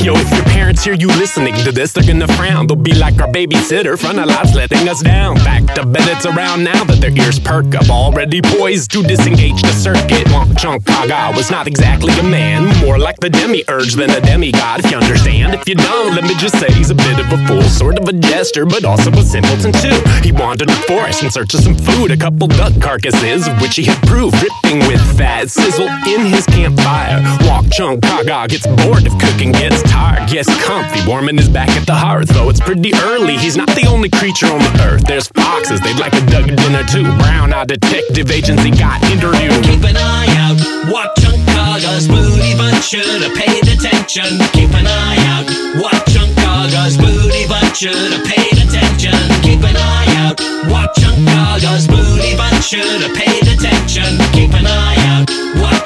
Yo, 0.02 0.16
if 0.16 0.32
your 0.34 0.44
parents 0.46 0.84
hear 0.84 0.96
you 0.96 1.06
listening 1.06 1.54
to 1.54 1.72
this, 1.72 1.92
they're 1.92 2.04
gonna 2.04 2.28
frown. 2.34 2.66
They'll 2.66 2.76
be 2.76 2.96
like 2.96 3.22
our 3.22 3.28
babysitter, 3.28 3.96
Frontalot's 4.00 4.56
letting 4.56 4.90
us 4.90 5.04
down. 5.04 5.36
Back 5.36 5.76
to 5.76 5.86
bed, 5.86 6.08
it's 6.08 6.26
around 6.26 6.64
now 6.64 6.84
that 6.86 7.00
their 7.00 7.16
ears 7.16 7.40
perk 7.40 7.76
up. 7.76 7.88
Already 7.88 8.42
poised 8.42 8.90
to 8.94 9.04
disengage 9.04 9.62
the 9.62 9.72
circuit. 9.72 10.26
Wakjunkaga 10.34 11.36
was 11.38 11.52
not 11.52 11.68
exactly 11.68 12.18
a 12.18 12.24
man, 12.24 12.66
more 12.84 12.98
like 12.98 13.20
the 13.20 13.30
demiurge 13.30 13.94
than 13.94 14.10
a 14.10 14.20
demigod, 14.22 14.84
if 14.84 14.90
you 14.90 14.98
understand. 14.98 15.54
If 15.54 15.70
you 15.70 15.76
don't, 15.76 16.16
let 16.16 16.24
me 16.24 16.34
just 16.40 16.60
say 16.60 16.72
he's 16.74 16.90
a 16.90 16.96
bit 16.96 17.20
of 17.20 17.32
a 17.32 17.38
fool, 17.46 17.62
sort 17.62 18.00
of 18.00 18.08
a 18.08 18.14
jester, 18.14 18.66
but 18.66 18.84
also 18.84 19.12
a 19.12 19.22
simpleton 19.22 19.72
too. 19.72 20.02
He 20.24 20.32
wandered 20.32 20.70
the 20.70 20.84
forest 20.88 21.22
in 21.22 21.30
search 21.30 21.54
of 21.54 21.60
some 21.60 21.76
food, 21.76 22.10
a 22.10 22.18
couple 22.18 22.48
duck 22.48 22.74
carcasses, 22.82 23.48
of 23.48 23.62
which 23.62 23.76
he 23.76 23.84
had 23.84 24.02
proved 24.08 24.36
dripping 24.38 24.80
with 24.88 25.02
fat 25.16 25.52
sizzle 25.52 25.90
in 26.08 26.26
his 26.26 26.48
campfire. 26.48 27.22
Wakjunkaga 27.46 28.50
gets 28.50 28.66
bored 28.66 29.06
of 29.06 29.14
cooking, 29.20 29.52
gets 29.52 29.91
tired, 29.92 30.30
gets 30.30 30.50
comfy, 30.64 31.02
warming 31.08 31.38
his 31.38 31.50
back 31.50 31.70
at 31.70 31.86
the 31.86 31.94
hearth. 31.94 32.30
Though 32.30 32.50
it's 32.50 32.60
pretty 32.60 32.94
early, 33.12 33.38
he's 33.38 33.58
not 33.58 33.68
the 33.76 33.86
only 33.88 34.10
creature 34.10 34.48
on 34.48 34.60
the 34.60 34.74
earth. 34.88 35.04
There's 35.06 35.28
foxes, 35.28 35.82
they'd 35.82 36.00
like 36.00 36.14
a 36.14 36.24
dug 36.32 36.48
dinner 36.48 36.84
too. 36.86 37.04
Brown 37.20 37.54
eyed 37.54 37.68
detective 37.68 38.32
agency 38.32 38.72
got 38.72 39.04
interviewed. 39.12 39.64
Keep 39.64 39.84
an 39.84 39.98
eye 39.98 40.32
out, 40.40 40.58
watch 40.88 41.20
Uncaga's 41.28 42.08
booty, 42.08 42.56
but 42.58 42.80
should've 42.82 43.36
paid 43.36 43.68
attention. 43.68 44.40
Keep 44.56 44.72
an 44.80 44.88
eye 44.88 45.20
out, 45.34 45.46
watch 45.84 46.16
Uncaga's 46.16 46.98
booty, 46.98 47.44
but 47.48 47.76
should've 47.76 48.26
paid 48.26 48.58
attention. 48.64 49.18
Keep 49.44 49.64
an 49.68 49.76
eye 49.76 50.12
out, 50.24 50.38
watch 50.72 50.98
Uncaga's 51.04 51.88
booty, 51.88 52.36
but 52.38 52.62
should've 52.62 53.14
paid 53.16 53.46
attention. 53.48 54.18
Keep 54.32 54.54
an 54.56 54.66
eye 54.68 55.00
out, 55.12 55.28
watch 55.60 55.81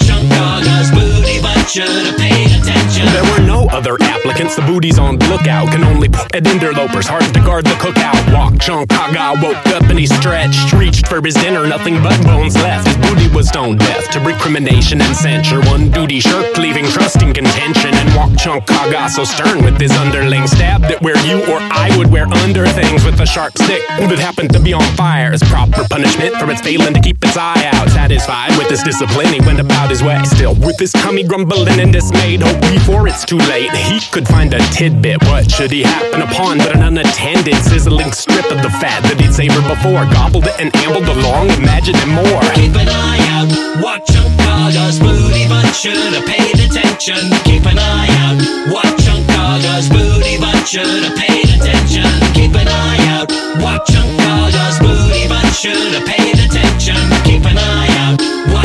should've 1.70 2.18
paid 2.18 2.52
attention. 2.52 3.06
There 3.12 3.24
were 3.34 3.46
no 3.46 3.68
other 3.70 3.98
applicants, 4.02 4.56
the 4.56 4.62
booty's 4.62 5.00
on 5.00 5.18
the 5.18 5.28
lookout. 5.28 5.72
Can 5.72 5.84
only 5.84 6.10
put 6.10 6.34
at 6.36 6.46
interlopers, 6.48 7.08
hard 7.08 7.26
to 7.34 7.40
guard 7.42 7.66
the 7.66 7.78
cookout. 7.82 8.16
Wakjunkaga 8.30 9.42
woke 9.42 9.66
up 9.68 9.84
and 9.90 10.00
he 10.00 10.08
stretched, 10.08 10.74
reached 10.74 11.08
for 11.08 11.22
his 11.22 11.36
dinner, 11.36 11.68
nothing 11.68 12.02
but 12.02 12.18
bones 12.24 12.56
left. 12.56 12.88
His 12.88 12.98
booty 12.98 13.28
was 13.34 13.50
stone 13.50 13.78
deaf 13.78 14.10
to 14.12 14.20
recrimination 14.20 15.02
and 15.02 15.16
censure. 15.16 15.62
One 15.66 15.90
duty 15.92 16.20
shirked, 16.20 16.58
leaving 16.58 16.86
trust 16.86 17.22
in 17.22 17.34
contention. 17.34 17.94
And 17.94 18.10
Wakjunkaga 18.10 19.10
so 19.10 19.24
stern 19.24 19.64
with 19.64 19.80
his 19.80 19.92
underling, 19.98 20.48
stabbed 20.48 20.86
at 20.86 21.02
where 21.02 21.18
you 21.26 21.42
or 21.52 21.60
I 21.60 21.94
would 21.98 22.12
wear 22.12 22.28
under 22.28 22.68
things 22.68 23.04
with 23.06 23.20
a 23.20 23.26
sharp 23.26 23.58
stick 23.58 23.82
that 23.88 24.20
happened 24.20 24.54
to 24.54 24.60
be 24.60 24.74
on 24.74 24.84
fire. 24.96 25.34
As 25.34 25.44
proper 25.44 25.84
punishment 25.90 26.36
for 26.36 26.50
its 26.52 26.62
failing 26.62 26.94
to 26.94 27.00
keep 27.02 27.24
its 27.24 27.38
eye 27.38 27.72
out. 27.74 27.90
Satisfied 27.90 28.58
with 28.58 28.70
his 28.70 28.84
discipline, 28.84 29.28
he 29.28 29.40
went 29.42 29.60
about 29.60 29.90
his 29.90 30.04
way. 30.04 30.22
Still 30.26 30.56
with 30.56 30.80
his 30.80 30.92
tummy 30.92 31.24
grumbling 31.56 31.80
and 31.80 31.94
dismayed, 31.94 32.42
hope 32.42 32.60
before 32.62 33.08
it's 33.08 33.26
too 33.26 33.38
late 33.38 33.72
he 33.72 34.00
could 34.12 34.28
find 34.28 34.54
a 34.54 34.60
tidbit. 34.72 35.22
What 35.24 35.50
should 35.50 35.72
he 35.72 35.84
happen 35.84 36.22
upon 36.22 36.58
but 36.58 36.76
an 36.76 36.84
unattended 36.84 37.56
sizzling 37.64 38.12
strip 38.12 38.46
of 38.52 38.62
the 38.62 38.70
fat 38.82 39.02
that 39.04 39.20
he'd 39.20 39.34
savored 39.34 39.68
before? 39.68 40.06
Gobbled 40.12 40.48
it 40.48 40.60
and 40.60 40.76
ambled 40.84 41.08
along, 41.08 41.50
imagining 41.56 42.12
more. 42.12 42.44
Keep 42.56 42.76
an 42.76 42.90
eye 42.90 43.24
out, 43.36 43.48
watch 43.82 44.10
out, 44.16 44.32
Uncaga's 44.40 45.00
booty, 45.00 45.48
but 45.48 45.72
should've 45.72 46.26
paid 46.26 46.60
attention. 46.60 47.24
Keep 47.44 47.66
an 47.66 47.80
eye 47.80 48.12
out, 48.26 48.38
watch 48.72 49.08
out, 49.08 49.24
Uncaga's 49.24 49.88
booty, 49.90 50.38
but 50.40 50.60
should've 50.68 51.16
paid 51.16 51.48
attention. 51.56 52.08
Keep 52.34 52.56
an 52.56 52.68
eye 52.68 53.00
out, 53.16 53.32
watch 53.62 53.92
out, 53.96 54.04
Uncaga's 54.04 54.78
booty, 54.80 55.28
but 55.28 55.46
should've 55.56 56.04
paid 56.04 56.36
attention. 56.36 57.00
Keep 57.24 57.46
an 57.48 57.58
eye 57.58 57.92
out, 58.04 58.20
watch 58.52 58.65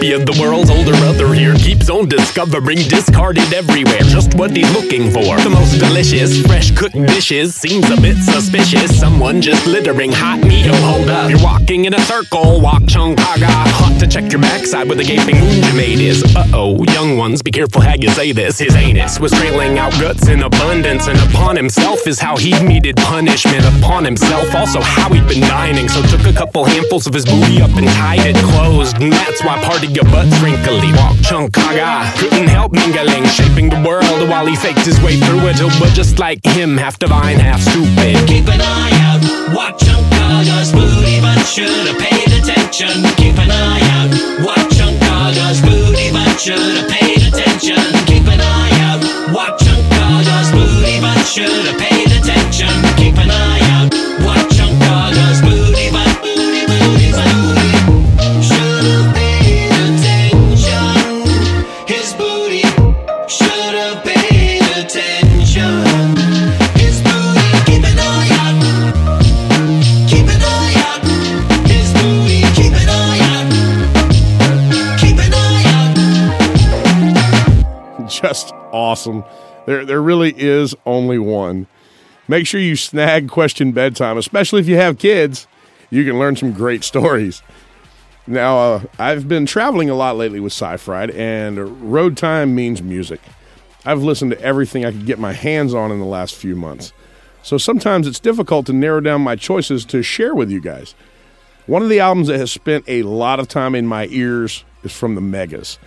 cornucopia, 0.00 0.24
the 0.24 0.40
world's 0.40 0.70
older 0.70 0.92
brother 0.92 1.32
here 1.34 1.54
keeps 1.54 1.88
on 1.90 2.08
discovering 2.08 2.78
discarded 2.88 3.52
everywhere. 3.52 4.00
Just 4.02 4.34
what 4.34 4.56
he's 4.56 4.70
looking 4.72 5.10
for. 5.10 5.38
The 5.40 5.50
most 5.50 5.78
delicious, 5.78 6.40
fresh 6.42 6.70
cooked 6.70 6.94
dishes 6.94 7.54
seems 7.54 7.90
a 7.90 8.00
bit 8.00 8.16
suspicious. 8.16 8.98
Someone 8.98 9.40
just 9.40 9.66
littering 9.66 10.12
hot 10.12 10.40
meat. 10.40 10.66
Yo, 10.66 10.74
hold 10.74 11.08
up. 11.08 11.30
You're 11.30 11.42
walking 11.42 11.84
in 11.84 11.94
a 11.94 12.00
circle. 12.00 12.60
Wakjunkaga. 12.60 13.48
Hot 13.48 14.00
to 14.00 14.06
check 14.06 14.30
your 14.32 14.40
backside 14.40 14.88
with 14.88 15.00
a 15.00 15.04
gaping 15.04 15.36
wound 15.36 15.64
you 15.64 15.74
made 15.74 16.00
is. 16.00 16.24
Uh 16.34 16.46
oh, 16.54 16.82
young 16.84 17.16
ones, 17.16 17.42
be 17.42 17.50
careful 17.50 17.80
how 17.80 17.94
you 17.94 18.08
say 18.10 18.32
this. 18.32 18.58
His 18.58 18.74
anus 18.74 19.20
was 19.20 19.32
trailing 19.32 19.78
out 19.78 19.92
guts 20.00 20.28
in 20.28 20.42
abundance, 20.42 21.08
and 21.08 21.18
upon 21.30 21.56
himself 21.56 22.06
is 22.06 22.18
how 22.18 22.36
he 22.36 22.52
meted 22.62 22.96
punishment. 22.96 23.64
Upon 23.78 24.04
himself, 24.04 24.54
also 24.54 24.80
how 24.80 25.12
he'd 25.12 25.26
been 25.28 25.40
dining. 25.42 25.88
So 25.88 26.02
took 26.02 26.26
a 26.26 26.32
couple 26.32 26.64
handfuls 26.64 27.06
of 27.06 27.14
his 27.14 27.24
booty 27.24 27.60
up 27.60 27.70
and 27.76 27.86
tied 27.88 28.26
it 28.26 28.36
closed. 28.36 28.96
And 29.00 29.12
that's 29.12 29.44
why 29.44 29.62
part 29.62 29.82
of 29.90 29.96
your 29.96 30.04
butt 30.12 30.26
wrinkly. 30.42 30.92
Wakjunkaga 30.94 31.82
ah. 31.82 32.16
couldn't 32.18 32.48
help 32.48 32.72
mingling, 32.72 33.24
shaping 33.26 33.68
the 33.68 33.80
world 33.86 34.28
while 34.28 34.46
he 34.46 34.56
faked 34.56 34.84
his 34.86 35.00
way 35.02 35.16
through 35.16 35.46
it. 35.48 35.58
But 35.78 35.92
just 35.94 36.18
like 36.18 36.44
him, 36.44 36.76
half 36.76 36.98
divine, 36.98 37.38
half 37.38 37.60
stupid. 37.60 38.16
Keep 38.28 38.48
an 38.48 38.60
eye 38.60 38.94
out, 39.08 39.22
watch 39.54 39.82
Uncaga's 39.82 40.72
booty, 40.72 41.20
but 41.20 41.42
should've 41.44 41.98
paid 41.98 42.30
attention. 42.38 42.94
Keep 43.16 43.38
an 43.38 43.50
eye 43.50 43.82
out, 43.98 44.10
watch 44.44 44.78
Uncaga's 44.78 45.60
booty, 45.60 46.10
but 46.12 46.38
should've 46.38 46.88
paid 46.90 47.22
attention. 47.26 47.80
Keep 48.06 48.26
an 48.30 48.40
eye 48.40 48.74
out, 48.86 49.00
watch 49.34 49.62
Uncaga's 49.66 50.50
booty, 50.52 51.00
but 51.00 51.22
should've 51.24 51.78
paid 51.78 52.10
attention. 52.14 52.70
Keep 52.96 53.18
an 53.18 53.30
eye 53.30 53.60
out, 53.64 53.69
Just 78.20 78.52
awesome. 78.72 79.24
There, 79.66 79.84
there 79.84 80.02
really 80.02 80.34
is 80.36 80.74
only 80.86 81.18
one. 81.18 81.66
Make 82.28 82.46
sure 82.46 82.60
you 82.60 82.76
snag 82.76 83.28
Question 83.28 83.72
Bedtime, 83.72 84.18
especially 84.18 84.60
if 84.60 84.68
you 84.68 84.76
have 84.76 84.98
kids. 84.98 85.46
You 85.90 86.04
can 86.04 86.18
learn 86.18 86.36
some 86.36 86.52
great 86.52 86.84
stories. 86.84 87.42
Now, 88.26 88.58
uh, 88.58 88.82
I've 88.98 89.26
been 89.26 89.46
traveling 89.46 89.90
a 89.90 89.94
lot 89.94 90.16
lately 90.16 90.38
with 90.38 90.52
Sci 90.52 90.76
Fried, 90.76 91.10
and 91.10 91.92
road 91.92 92.16
time 92.16 92.54
means 92.54 92.82
music. 92.82 93.20
I've 93.84 94.02
listened 94.02 94.30
to 94.32 94.40
everything 94.40 94.84
I 94.84 94.92
could 94.92 95.06
get 95.06 95.18
my 95.18 95.32
hands 95.32 95.74
on 95.74 95.90
in 95.90 95.98
the 95.98 96.04
last 96.04 96.36
few 96.36 96.54
months. 96.54 96.92
So 97.42 97.56
sometimes 97.56 98.06
it's 98.06 98.20
difficult 98.20 98.66
to 98.66 98.72
narrow 98.72 99.00
down 99.00 99.22
my 99.22 99.34
choices 99.34 99.84
to 99.86 100.02
share 100.02 100.34
with 100.34 100.50
you 100.50 100.60
guys. 100.60 100.94
One 101.66 101.82
of 101.82 101.88
the 101.88 102.00
albums 102.00 102.28
that 102.28 102.38
has 102.38 102.52
spent 102.52 102.84
a 102.86 103.02
lot 103.02 103.40
of 103.40 103.48
time 103.48 103.74
in 103.74 103.86
my 103.86 104.06
ears 104.10 104.64
is 104.82 104.92
from 104.92 105.14
the 105.14 105.20
Megas. 105.20 105.78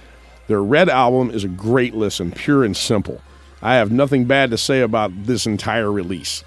Their 0.48 0.62
Red 0.62 0.90
album 0.90 1.32
is 1.32 1.44
a 1.44 1.50
great 1.50 1.94
listen, 1.94 2.32
pure 2.32 2.64
and 2.64 2.76
simple. 2.76 3.22
I 3.62 3.76
have 3.76 3.92
nothing 3.92 4.26
bad 4.26 4.52
to 4.52 4.58
say 4.58 4.82
about 4.82 5.12
this 5.24 5.46
entire 5.46 5.92
release. 5.92 6.44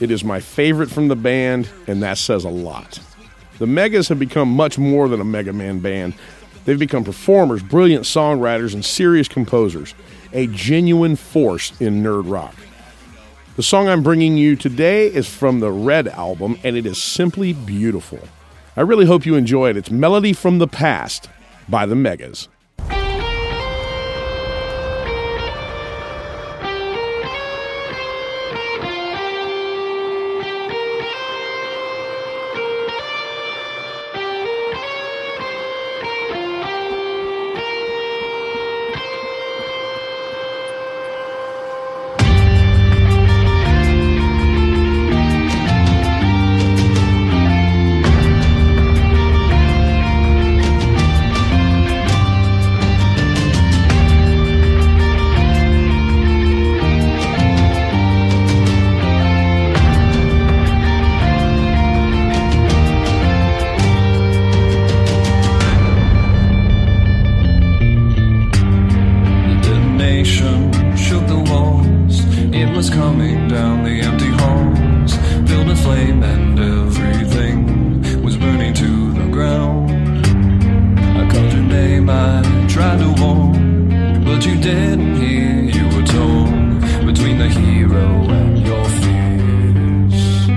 It 0.00 0.10
is 0.10 0.22
my 0.22 0.40
favorite 0.40 0.90
from 0.90 1.08
the 1.08 1.16
band, 1.16 1.68
and 1.86 2.02
that 2.02 2.18
says 2.18 2.44
a 2.44 2.48
lot. 2.48 3.00
The 3.58 3.66
Megas 3.66 4.08
have 4.08 4.18
become 4.18 4.48
much 4.50 4.78
more 4.78 5.08
than 5.08 5.20
a 5.20 5.24
Mega 5.24 5.52
Man 5.52 5.80
band. 5.80 6.14
They've 6.64 6.78
become 6.78 7.04
performers, 7.04 7.62
brilliant 7.62 8.04
songwriters, 8.04 8.74
and 8.74 8.84
serious 8.84 9.28
composers, 9.28 9.94
a 10.32 10.46
genuine 10.48 11.16
force 11.16 11.72
in 11.80 12.02
nerd 12.02 12.30
rock. 12.30 12.54
The 13.56 13.62
song 13.62 13.88
I'm 13.88 14.02
bringing 14.02 14.36
you 14.36 14.56
today 14.56 15.06
is 15.06 15.28
from 15.28 15.60
the 15.60 15.70
Red 15.70 16.08
album, 16.08 16.58
and 16.64 16.76
it 16.76 16.86
is 16.86 17.02
simply 17.02 17.52
beautiful. 17.52 18.20
I 18.76 18.80
really 18.80 19.06
hope 19.06 19.26
you 19.26 19.36
enjoy 19.36 19.70
it. 19.70 19.76
It's 19.76 19.90
Melody 19.90 20.32
from 20.32 20.58
the 20.58 20.66
Past 20.66 21.28
by 21.68 21.86
the 21.86 21.94
Megas. 21.94 22.48
Detonation 70.24 70.96
shook 70.96 71.26
the 71.26 71.38
walls. 71.50 72.20
It 72.54 72.74
was 72.74 72.90
coming 72.90 73.48
down 73.48 73.84
the 73.84 74.00
empty 74.00 74.28
halls, 74.28 75.14
filled 75.48 75.68
with 75.68 75.82
flame, 75.82 76.22
and 76.22 76.58
everything 76.58 78.22
was 78.22 78.36
burning 78.36 78.74
to 78.74 79.12
the 79.12 79.28
ground. 79.30 79.90
I 81.18 81.28
called 81.30 81.52
your 81.52 81.62
name, 81.62 82.08
I 82.08 82.42
tried 82.68 82.98
to 82.98 83.22
warn, 83.22 84.24
but 84.24 84.46
you 84.46 84.56
didn't 84.56 85.16
hear. 85.16 85.62
You 85.62 85.84
were 85.94 86.06
torn 86.06 86.80
between 87.06 87.38
the 87.38 87.48
hero 87.48 88.06
and 88.38 88.66
your 88.66 88.84
fears. 89.00 90.48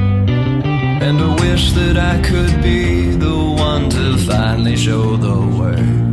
And 1.02 1.20
I 1.20 1.36
wish 1.42 1.74
that 1.74 1.98
I 1.98 2.22
could 2.22 2.62
be 2.62 3.12
the 3.12 3.36
one 3.36 3.90
to 3.90 4.18
finally 4.18 4.78
show 4.78 5.18
the 5.18 5.40
way. 5.60 6.08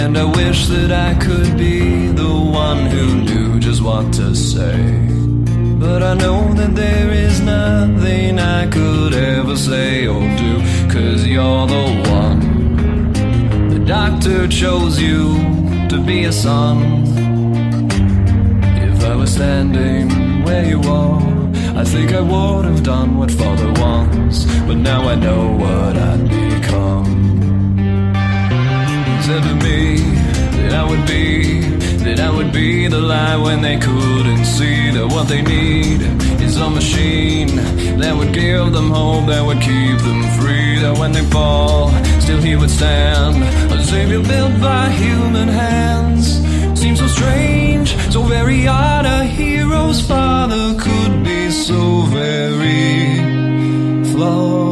And 0.00 0.16
I 0.16 0.24
wish 0.24 0.66
that 0.68 0.92
I 0.92 1.14
could 1.14 1.56
be 1.56 2.08
one 2.48 2.86
who 2.86 3.22
knew 3.22 3.60
just 3.60 3.82
what 3.82 4.12
to 4.14 4.34
say. 4.34 4.78
But 5.78 6.02
I 6.02 6.14
know 6.14 6.52
that 6.54 6.74
there 6.74 7.10
is 7.10 7.40
nothing 7.40 8.38
I 8.38 8.66
could 8.66 9.14
ever 9.14 9.56
say 9.56 10.06
or 10.06 10.20
do, 10.20 10.52
cause 10.88 11.26
you're 11.26 11.66
the 11.66 11.86
one. 12.20 12.40
The 13.70 13.78
doctor 13.78 14.48
chose 14.48 15.00
you 15.00 15.36
to 15.88 16.00
be 16.00 16.24
a 16.24 16.32
son. 16.32 16.76
If 18.90 19.04
I 19.04 19.14
was 19.14 19.32
standing 19.34 20.42
where 20.44 20.64
you 20.64 20.80
are, 20.82 21.20
I 21.76 21.84
think 21.84 22.12
I 22.12 22.20
would 22.20 22.64
have 22.64 22.82
done 22.82 23.16
what 23.16 23.30
father 23.30 23.70
wants. 23.80 24.44
But 24.66 24.76
now 24.76 25.02
I 25.08 25.14
know 25.14 25.52
what 25.52 25.96
I'd 25.96 26.28
become 26.28 27.18
said 29.28 29.42
to 29.42 29.54
me 29.56 29.96
that 30.56 30.72
I 30.72 30.84
would 30.88 31.06
be, 31.06 31.60
that 32.08 32.20
I 32.20 32.30
would 32.30 32.52
be 32.52 32.88
the 32.88 33.00
lie 33.00 33.36
when 33.36 33.60
they 33.60 33.76
couldn't 33.76 34.46
see 34.46 34.90
that 34.96 35.06
what 35.14 35.28
they 35.28 35.42
need 35.42 36.00
is 36.40 36.56
a 36.56 36.70
machine 36.70 37.48
that 38.00 38.16
would 38.16 38.32
give 38.32 38.72
them 38.72 38.90
hope, 38.90 39.26
that 39.26 39.44
would 39.44 39.60
keep 39.60 39.98
them 40.08 40.22
free. 40.38 40.78
That 40.84 40.96
when 40.98 41.12
they 41.12 41.24
fall, 41.34 41.90
still 42.20 42.40
he 42.40 42.56
would 42.56 42.70
stand. 42.70 43.36
A 43.72 43.84
savior 43.84 44.22
built 44.22 44.54
by 44.60 44.88
human 44.90 45.48
hands 45.48 46.24
seems 46.80 46.98
so 46.98 47.08
strange, 47.08 47.94
so 48.14 48.22
very 48.22 48.66
odd. 48.66 49.04
A 49.04 49.24
hero's 49.24 50.00
father 50.00 50.64
could 50.80 51.14
be 51.24 51.50
so 51.50 52.02
very 52.20 53.16
flawed. 54.12 54.67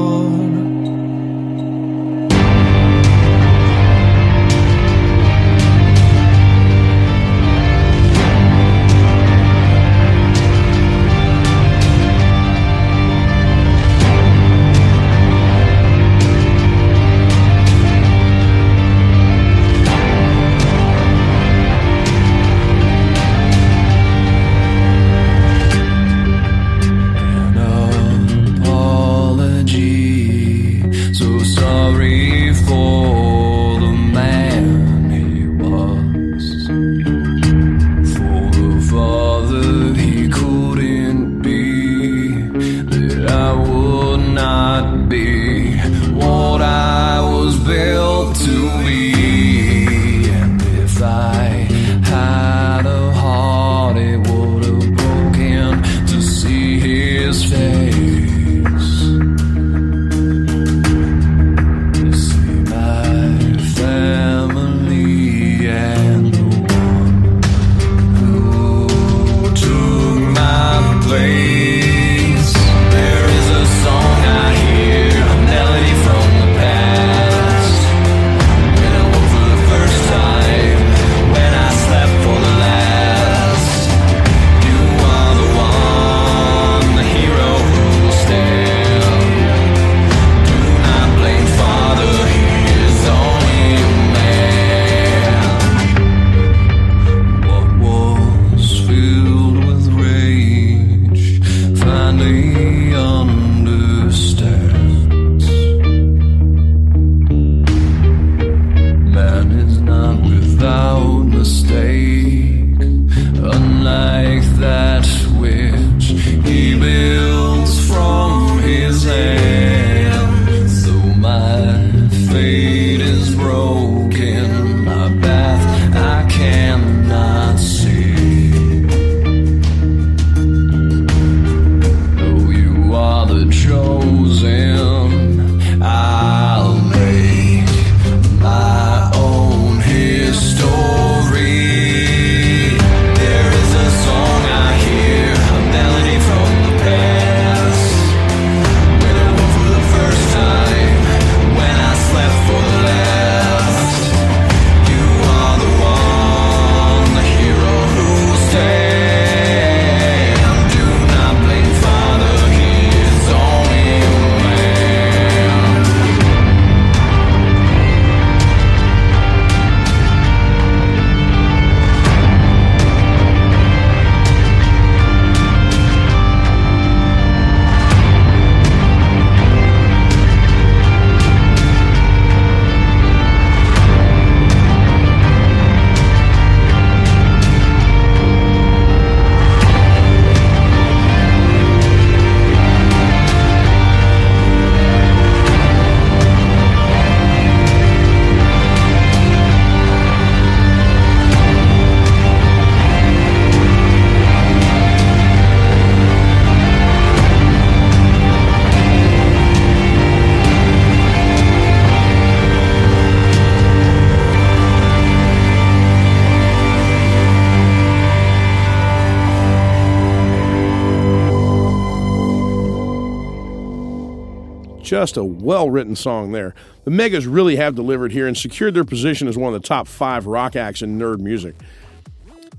Just 224.87 225.17
a 225.17 225.25
well 225.25 225.69
written 225.69 225.97
song 225.97 226.31
there. 226.31 226.55
The 226.85 226.93
Megas 226.93 227.27
really 227.27 227.57
have 227.57 227.75
delivered 227.75 228.13
here 228.13 228.29
and 228.29 228.39
secured 228.39 228.75
their 228.75 228.85
position 228.85 229.27
as 229.27 229.37
one 229.37 229.53
of 229.53 229.61
the 229.61 229.67
top 229.67 229.89
five 229.89 230.29
rock 230.29 230.55
acts 230.55 230.81
in 230.81 230.97
nerd 230.97 231.19
music. 231.19 231.57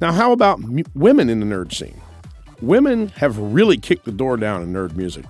Now, 0.01 0.11
how 0.11 0.33
about 0.33 0.59
mu- 0.59 0.83
women 0.93 1.29
in 1.29 1.39
the 1.39 1.45
nerd 1.45 1.73
scene? 1.73 2.01
Women 2.61 3.07
have 3.15 3.37
really 3.37 3.77
kicked 3.77 4.03
the 4.03 4.11
door 4.11 4.35
down 4.35 4.61
in 4.61 4.73
nerd 4.73 4.97
music. 4.97 5.23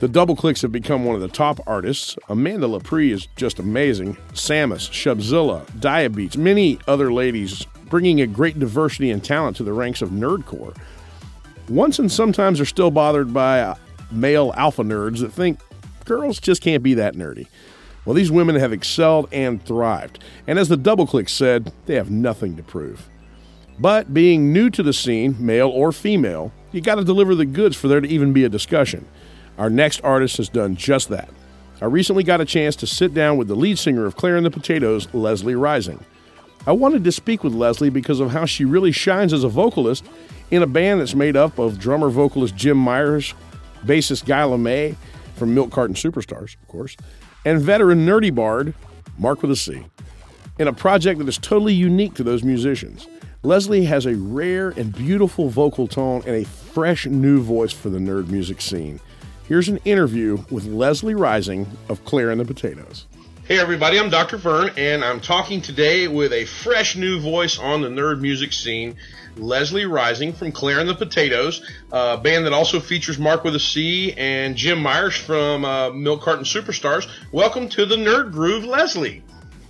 The 0.00 0.08
Double 0.08 0.34
Clicks 0.34 0.62
have 0.62 0.72
become 0.72 1.04
one 1.04 1.14
of 1.14 1.20
the 1.20 1.28
top 1.28 1.60
artists. 1.66 2.16
Amanda 2.30 2.66
Lepre 2.66 3.10
is 3.10 3.28
just 3.36 3.58
amazing. 3.58 4.16
Samus, 4.32 4.88
Shubzilla, 4.88 5.66
Diabetes, 5.80 6.38
many 6.38 6.78
other 6.88 7.12
ladies 7.12 7.66
bringing 7.90 8.22
a 8.22 8.26
great 8.26 8.58
diversity 8.58 9.10
and 9.10 9.22
talent 9.22 9.58
to 9.58 9.64
the 9.64 9.74
ranks 9.74 10.00
of 10.00 10.08
nerdcore. 10.10 10.74
Once 11.68 11.98
and 11.98 12.10
sometimes 12.10 12.58
are 12.58 12.64
still 12.64 12.90
bothered 12.90 13.34
by 13.34 13.60
uh, 13.60 13.74
male 14.10 14.54
alpha 14.56 14.82
nerds 14.82 15.20
that 15.20 15.30
think 15.30 15.60
girls 16.08 16.40
just 16.40 16.62
can't 16.62 16.82
be 16.82 16.94
that 16.94 17.14
nerdy. 17.14 17.46
Well, 18.04 18.14
these 18.14 18.30
women 18.30 18.56
have 18.56 18.72
excelled 18.72 19.28
and 19.30 19.62
thrived. 19.62 20.24
And 20.46 20.58
as 20.58 20.68
the 20.68 20.76
Double 20.78 21.06
Clicks 21.06 21.32
said, 21.32 21.72
they 21.84 21.94
have 21.94 22.10
nothing 22.10 22.56
to 22.56 22.62
prove. 22.62 23.08
But 23.78 24.14
being 24.14 24.52
new 24.52 24.70
to 24.70 24.82
the 24.82 24.94
scene, 24.94 25.36
male 25.38 25.68
or 25.68 25.92
female, 25.92 26.50
you 26.72 26.80
got 26.80 26.94
to 26.94 27.04
deliver 27.04 27.34
the 27.34 27.44
goods 27.44 27.76
for 27.76 27.86
there 27.86 28.00
to 28.00 28.08
even 28.08 28.32
be 28.32 28.44
a 28.44 28.48
discussion. 28.48 29.06
Our 29.58 29.68
next 29.68 30.00
artist 30.02 30.38
has 30.38 30.48
done 30.48 30.74
just 30.74 31.10
that. 31.10 31.28
I 31.80 31.84
recently 31.84 32.24
got 32.24 32.40
a 32.40 32.44
chance 32.44 32.74
to 32.76 32.86
sit 32.86 33.12
down 33.12 33.36
with 33.36 33.46
the 33.46 33.54
lead 33.54 33.78
singer 33.78 34.06
of 34.06 34.16
Claire 34.16 34.36
and 34.36 34.46
the 34.46 34.50
Potatoes, 34.50 35.12
Leslie 35.12 35.54
Rising. 35.54 36.02
I 36.66 36.72
wanted 36.72 37.04
to 37.04 37.12
speak 37.12 37.44
with 37.44 37.52
Leslie 37.52 37.90
because 37.90 38.20
of 38.20 38.30
how 38.30 38.46
she 38.46 38.64
really 38.64 38.90
shines 38.90 39.32
as 39.32 39.44
a 39.44 39.48
vocalist 39.48 40.04
in 40.50 40.62
a 40.62 40.66
band 40.66 41.00
that's 41.00 41.14
made 41.14 41.36
up 41.36 41.58
of 41.58 41.78
drummer 41.78 42.08
vocalist 42.08 42.56
Jim 42.56 42.78
Myers, 42.78 43.34
bassist 43.84 44.24
Guy 44.24 44.42
LeMay 44.42 44.96
from 45.38 45.54
Milk 45.54 45.70
Carton 45.70 45.94
Superstars, 45.94 46.56
of 46.60 46.68
course, 46.68 46.96
and 47.44 47.60
veteran 47.60 48.04
nerdy 48.04 48.34
bard 48.34 48.74
Mark 49.18 49.42
with 49.42 49.50
a 49.50 49.56
C. 49.56 49.84
In 50.58 50.68
a 50.68 50.72
project 50.72 51.18
that 51.18 51.28
is 51.28 51.38
totally 51.38 51.74
unique 51.74 52.14
to 52.14 52.22
those 52.22 52.42
musicians. 52.42 53.06
Leslie 53.42 53.84
has 53.84 54.06
a 54.06 54.16
rare 54.16 54.70
and 54.70 54.92
beautiful 54.92 55.48
vocal 55.48 55.86
tone 55.86 56.22
and 56.26 56.34
a 56.34 56.44
fresh 56.44 57.06
new 57.06 57.40
voice 57.40 57.72
for 57.72 57.88
the 57.88 57.98
nerd 57.98 58.28
music 58.28 58.60
scene. 58.60 59.00
Here's 59.46 59.68
an 59.68 59.78
interview 59.84 60.44
with 60.50 60.66
Leslie 60.66 61.14
Rising 61.14 61.66
of 61.88 62.04
Claire 62.04 62.30
and 62.30 62.40
the 62.40 62.44
Potatoes. 62.44 63.06
Hey, 63.48 63.58
everybody, 63.58 63.98
I'm 63.98 64.10
Dr. 64.10 64.36
Vern, 64.36 64.72
and 64.76 65.02
I'm 65.02 65.20
talking 65.20 65.62
today 65.62 66.06
with 66.06 66.34
a 66.34 66.44
fresh 66.44 66.96
new 66.96 67.18
voice 67.18 67.58
on 67.58 67.80
the 67.80 67.88
nerd 67.88 68.20
music 68.20 68.52
scene, 68.52 68.96
Leslie 69.38 69.86
Rising 69.86 70.34
from 70.34 70.52
Claire 70.52 70.80
and 70.80 70.88
the 70.88 70.94
Potatoes, 70.94 71.62
a 71.90 72.18
band 72.18 72.44
that 72.44 72.52
also 72.52 72.78
features 72.78 73.18
Mark 73.18 73.44
with 73.44 73.54
a 73.54 73.58
C 73.58 74.12
and 74.12 74.54
Jim 74.54 74.82
Myers 74.82 75.16
from 75.16 75.64
uh, 75.64 75.88
Milk 75.88 76.20
Carton 76.20 76.44
Superstars. 76.44 77.08
Welcome 77.32 77.70
to 77.70 77.86
the 77.86 77.96
Nerd 77.96 78.32
Groove, 78.32 78.64
Leslie. 78.64 79.22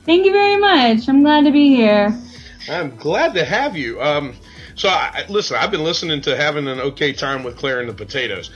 Thank 0.05 0.27
you 0.27 0.33
very 0.33 0.57
much. 0.57 1.09
I'm 1.09 1.23
glad 1.23 1.45
to 1.45 1.53
be 1.53 1.69
here. 1.69 2.21
I'm 2.69 2.97
glad 2.97 3.35
to 3.35 3.45
have 3.45 3.77
you. 3.77 4.03
Um, 4.03 4.35
so, 4.75 4.89
I, 4.89 5.25
listen, 5.29 5.57
I've 5.57 5.71
been 5.71 5.85
listening 5.85 6.21
to 6.23 6.37
having 6.37 6.67
an 6.67 6.81
okay 6.81 7.13
time 7.13 7.45
with 7.45 7.57
Claire 7.57 7.79
and 7.79 7.89
the 7.89 7.95
Potatoes. 7.95 8.51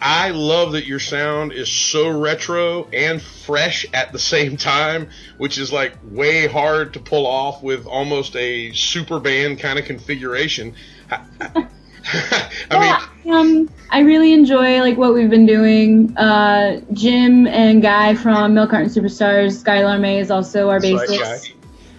I 0.00 0.30
love 0.30 0.72
that 0.72 0.86
your 0.86 1.00
sound 1.00 1.52
is 1.52 1.68
so 1.70 2.08
retro 2.08 2.84
and 2.92 3.20
fresh 3.20 3.86
at 3.94 4.12
the 4.12 4.18
same 4.18 4.56
time, 4.56 5.08
which 5.38 5.58
is 5.58 5.72
like 5.72 5.94
way 6.04 6.46
hard 6.46 6.94
to 6.94 7.00
pull 7.00 7.26
off 7.26 7.62
with 7.62 7.86
almost 7.86 8.36
a 8.36 8.72
super 8.72 9.20
band 9.20 9.58
kind 9.58 9.78
of 9.78 9.86
configuration. 9.86 10.74
I 11.10 11.68
mean, 13.24 13.34
um, 13.34 13.70
I 13.90 14.00
really 14.00 14.32
enjoy 14.32 14.80
like 14.80 14.96
what 14.96 15.14
we've 15.14 15.30
been 15.30 15.46
doing. 15.46 16.16
Uh, 16.16 16.80
Jim 16.92 17.46
and 17.46 17.82
Guy 17.82 18.14
from 18.14 18.54
Milk 18.54 18.70
Carton 18.70 18.90
Superstars, 18.90 19.62
Skylar 19.62 20.00
May 20.00 20.18
is 20.18 20.30
also 20.30 20.68
our 20.68 20.80
That's 20.80 20.94
right, 20.94 21.08
bassist, 21.08 21.52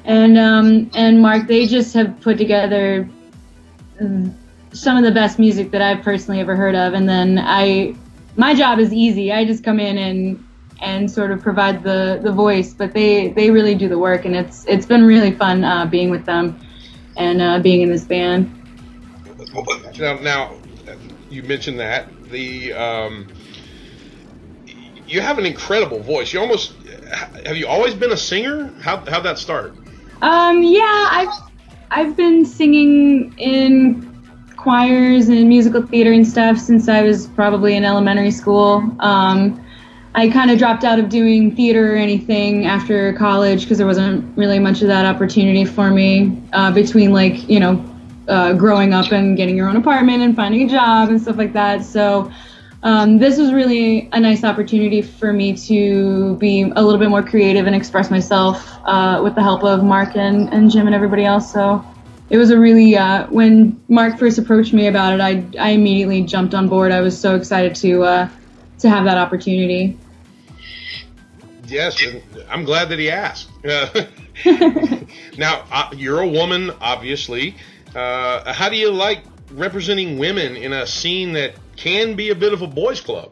and 0.05 0.37
um, 0.37 0.91
and 0.93 1.21
Mark. 1.21 1.47
They 1.47 1.65
just 1.65 1.93
have 1.95 2.19
put 2.21 2.37
together 2.37 3.09
some 4.79 4.97
of 4.97 5.03
the 5.03 5.11
best 5.11 5.39
music 5.39 5.71
that 5.71 5.81
I've 5.81 6.03
personally 6.03 6.39
ever 6.39 6.55
heard 6.55 6.75
of. 6.75 6.93
And 6.93 7.07
then 7.07 7.39
I, 7.39 7.95
my 8.35 8.53
job 8.53 8.79
is 8.79 8.93
easy. 8.93 9.31
I 9.31 9.45
just 9.45 9.63
come 9.63 9.79
in 9.79 9.97
and 9.97 10.43
and 10.79 11.09
sort 11.09 11.31
of 11.31 11.41
provide 11.41 11.83
the 11.83 12.19
the 12.21 12.31
voice, 12.31 12.73
but 12.73 12.93
they 12.93 13.29
they 13.29 13.49
really 13.49 13.75
do 13.75 13.89
the 13.89 13.97
work, 13.97 14.25
and 14.25 14.35
it's 14.35 14.65
it's 14.67 14.85
been 14.85 15.05
really 15.05 15.31
fun 15.31 15.63
uh, 15.63 15.85
being 15.85 16.09
with 16.09 16.25
them 16.25 16.59
and 17.15 17.41
uh, 17.41 17.59
being 17.59 17.81
in 17.81 17.89
this 17.89 18.03
band. 18.03 18.53
Now, 19.99 20.19
now, 20.19 20.53
you 21.29 21.43
mentioned 21.43 21.79
that 21.79 22.07
the 22.29 22.73
um, 22.73 23.27
you 25.07 25.21
have 25.21 25.39
an 25.39 25.45
incredible 25.45 25.99
voice. 25.99 26.31
You 26.33 26.39
almost 26.41 26.73
have 27.45 27.57
you 27.57 27.67
always 27.67 27.93
been 27.93 28.11
a 28.11 28.17
singer? 28.17 28.71
How 28.81 28.97
how'd 28.97 29.23
that 29.23 29.39
start? 29.39 29.73
Um, 30.21 30.61
yeah, 30.61 31.07
I've 31.11 31.41
I've 31.89 32.15
been 32.15 32.45
singing 32.45 33.33
in 33.37 34.16
choirs 34.57 35.29
and 35.29 35.47
musical 35.47 35.85
theater 35.85 36.11
and 36.11 36.27
stuff 36.27 36.57
since 36.57 36.89
I 36.89 37.03
was 37.03 37.27
probably 37.27 37.75
in 37.75 37.85
elementary 37.85 38.31
school. 38.31 38.83
Um, 38.99 39.63
I 40.15 40.29
kind 40.29 40.49
of 40.49 40.57
dropped 40.57 40.83
out 40.83 40.97
of 40.97 41.09
doing 41.09 41.55
theater 41.55 41.93
or 41.93 41.95
anything 41.95 42.65
after 42.65 43.13
college 43.13 43.61
because 43.61 43.77
there 43.77 43.85
wasn't 43.85 44.35
really 44.35 44.57
much 44.57 44.81
of 44.81 44.87
that 44.87 45.05
opportunity 45.05 45.63
for 45.63 45.91
me 45.91 46.41
uh, 46.53 46.71
between 46.71 47.13
like 47.13 47.47
you 47.47 47.59
know 47.59 47.83
uh, 48.27 48.53
growing 48.53 48.93
up 48.93 49.11
and 49.11 49.37
getting 49.37 49.55
your 49.55 49.69
own 49.69 49.77
apartment 49.77 50.23
and 50.23 50.35
finding 50.35 50.63
a 50.63 50.69
job 50.69 51.09
and 51.09 51.21
stuff 51.21 51.37
like 51.37 51.53
that. 51.53 51.85
So 51.85 52.31
um, 52.83 53.17
this 53.17 53.37
was 53.37 53.53
really 53.53 54.09
a 54.11 54.19
nice 54.19 54.43
opportunity 54.43 55.01
for 55.01 55.33
me 55.33 55.55
to 55.67 56.35
be 56.37 56.61
a 56.61 56.81
little 56.81 56.99
bit 56.99 57.09
more 57.09 57.23
creative 57.23 57.67
and 57.67 57.75
express 57.75 58.11
myself 58.11 58.67
uh, 58.85 59.21
with 59.23 59.35
the 59.35 59.41
help 59.41 59.63
of 59.63 59.83
Mark 59.83 60.15
and, 60.15 60.51
and 60.53 60.71
Jim 60.71 60.85
and 60.85 60.95
everybody 60.95 61.25
else. 61.25 61.51
So 61.51 61.83
it 62.29 62.37
was 62.37 62.49
a 62.51 62.59
really 62.59 62.97
uh, 62.97 63.27
when 63.27 63.81
Mark 63.87 64.19
first 64.19 64.37
approached 64.37 64.73
me 64.73 64.87
about 64.87 65.13
it, 65.13 65.21
I, 65.21 65.45
I 65.59 65.69
immediately 65.71 66.23
jumped 66.23 66.53
on 66.53 66.67
board. 66.67 66.91
I 66.91 67.01
was 67.01 67.17
so 67.17 67.35
excited 67.35 67.75
to 67.75 68.03
uh, 68.03 68.29
to 68.79 68.89
have 68.89 69.05
that 69.05 69.17
opportunity. 69.17 69.97
Yes, 71.67 72.01
and 72.05 72.23
I'm 72.49 72.63
glad 72.63 72.89
that 72.89 72.99
he 72.99 73.09
asked. 73.09 73.49
now 75.37 75.65
uh, 75.71 75.89
you're 75.95 76.21
a 76.21 76.27
woman, 76.27 76.71
obviously. 76.79 77.55
Uh, 77.95 78.53
how 78.53 78.69
do 78.69 78.77
you 78.77 78.91
like 78.91 79.23
representing 79.51 80.17
women 80.17 80.55
in 80.55 80.73
a 80.73 80.85
scene 80.85 81.33
that 81.33 81.55
can 81.75 82.15
be 82.15 82.29
a 82.29 82.35
bit 82.35 82.53
of 82.53 82.61
a 82.61 82.67
boys' 82.67 83.01
club? 83.01 83.31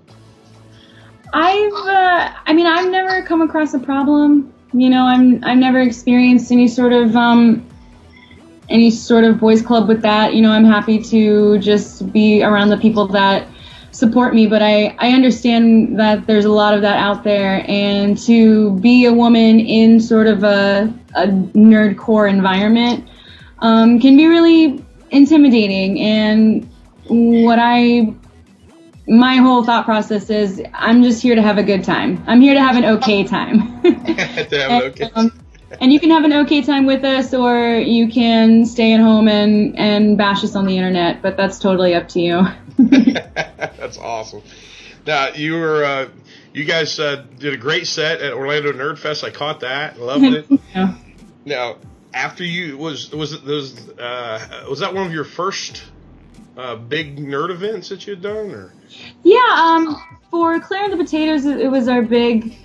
I've, 1.34 1.74
uh, 1.74 2.34
I 2.46 2.54
mean, 2.54 2.66
I've 2.66 2.90
never 2.90 3.22
come 3.24 3.42
across 3.42 3.74
a 3.74 3.80
problem. 3.80 4.54
You 4.74 4.90
know, 4.90 5.06
I'm, 5.06 5.44
I've 5.44 5.58
never 5.58 5.80
experienced 5.80 6.52
any 6.52 6.68
sort 6.68 6.94
of, 6.94 7.16
um, 7.16 7.68
any 8.70 8.92
sort 8.92 9.24
of 9.24 9.40
boys' 9.40 9.62
club 9.62 9.88
with 9.88 10.02
that. 10.02 10.34
You 10.34 10.42
know, 10.42 10.52
I'm 10.52 10.66
happy 10.66 11.02
to 11.04 11.60
just 11.60 12.12
be 12.12 12.44
around 12.44 12.70
the 12.70 12.78
people 12.78 13.08
that 13.08 13.48
support 13.92 14.34
me, 14.34 14.46
but 14.46 14.62
I, 14.62 14.96
I 15.00 15.12
understand 15.12 16.00
that 16.00 16.28
there's 16.28 16.46
a 16.46 16.52
lot 16.52 16.74
of 16.74 16.82
that 16.82 16.98
out 16.98 17.24
there, 17.24 17.64
and 17.68 18.18
to 18.26 18.78
be 18.80 19.06
a 19.06 19.14
woman 19.14 19.60
in 19.60 20.00
sort 20.00 20.28
of 20.28 20.44
a, 20.44 20.94
a 21.16 21.28
nerdcore 21.28 22.30
environment 22.30 23.08
um, 23.60 24.00
can 24.00 24.18
be 24.18 24.28
really 24.28 24.84
intimidating. 25.12 26.00
And 26.00 26.70
what 27.08 27.60
I 27.60 28.14
my 29.08 29.36
whole 29.36 29.64
thought 29.64 29.86
process 29.86 30.30
is 30.30 30.62
I'm 30.74 31.04
just 31.04 31.22
here 31.22 31.36
to 31.36 31.42
have 31.42 31.58
a 31.58 31.64
good 31.64 31.84
time. 31.84 32.24
I'm 32.28 32.42
here 32.42 32.56
to 32.56 32.60
have 32.60 32.76
an 32.76 32.86
okay 32.98 33.24
time. 33.24 33.82
to 33.84 33.92
have 33.94 34.50
an 34.50 34.82
okay. 34.84 35.10
Um, 35.16 35.45
and 35.80 35.92
you 35.92 36.00
can 36.00 36.10
have 36.10 36.24
an 36.24 36.34
okay 36.34 36.62
time 36.62 36.86
with 36.86 37.04
us, 37.04 37.34
or 37.34 37.78
you 37.78 38.10
can 38.10 38.66
stay 38.66 38.94
at 38.94 39.00
home 39.00 39.28
and, 39.28 39.78
and 39.78 40.18
bash 40.18 40.44
us 40.44 40.56
on 40.56 40.66
the 40.66 40.78
internet, 40.78 41.22
but 41.22 41.38
that's 41.38 41.60
totally 41.60 41.94
up 41.94 42.08
to 42.10 42.20
you. 42.20 42.42
That's 42.78 43.98
awesome. 43.98 44.44
Now 45.08 45.30
you 45.30 45.54
were 45.54 45.86
uh, 45.86 46.10
you 46.54 46.66
guys 46.66 47.00
uh, 47.00 47.26
did 47.40 47.54
a 47.54 47.58
great 47.58 47.88
set 47.88 48.22
at 48.22 48.34
Orlando 48.34 48.74
Nerd 48.74 48.98
Fest. 48.98 49.24
I 49.24 49.30
caught 49.30 49.62
that, 49.62 50.00
loved 50.00 50.26
it. 50.26 50.48
Yeah. 50.76 50.96
Now 51.46 51.78
after 52.14 52.44
you 52.44 52.78
was 52.78 53.12
was 53.12 53.34
it 53.34 53.44
was 53.44 53.90
uh, 53.98 54.66
was 54.70 54.80
that 54.80 54.94
one 54.94 55.06
of 55.06 55.14
your 55.14 55.24
first 55.24 55.84
uh, 56.58 56.76
big 56.76 57.18
nerd 57.18 57.52
events 57.52 57.90
that 57.90 58.08
you 58.08 58.16
had 58.16 58.24
done 58.24 58.52
or? 58.52 58.74
Yeah, 59.24 59.40
um, 59.58 60.02
for 60.32 60.60
Claire 60.60 60.86
and 60.86 60.94
the 60.94 60.98
Potatoes, 60.98 61.46
it 61.46 61.60
it 61.60 61.68
was 61.70 61.88
our 61.88 62.02
big, 62.02 62.56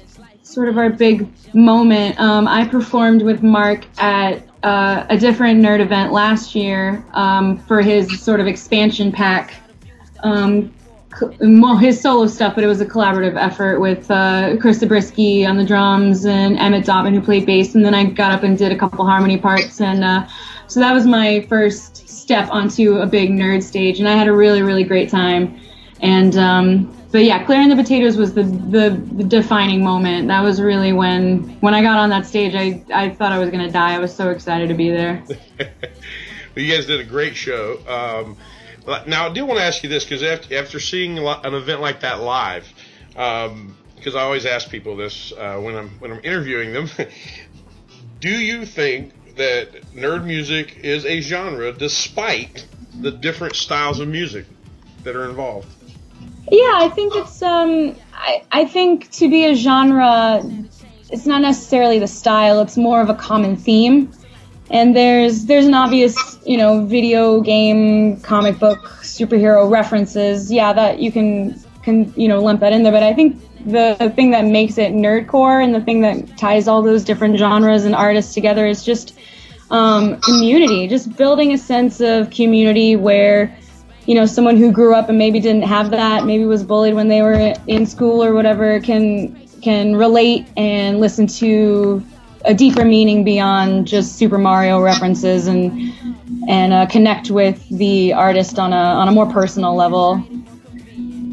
sort 0.50 0.68
of 0.68 0.76
our 0.78 0.90
big 0.90 1.28
moment. 1.54 2.18
Um, 2.18 2.48
I 2.48 2.66
performed 2.66 3.22
with 3.22 3.42
Mark 3.42 3.86
at 4.00 4.42
uh, 4.64 5.06
a 5.08 5.16
different 5.16 5.60
nerd 5.60 5.80
event 5.80 6.12
last 6.12 6.56
year 6.56 7.04
um, 7.12 7.58
for 7.58 7.80
his 7.80 8.20
sort 8.20 8.40
of 8.40 8.48
expansion 8.48 9.12
pack. 9.12 9.54
Um, 10.24 10.74
well, 11.40 11.76
his 11.76 12.00
solo 12.00 12.26
stuff, 12.26 12.54
but 12.56 12.64
it 12.64 12.66
was 12.66 12.80
a 12.80 12.86
collaborative 12.86 13.36
effort 13.36 13.78
with 13.78 14.10
uh, 14.10 14.56
Chris 14.60 14.80
Zabriskie 14.80 15.46
on 15.46 15.56
the 15.56 15.64
drums 15.64 16.24
and 16.26 16.58
Emmett 16.58 16.84
Dobbin 16.84 17.14
who 17.14 17.20
played 17.20 17.46
bass, 17.46 17.74
and 17.74 17.84
then 17.84 17.94
I 17.94 18.04
got 18.04 18.32
up 18.32 18.42
and 18.42 18.58
did 18.58 18.72
a 18.72 18.78
couple 18.78 19.04
harmony 19.04 19.38
parts, 19.38 19.80
and 19.80 20.02
uh, 20.02 20.26
so 20.66 20.80
that 20.80 20.92
was 20.92 21.06
my 21.06 21.42
first 21.48 22.08
step 22.08 22.48
onto 22.50 22.98
a 22.98 23.06
big 23.06 23.30
nerd 23.30 23.62
stage, 23.62 24.00
and 24.00 24.08
I 24.08 24.16
had 24.16 24.28
a 24.28 24.32
really, 24.32 24.62
really 24.62 24.84
great 24.84 25.10
time. 25.10 25.60
And 26.00 26.36
um, 26.36 26.99
but 27.12 27.24
yeah, 27.24 27.44
and 27.48 27.72
the 27.72 27.76
Potatoes 27.76 28.16
was 28.16 28.34
the, 28.34 28.44
the 28.44 28.90
the 29.12 29.24
defining 29.24 29.82
moment. 29.82 30.28
That 30.28 30.42
was 30.42 30.60
really 30.60 30.92
when 30.92 31.58
when 31.60 31.74
I 31.74 31.82
got 31.82 31.98
on 31.98 32.10
that 32.10 32.26
stage. 32.26 32.54
I 32.54 32.84
I 32.94 33.10
thought 33.10 33.32
I 33.32 33.38
was 33.38 33.50
gonna 33.50 33.70
die. 33.70 33.94
I 33.94 33.98
was 33.98 34.14
so 34.14 34.30
excited 34.30 34.68
to 34.68 34.74
be 34.74 34.90
there. 34.90 35.24
Well, 36.54 36.64
you 36.64 36.74
guys 36.74 36.86
did 36.86 37.00
a 37.00 37.04
great 37.04 37.36
show. 37.36 37.78
Um, 37.86 38.36
now, 39.06 39.28
I 39.28 39.32
do 39.32 39.46
want 39.46 39.60
to 39.60 39.64
ask 39.64 39.82
you 39.84 39.88
this 39.88 40.04
because 40.04 40.22
after, 40.22 40.56
after 40.56 40.80
seeing 40.80 41.18
an 41.18 41.54
event 41.54 41.80
like 41.80 42.00
that 42.00 42.20
live, 42.20 42.66
because 43.10 44.16
I 44.16 44.22
always 44.22 44.46
ask 44.46 44.68
people 44.68 44.96
this 44.96 45.32
uh, 45.32 45.58
when 45.58 45.76
I'm 45.76 45.90
when 46.00 46.10
I'm 46.10 46.20
interviewing 46.24 46.72
them, 46.72 46.88
do 48.20 48.30
you 48.30 48.66
think 48.66 49.36
that 49.36 49.72
nerd 49.92 50.24
music 50.24 50.78
is 50.82 51.06
a 51.06 51.20
genre 51.20 51.72
despite 51.72 52.66
the 53.00 53.12
different 53.12 53.54
styles 53.54 54.00
of 54.00 54.08
music 54.08 54.46
that 55.04 55.14
are 55.14 55.30
involved? 55.30 55.68
Yeah, 56.50 56.72
I 56.74 56.88
think 56.88 57.14
it's 57.14 57.42
um 57.42 57.96
I, 58.12 58.42
I 58.50 58.64
think 58.64 59.10
to 59.12 59.30
be 59.30 59.46
a 59.46 59.54
genre 59.54 60.42
it's 61.10 61.26
not 61.26 61.42
necessarily 61.42 61.98
the 61.98 62.06
style, 62.06 62.60
it's 62.60 62.76
more 62.76 63.00
of 63.00 63.10
a 63.10 63.14
common 63.14 63.56
theme. 63.56 64.12
And 64.70 64.94
there's 64.94 65.46
there's 65.46 65.66
an 65.66 65.74
obvious, 65.74 66.16
you 66.46 66.56
know, 66.56 66.84
video 66.86 67.40
game, 67.40 68.20
comic 68.20 68.58
book, 68.58 68.78
superhero 69.02 69.68
references. 69.68 70.52
Yeah, 70.52 70.72
that 70.72 71.00
you 71.00 71.10
can 71.10 71.58
can 71.82 72.12
you 72.16 72.28
know 72.28 72.40
lump 72.40 72.60
that 72.60 72.72
in 72.72 72.82
there, 72.82 72.92
but 72.92 73.02
I 73.02 73.14
think 73.14 73.42
the, 73.64 73.96
the 73.98 74.10
thing 74.10 74.30
that 74.30 74.44
makes 74.44 74.78
it 74.78 74.92
nerdcore 74.92 75.62
and 75.62 75.74
the 75.74 75.80
thing 75.80 76.00
that 76.02 76.38
ties 76.38 76.68
all 76.68 76.82
those 76.82 77.04
different 77.04 77.38
genres 77.38 77.84
and 77.84 77.94
artists 77.94 78.32
together 78.32 78.66
is 78.66 78.84
just 78.84 79.14
um, 79.70 80.20
community, 80.20 80.88
just 80.88 81.16
building 81.16 81.52
a 81.52 81.58
sense 81.58 82.00
of 82.00 82.30
community 82.30 82.96
where 82.96 83.56
you 84.06 84.14
know 84.14 84.26
someone 84.26 84.56
who 84.56 84.72
grew 84.72 84.94
up 84.94 85.08
and 85.08 85.18
maybe 85.18 85.40
didn't 85.40 85.62
have 85.62 85.90
that 85.90 86.24
maybe 86.24 86.44
was 86.44 86.62
bullied 86.62 86.94
when 86.94 87.08
they 87.08 87.22
were 87.22 87.54
in 87.66 87.86
school 87.86 88.22
or 88.22 88.32
whatever 88.34 88.80
can 88.80 89.48
can 89.62 89.96
relate 89.96 90.46
and 90.56 91.00
listen 91.00 91.26
to 91.26 92.02
a 92.46 92.54
deeper 92.54 92.84
meaning 92.84 93.24
beyond 93.24 93.86
just 93.86 94.16
super 94.16 94.38
mario 94.38 94.80
references 94.80 95.46
and 95.46 95.92
and 96.48 96.72
uh, 96.72 96.86
connect 96.86 97.30
with 97.30 97.68
the 97.70 98.12
artist 98.12 98.58
on 98.58 98.72
a 98.72 98.76
on 98.76 99.08
a 99.08 99.12
more 99.12 99.30
personal 99.30 99.74
level 99.74 100.22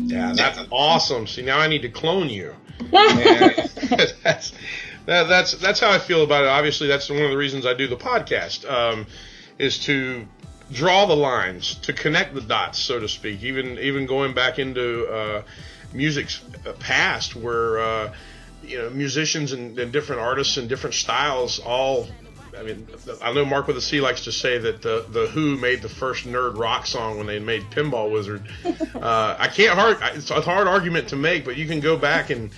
Yeah, 0.08 0.34
that's 0.34 0.60
awesome. 0.72 1.28
See, 1.28 1.42
now 1.42 1.60
I 1.60 1.68
need 1.68 1.82
to 1.82 1.90
clone 1.90 2.30
you. 2.30 2.56
That's 2.92 4.54
that, 5.08 5.30
that's 5.30 5.54
that's 5.54 5.80
how 5.80 5.90
I 5.90 6.00
feel 6.00 6.24
about 6.24 6.44
it. 6.44 6.48
Obviously, 6.48 6.88
that's 6.88 7.10
one 7.10 7.22
of 7.22 7.32
the 7.32 7.38
reasons 7.38 7.66
I 7.66 7.74
do 7.74 7.88
the 7.88 7.96
podcast 7.96 8.70
um, 8.70 9.08
is 9.58 9.80
to 9.86 10.28
draw 10.72 11.06
the 11.06 11.16
lines, 11.16 11.76
to 11.76 11.94
connect 11.94 12.34
the 12.34 12.42
dots, 12.42 12.80
so 12.80 13.00
to 13.00 13.08
speak. 13.08 13.44
Even 13.44 13.78
even 13.80 14.06
going 14.06 14.34
back 14.34 14.60
into 14.60 15.08
uh, 15.08 15.44
music's 15.94 16.42
past, 16.80 17.36
where 17.36 17.80
uh, 17.80 18.14
you 18.64 18.78
know 18.78 18.90
musicians 18.90 19.54
and, 19.54 19.78
and 19.80 19.92
different 19.92 20.22
artists 20.22 20.58
and 20.58 20.70
different 20.70 20.96
styles 20.96 21.60
all. 21.60 22.08
I 22.58 22.64
mean, 22.64 22.88
I 23.22 23.34
know 23.34 23.46
Mark 23.46 23.68
with 23.68 23.78
a 23.78 23.82
C 23.82 24.02
likes 24.02 24.24
to 24.24 24.32
say 24.32 24.58
that 24.58 24.82
the 24.82 25.06
the 25.10 25.28
Who 25.28 25.58
made 25.58 25.84
the 25.84 25.90
first 25.90 26.26
nerd 26.26 26.58
rock 26.58 26.88
song 26.88 27.18
when 27.18 27.28
they 27.28 27.40
made 27.40 27.64
Pinball 27.72 28.12
Wizard. 28.12 28.48
Uh, 28.98 29.36
I 29.38 29.48
can't 29.48 29.78
hard. 29.78 29.98
It's 30.16 30.32
a 30.32 30.42
hard 30.42 30.68
argument 30.68 31.10
to 31.10 31.16
make, 31.16 31.46
but 31.46 31.56
you 31.56 31.68
can 31.68 31.80
go 31.80 31.98
back 31.98 32.32
and 32.32 32.52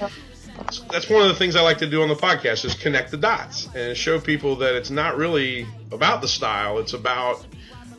that's 0.90 1.10
one 1.10 1.22
of 1.22 1.28
the 1.28 1.36
things 1.36 1.56
I 1.56 1.62
like 1.62 1.80
to 1.80 1.88
do 1.88 2.02
on 2.02 2.08
the 2.08 2.16
podcast 2.16 2.66
is 2.66 2.76
connect 2.76 3.12
the 3.12 3.18
dots 3.18 3.68
and 3.76 3.96
show 3.96 4.20
people 4.20 4.58
that 4.58 4.76
it's 4.76 4.90
not 4.90 5.18
really 5.18 5.68
about 5.92 6.22
the 6.22 6.28
style; 6.28 6.80
it's 6.80 6.94
about 6.94 7.46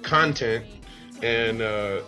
content. 0.03 0.65
And 1.23 1.61
uh, 1.63 2.01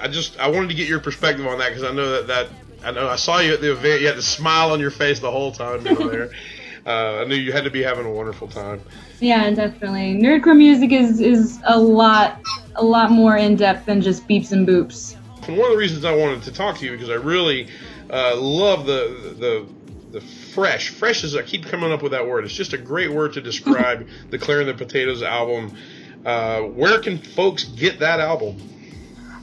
I 0.00 0.08
just 0.08 0.38
I 0.38 0.48
wanted 0.48 0.68
to 0.68 0.74
get 0.74 0.88
your 0.88 1.00
perspective 1.00 1.46
on 1.46 1.58
that 1.58 1.68
because 1.68 1.84
I 1.84 1.92
know 1.92 2.10
that 2.12 2.26
that 2.28 2.48
I 2.84 2.90
know 2.90 3.08
I 3.08 3.16
saw 3.16 3.38
you 3.38 3.52
at 3.52 3.60
the 3.60 3.72
event. 3.72 4.00
You 4.00 4.06
had 4.08 4.16
the 4.16 4.22
smile 4.22 4.72
on 4.72 4.80
your 4.80 4.90
face 4.90 5.20
the 5.20 5.30
whole 5.30 5.52
time 5.52 5.86
you 5.86 5.94
were 5.94 6.10
there. 6.10 6.30
Uh, 6.84 7.20
I 7.20 7.24
knew 7.26 7.36
you 7.36 7.52
had 7.52 7.62
to 7.62 7.70
be 7.70 7.80
having 7.80 8.06
a 8.06 8.10
wonderful 8.10 8.48
time. 8.48 8.80
yeah 9.20 9.48
definitely 9.52 10.16
nerdcore 10.20 10.56
music 10.56 10.90
is 10.90 11.20
is 11.20 11.60
a 11.62 11.78
lot 11.78 12.40
a 12.74 12.84
lot 12.84 13.12
more 13.12 13.36
in 13.36 13.54
depth 13.54 13.86
than 13.86 14.00
just 14.02 14.26
beeps 14.26 14.50
and 14.50 14.66
boops 14.66 15.14
And 15.46 15.56
one 15.56 15.66
of 15.66 15.74
the 15.74 15.78
reasons 15.78 16.04
I 16.04 16.12
wanted 16.12 16.42
to 16.42 16.50
talk 16.52 16.78
to 16.78 16.84
you 16.84 16.90
because 16.90 17.08
I 17.08 17.14
really 17.14 17.68
uh, 18.10 18.34
love 18.34 18.86
the 18.86 19.36
the 19.38 19.66
the 20.10 20.20
fresh. 20.20 20.88
Fresh 20.88 21.22
is 21.22 21.36
I 21.36 21.42
keep 21.42 21.66
coming 21.66 21.92
up 21.92 22.02
with 22.02 22.10
that 22.12 22.26
word. 22.26 22.44
It's 22.44 22.52
just 22.52 22.72
a 22.72 22.78
great 22.78 23.12
word 23.12 23.34
to 23.34 23.40
describe 23.40 24.08
the 24.30 24.38
Claire 24.38 24.60
and 24.62 24.68
the 24.68 24.74
Potatoes 24.74 25.22
album. 25.22 25.76
Uh, 26.24 26.62
where 26.62 27.00
can 27.00 27.18
folks 27.18 27.64
get 27.64 27.98
that 27.98 28.20
album? 28.20 28.56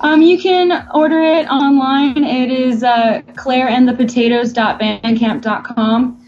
Um, 0.01 0.21
you 0.21 0.39
can 0.39 0.87
order 0.93 1.19
it 1.19 1.49
online. 1.49 2.23
It 2.23 2.49
is 2.51 2.83
uh, 2.83 3.21
claireandthepotatoes.bandcamp.com. 3.33 6.25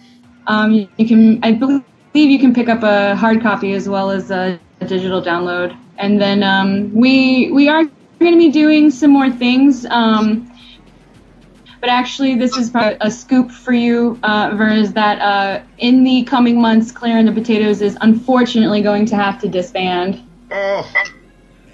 Um, 0.47 0.71
you, 0.73 0.89
you 0.97 1.07
can, 1.07 1.39
I 1.43 1.51
believe, 1.53 1.83
you 2.13 2.39
can 2.39 2.53
pick 2.53 2.67
up 2.67 2.83
a 2.83 3.15
hard 3.15 3.41
copy 3.41 3.71
as 3.73 3.87
well 3.87 4.11
as 4.11 4.29
a, 4.29 4.59
a 4.81 4.85
digital 4.85 5.21
download. 5.21 5.77
And 5.97 6.19
then 6.19 6.43
um, 6.43 6.93
we 6.93 7.49
we 7.51 7.69
are 7.69 7.85
going 8.19 8.33
to 8.33 8.37
be 8.37 8.51
doing 8.51 8.91
some 8.91 9.11
more 9.11 9.29
things. 9.29 9.85
Um, 9.85 10.51
but 11.79 11.87
actually, 11.89 12.35
this 12.35 12.57
is 12.57 12.69
probably 12.69 12.97
a 13.01 13.09
scoop 13.09 13.51
for 13.51 13.73
you, 13.73 14.19
uh, 14.21 14.55
that 14.91 15.19
uh, 15.19 15.63
in 15.79 16.03
the 16.03 16.21
coming 16.23 16.61
months, 16.61 16.91
Claire 16.91 17.17
and 17.17 17.27
the 17.27 17.31
Potatoes 17.31 17.81
is 17.81 17.97
unfortunately 18.01 18.83
going 18.83 19.07
to 19.07 19.15
have 19.15 19.41
to 19.41 19.47
disband. 19.47 20.21
Oh, 20.51 20.91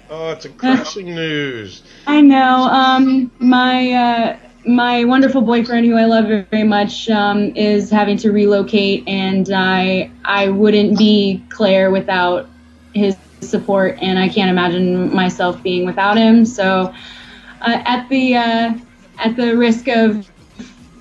oh, 0.08 0.30
it's 0.32 0.44
a 0.44 0.50
crushing 0.50 1.14
news. 1.14 1.82
I 2.06 2.20
know. 2.20 2.64
Um, 2.64 3.32
my 3.38 3.92
uh, 3.92 4.38
my 4.66 5.04
wonderful 5.04 5.42
boyfriend, 5.42 5.86
who 5.86 5.96
I 5.96 6.04
love 6.06 6.26
very 6.28 6.50
much, 6.50 7.08
um, 7.08 7.52
is 7.56 7.90
having 7.90 8.16
to 8.18 8.32
relocate, 8.32 9.04
and 9.08 9.48
I 9.52 10.10
I 10.24 10.48
wouldn't 10.48 10.98
be 10.98 11.44
Claire 11.50 11.90
without 11.90 12.50
his 12.94 13.16
support, 13.40 13.98
and 14.00 14.18
I 14.18 14.28
can't 14.28 14.50
imagine 14.50 15.14
myself 15.14 15.62
being 15.62 15.86
without 15.86 16.16
him. 16.16 16.44
So, 16.44 16.92
uh, 17.60 17.82
at 17.84 18.08
the 18.08 18.36
uh, 18.36 18.74
at 19.18 19.36
the 19.36 19.56
risk 19.56 19.88
of 19.88 20.26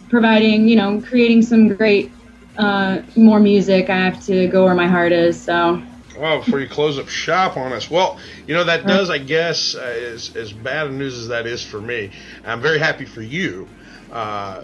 providing, 0.09 0.67
you 0.67 0.75
know, 0.75 1.01
creating 1.01 1.43
some 1.43 1.69
great 1.69 2.11
uh, 2.57 2.99
more 3.15 3.39
music, 3.39 3.89
I 3.89 3.97
have 3.97 4.19
to 4.25 4.47
go 4.47 4.65
where 4.65 4.75
my 4.75 4.87
heart 4.87 5.11
is. 5.11 5.41
So. 5.43 5.81
Well, 6.17 6.39
before 6.39 6.59
you 6.59 6.67
close 6.67 6.97
up 6.97 7.09
shop 7.09 7.57
on 7.57 7.73
us, 7.73 7.89
well, 7.89 8.19
you 8.47 8.55
know 8.55 8.63
that 8.63 8.87
does, 8.87 9.09
I 9.09 9.19
guess, 9.19 9.75
uh, 9.75 9.79
as 9.79 10.35
as 10.35 10.51
bad 10.51 10.91
news 10.91 11.17
as 11.17 11.27
that 11.27 11.45
is 11.45 11.63
for 11.63 11.79
me. 11.79 12.11
I'm 12.45 12.61
very 12.61 12.79
happy 12.79 13.05
for 13.05 13.21
you. 13.21 13.67
Uh, 14.11 14.63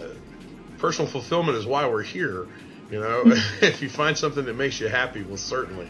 personal 0.78 1.10
fulfillment 1.10 1.56
is 1.56 1.66
why 1.66 1.86
we're 1.88 2.02
here. 2.02 2.46
You 2.90 3.00
know, 3.00 3.22
if 3.62 3.82
you 3.82 3.88
find 3.88 4.16
something 4.16 4.44
that 4.44 4.54
makes 4.54 4.80
you 4.80 4.88
happy, 4.88 5.22
well, 5.22 5.36
certainly. 5.36 5.88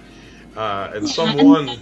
Uh, 0.56 0.92
and 0.94 1.08
someone, 1.08 1.78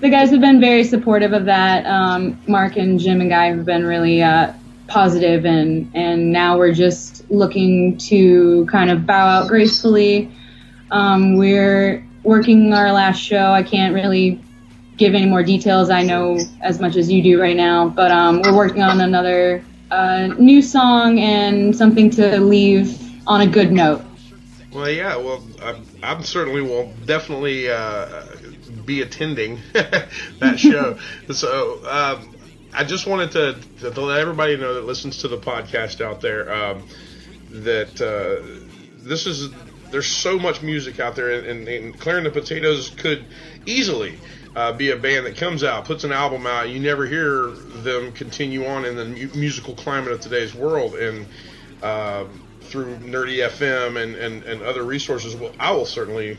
the 0.00 0.08
guys 0.08 0.30
have 0.30 0.40
been 0.40 0.60
very 0.60 0.84
supportive 0.84 1.32
of 1.32 1.44
that. 1.44 1.86
Um, 1.86 2.40
Mark 2.46 2.76
and 2.76 2.98
Jim 2.98 3.20
and 3.20 3.30
Guy 3.30 3.46
have 3.46 3.64
been 3.64 3.84
really 3.84 4.22
uh, 4.22 4.52
positive, 4.88 5.44
and 5.44 5.90
and 5.94 6.32
now 6.32 6.58
we're 6.58 6.74
just 6.74 7.30
looking 7.30 7.98
to 7.98 8.66
kind 8.66 8.90
of 8.90 9.06
bow 9.06 9.26
out 9.26 9.48
gracefully. 9.48 10.32
Um, 10.90 11.36
we're 11.36 12.04
working 12.22 12.72
our 12.72 12.92
last 12.92 13.18
show. 13.18 13.52
I 13.52 13.62
can't 13.62 13.94
really 13.94 14.40
give 14.96 15.14
any 15.14 15.26
more 15.26 15.42
details. 15.42 15.90
I 15.90 16.02
know 16.02 16.38
as 16.60 16.80
much 16.80 16.96
as 16.96 17.10
you 17.10 17.22
do 17.22 17.40
right 17.40 17.56
now, 17.56 17.88
but 17.88 18.10
um, 18.10 18.42
we're 18.42 18.54
working 18.54 18.82
on 18.82 19.00
another 19.00 19.64
uh, 19.90 20.28
new 20.38 20.62
song 20.62 21.18
and 21.18 21.74
something 21.74 22.10
to 22.10 22.38
leave 22.40 23.00
on 23.26 23.40
a 23.40 23.46
good 23.46 23.72
note. 23.72 24.02
well, 24.72 24.90
yeah, 24.90 25.16
well, 25.16 25.42
I'm, 25.62 25.86
I'm 26.02 26.22
certainly 26.22 26.60
will 26.60 26.92
definitely 27.06 27.70
uh, 27.70 28.24
be 28.84 29.02
attending 29.02 29.58
that 29.72 30.56
show. 30.58 30.98
so, 31.32 31.84
um, 31.88 32.36
I 32.72 32.84
just 32.84 33.06
wanted 33.06 33.32
to, 33.32 33.56
to, 33.80 33.90
to 33.90 34.00
let 34.00 34.20
everybody 34.20 34.56
know 34.56 34.74
that 34.74 34.84
listens 34.84 35.18
to 35.18 35.28
the 35.28 35.38
podcast 35.38 36.00
out 36.00 36.20
there 36.20 36.52
um, 36.52 36.86
that 37.50 38.00
uh, 38.00 38.68
this 38.98 39.26
is 39.26 39.50
there's 39.90 40.06
so 40.06 40.38
much 40.38 40.62
music 40.62 41.00
out 41.00 41.16
there, 41.16 41.30
and, 41.30 41.68
and, 41.68 41.94
and 41.94 42.26
the 42.26 42.30
Potatoes 42.30 42.90
could 42.90 43.24
easily 43.66 44.18
uh, 44.56 44.72
be 44.72 44.90
a 44.90 44.96
band 44.96 45.26
that 45.26 45.36
comes 45.36 45.62
out, 45.62 45.84
puts 45.84 46.04
an 46.04 46.12
album 46.12 46.46
out, 46.46 46.68
you 46.68 46.80
never 46.80 47.06
hear 47.06 47.50
them 47.82 48.12
continue 48.12 48.66
on 48.66 48.84
in 48.84 48.96
the 48.96 49.04
mu- 49.04 49.30
musical 49.34 49.74
climate 49.74 50.12
of 50.12 50.20
today's 50.20 50.54
world, 50.54 50.94
and 50.94 51.26
uh, 51.82 52.24
through 52.62 52.96
Nerdy 52.98 53.46
FM 53.46 54.00
and, 54.00 54.14
and, 54.14 54.42
and 54.44 54.62
other 54.62 54.84
resources, 54.84 55.34
well, 55.36 55.52
I 55.58 55.72
will 55.72 55.86
certainly 55.86 56.38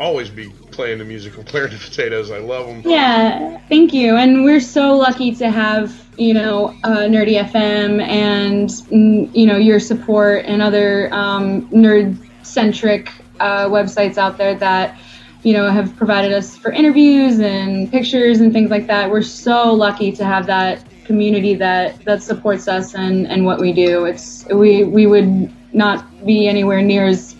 always 0.00 0.30
be 0.30 0.48
playing 0.70 0.98
the 0.98 1.04
music 1.04 1.36
of 1.36 1.46
Claire 1.46 1.66
the 1.66 1.76
Potatoes. 1.76 2.30
I 2.30 2.38
love 2.38 2.66
them. 2.66 2.82
Yeah, 2.84 3.58
thank 3.68 3.92
you. 3.92 4.16
And 4.16 4.44
we're 4.44 4.60
so 4.60 4.96
lucky 4.96 5.34
to 5.36 5.50
have, 5.50 6.06
you 6.16 6.34
know, 6.34 6.68
uh, 6.84 7.08
Nerdy 7.08 7.42
FM 7.42 8.00
and, 8.00 8.68
mm, 8.68 9.34
you 9.34 9.46
know, 9.46 9.56
your 9.56 9.80
support 9.80 10.44
and 10.44 10.62
other 10.62 11.12
um, 11.12 11.68
nerd 11.70 12.27
centric 12.48 13.10
uh, 13.40 13.66
websites 13.66 14.18
out 14.18 14.38
there 14.38 14.54
that, 14.56 14.98
you 15.42 15.52
know, 15.52 15.70
have 15.70 15.94
provided 15.96 16.32
us 16.32 16.56
for 16.56 16.72
interviews 16.72 17.40
and 17.40 17.90
pictures 17.90 18.40
and 18.40 18.52
things 18.52 18.70
like 18.70 18.86
that. 18.86 19.10
We're 19.10 19.22
so 19.22 19.72
lucky 19.72 20.12
to 20.12 20.24
have 20.24 20.46
that 20.46 20.84
community 21.04 21.54
that 21.54 22.04
that 22.04 22.22
supports 22.22 22.68
us 22.68 22.94
and 22.94 23.26
and 23.26 23.44
what 23.44 23.58
we 23.60 23.72
do. 23.72 24.04
It's 24.04 24.44
we 24.46 24.84
we 24.84 25.06
would 25.06 25.50
not 25.74 26.26
be 26.26 26.48
anywhere 26.48 26.82
near 26.82 27.06
as 27.06 27.34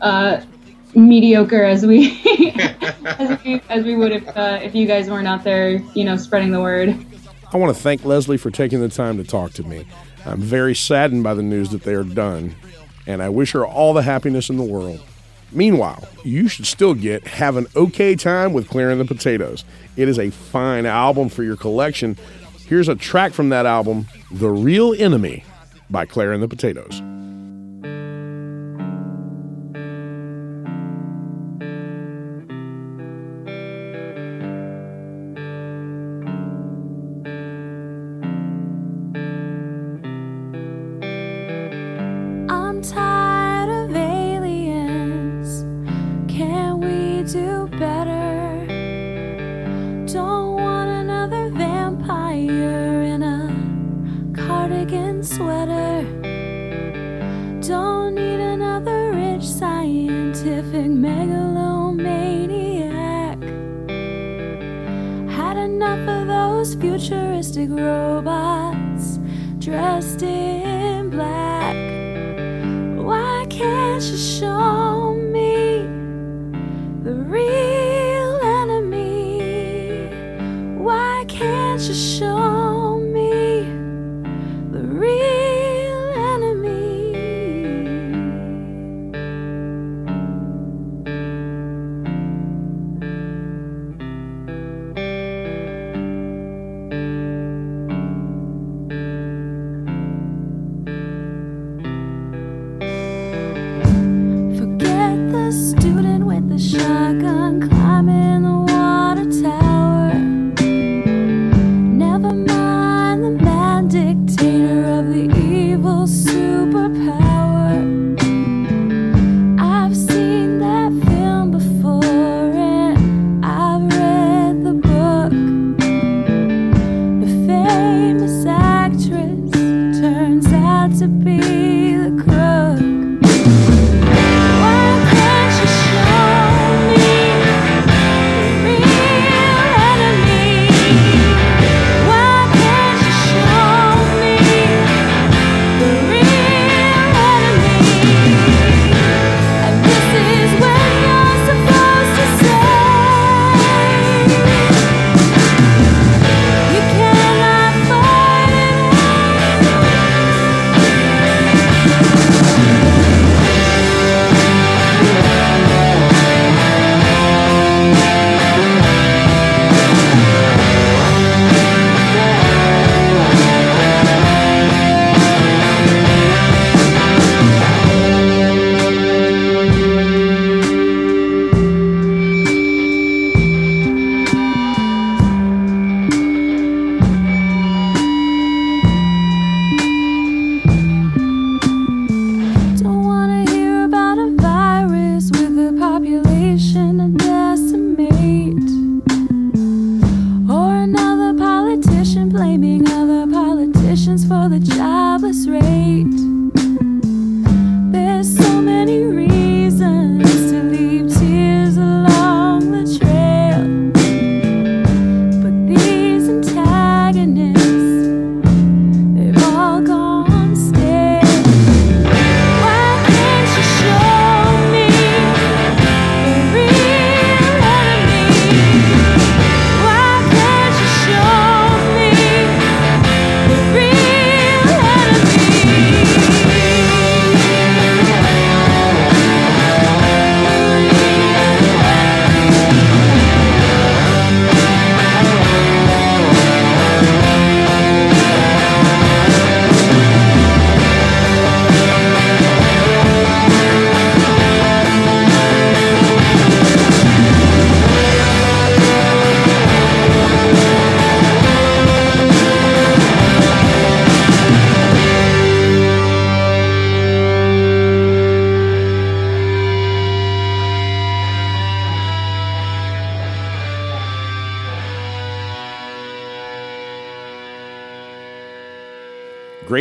uh, 0.00 0.42
mediocre 0.94 1.64
as 1.64 1.84
we 1.84 2.20
as 3.18 3.44
we 3.44 3.60
as 3.68 3.84
we 3.84 3.96
would 3.96 4.12
if 4.12 4.36
uh, 4.36 4.60
if 4.62 4.74
you 4.74 4.86
guys 4.86 5.10
weren't 5.10 5.28
out 5.28 5.44
there, 5.44 5.76
you 5.94 6.04
know, 6.04 6.16
spreading 6.16 6.50
the 6.52 6.60
word. 6.60 6.96
I 7.52 7.56
want 7.56 7.74
to 7.76 7.80
thank 7.80 8.04
Leslie 8.04 8.36
for 8.36 8.50
taking 8.50 8.80
the 8.80 8.88
time 8.88 9.16
to 9.16 9.24
talk 9.24 9.52
to 9.54 9.62
me. 9.62 9.86
I'm 10.26 10.40
very 10.40 10.74
saddened 10.74 11.22
by 11.22 11.34
the 11.34 11.42
news 11.42 11.70
that 11.70 11.82
they 11.82 11.94
are 11.94 12.04
done, 12.04 12.54
and 13.06 13.22
I 13.22 13.28
wish 13.28 13.52
her 13.52 13.66
all 13.66 13.94
the 13.94 14.02
happiness 14.02 14.50
in 14.50 14.56
the 14.56 14.62
world. 14.62 15.00
Meanwhile, 15.52 16.08
you 16.24 16.48
should 16.48 16.66
still 16.66 16.94
get 16.94 17.26
Have 17.26 17.56
an 17.56 17.66
Okay 17.76 18.16
Time 18.16 18.52
with 18.52 18.68
Claire 18.68 18.90
and 18.90 19.00
the 19.00 19.04
Potatoes. 19.04 19.64
It 19.96 20.08
is 20.08 20.18
a 20.18 20.30
fine 20.30 20.84
album 20.84 21.28
for 21.28 21.42
your 21.42 21.56
collection. 21.56 22.16
Here's 22.66 22.88
a 22.88 22.96
track 22.96 23.32
from 23.32 23.50
that 23.50 23.66
album, 23.66 24.06
The 24.32 24.50
Real 24.50 24.94
Enemy 24.98 25.44
by 25.90 26.06
Claire 26.06 26.32
and 26.32 26.42
the 26.42 26.48
Potatoes. 26.48 27.00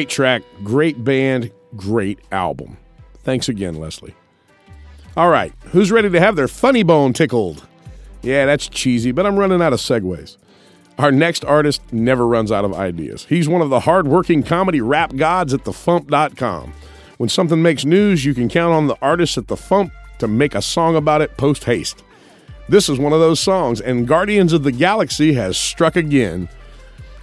Great 0.03 0.09
track, 0.09 0.43
great 0.65 1.01
band, 1.05 1.49
great 1.77 2.19
album. 2.33 2.75
Thanks 3.19 3.47
again, 3.47 3.75
Leslie. 3.75 4.13
All 5.15 5.29
right, 5.29 5.53
who's 5.67 5.93
ready 5.93 6.09
to 6.09 6.19
have 6.19 6.35
their 6.35 6.49
funny 6.49 6.83
bone 6.83 7.13
tickled? 7.13 7.65
Yeah, 8.21 8.45
that's 8.45 8.67
cheesy, 8.67 9.13
but 9.13 9.25
I'm 9.25 9.37
running 9.37 9.61
out 9.61 9.71
of 9.71 9.79
segues. 9.79 10.35
Our 10.97 11.09
next 11.09 11.45
artist 11.45 11.81
never 11.93 12.27
runs 12.27 12.51
out 12.51 12.65
of 12.65 12.73
ideas. 12.73 13.27
He's 13.29 13.47
one 13.47 13.61
of 13.61 13.69
the 13.69 13.79
hard-working 13.79 14.43
comedy 14.43 14.81
rap 14.81 15.15
gods 15.15 15.53
at 15.53 15.63
thefump.com. 15.63 16.73
When 17.15 17.29
something 17.29 17.61
makes 17.61 17.85
news, 17.85 18.25
you 18.25 18.33
can 18.33 18.49
count 18.49 18.73
on 18.73 18.87
the 18.87 18.97
artists 19.01 19.37
at 19.37 19.47
the 19.47 19.55
Fump 19.55 19.93
to 20.19 20.27
make 20.27 20.53
a 20.53 20.61
song 20.61 20.97
about 20.97 21.21
it 21.21 21.37
post 21.37 21.63
haste. 21.63 22.03
This 22.67 22.89
is 22.89 22.99
one 22.99 23.13
of 23.13 23.21
those 23.21 23.39
songs, 23.39 23.79
and 23.79 24.05
Guardians 24.05 24.51
of 24.51 24.63
the 24.63 24.71
Galaxy 24.73 25.31
has 25.35 25.55
struck 25.55 25.95
again. 25.95 26.49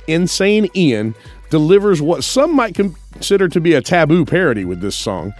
Insane 0.07 0.66
Ian 0.74 1.15
delivers 1.51 2.01
what 2.01 2.25
some 2.25 2.55
might 2.55 2.75
consider 2.75 3.49
to 3.49 3.61
be 3.61 3.75
a 3.75 3.83
taboo 3.83 4.25
parody 4.25 4.65
with 4.65 4.81
this 4.81 4.97
song. 4.97 5.35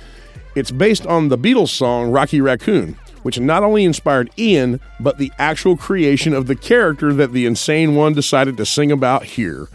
It's 0.57 0.73
based 0.73 1.07
on 1.07 1.29
the 1.29 1.39
Beatles 1.39 1.69
song 1.69 2.11
Rocky 2.11 2.41
Raccoon, 2.41 2.97
which 3.23 3.39
not 3.39 3.63
only 3.63 3.85
inspired 3.85 4.31
Ian, 4.37 4.81
but 4.99 5.19
the 5.19 5.33
actual 5.39 5.77
creation 5.77 6.35
of 6.35 6.49
the 6.49 6.57
character 6.57 7.13
that 7.15 7.33
the 7.33 7.47
Insane 7.47 7.95
One 7.95 8.13
decided 8.13 8.57
to 8.57 8.67
sing 8.67 8.91
about 8.91 9.25
here. 9.25 9.69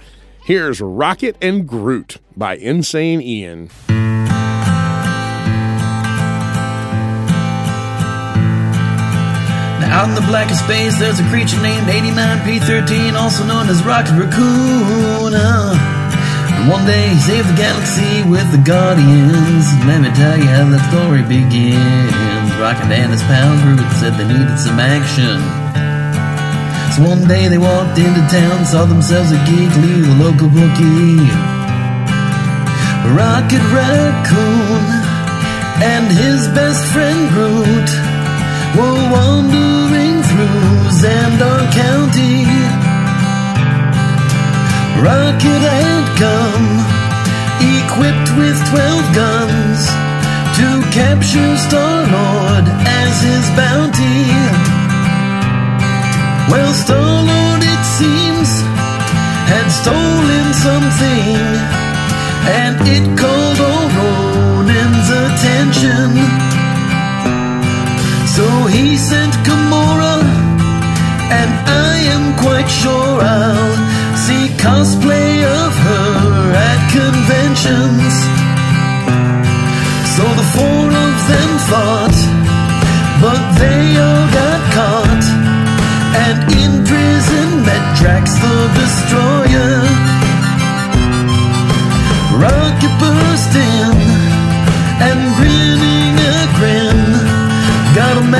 Here's 0.44 0.82
Rocket 0.82 1.38
and 1.42 1.68
Groot 1.68 2.18
by 2.36 2.58
Insane 2.58 3.22
Ian. 3.22 3.70
Now, 9.80 10.02
out 10.02 10.10
in 10.10 10.16
the 10.16 10.22
blackest 10.28 10.66
space, 10.66 11.00
there's 11.00 11.20
a 11.20 11.28
creature 11.30 11.60
named 11.62 11.88
89P13, 11.88 13.14
also 13.14 13.46
known 13.46 13.70
as 13.70 13.82
Rocket 13.84 14.12
Raccoon. 14.20 15.34
Uh, 15.34 15.95
one 16.70 16.86
day 16.86 17.10
he 17.14 17.20
saved 17.20 17.48
the 17.50 17.58
galaxy 17.58 18.24
with 18.26 18.50
the 18.52 18.58
Guardians. 18.58 19.66
Let 19.86 20.02
me 20.02 20.10
tell 20.18 20.38
you 20.38 20.50
how 20.50 20.66
that 20.74 20.82
story 20.90 21.22
begins. 21.22 22.50
Rocket 22.58 22.90
and 22.90 23.12
his 23.14 23.22
pal 23.30 23.54
Groot 23.62 23.86
said 24.02 24.18
they 24.18 24.26
needed 24.26 24.58
some 24.58 24.80
action. 24.82 25.38
So 26.98 27.06
one 27.06 27.28
day 27.28 27.50
they 27.50 27.62
walked 27.62 28.00
into 28.02 28.24
town, 28.34 28.66
saw 28.66 28.86
themselves 28.86 29.30
a 29.30 29.40
geek, 29.46 29.70
lead 29.78 30.10
a 30.10 30.16
local 30.18 30.50
bookie. 30.50 31.22
Rocket 33.14 33.66
Raccoon 33.70 34.86
and 35.86 36.08
his 36.10 36.48
best 36.58 36.82
friend 36.90 37.20
Groot 37.30 37.90
were 38.74 39.02
wandering 39.14 40.18
through 40.24 40.90
Xandar 40.98 41.62
County. 41.78 42.65
Rocket 45.04 45.64
and 45.84 46.06
come, 46.18 46.68
equipped 47.60 48.30
with 48.40 48.58
12 48.72 49.16
guns, 49.16 49.80
to 50.58 50.68
capture 50.96 51.58
Star 51.58 52.08
Lord 52.08 52.66
as 53.04 53.14
his 53.22 53.46
bounty. 53.60 54.24
Well, 56.50 56.74
Star 56.74 57.24
Lord, 57.32 57.62
it 57.62 57.84
seems, 58.00 58.50
had 59.52 59.68
stolen 59.70 60.48
something, 60.66 61.36
and 62.60 62.76
it 62.88 63.20
called 63.20 63.35
cosplay 74.66 75.46
of 75.46 75.72
her 75.88 76.10
at 76.58 76.82
conventions. 76.90 78.14
So 80.18 80.24
the 80.40 80.48
four 80.56 80.86
of 81.06 81.16
them 81.30 81.52
fought, 81.70 82.18
but 83.22 83.42
they 83.62 83.84
all 84.06 84.28
got 84.42 84.62
caught, 84.78 85.26
and 86.26 86.38
in 86.62 86.72
prison 86.90 87.48
met 87.68 87.86
Drax 88.00 88.26
the 88.44 88.58
Destroyer. 88.80 89.76
Rocket 92.42 92.94
burst 93.02 93.54
in, 93.54 93.96
and 95.08 95.20
grinning 95.38 96.16
a 96.34 96.38
grin. 96.58 97.00
Got 97.94 98.18
him 98.18 98.34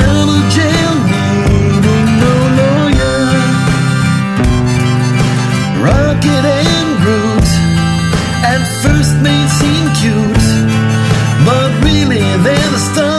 within 12.38 12.72
the 12.74 12.78
storm. 12.78 13.15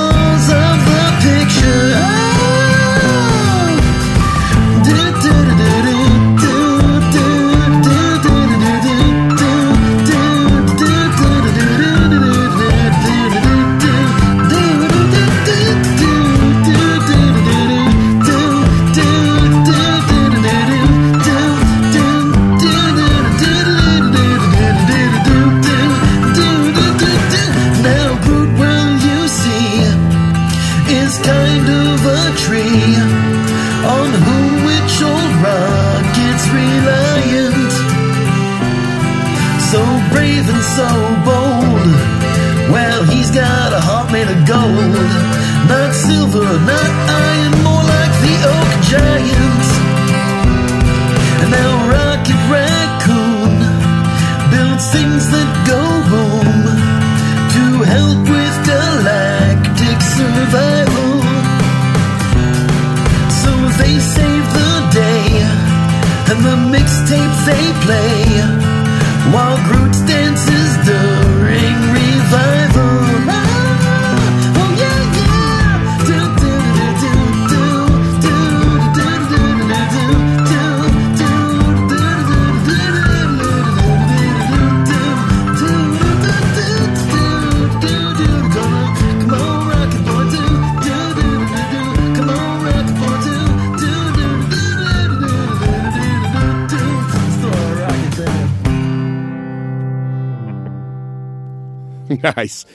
Nice. 102.36 102.66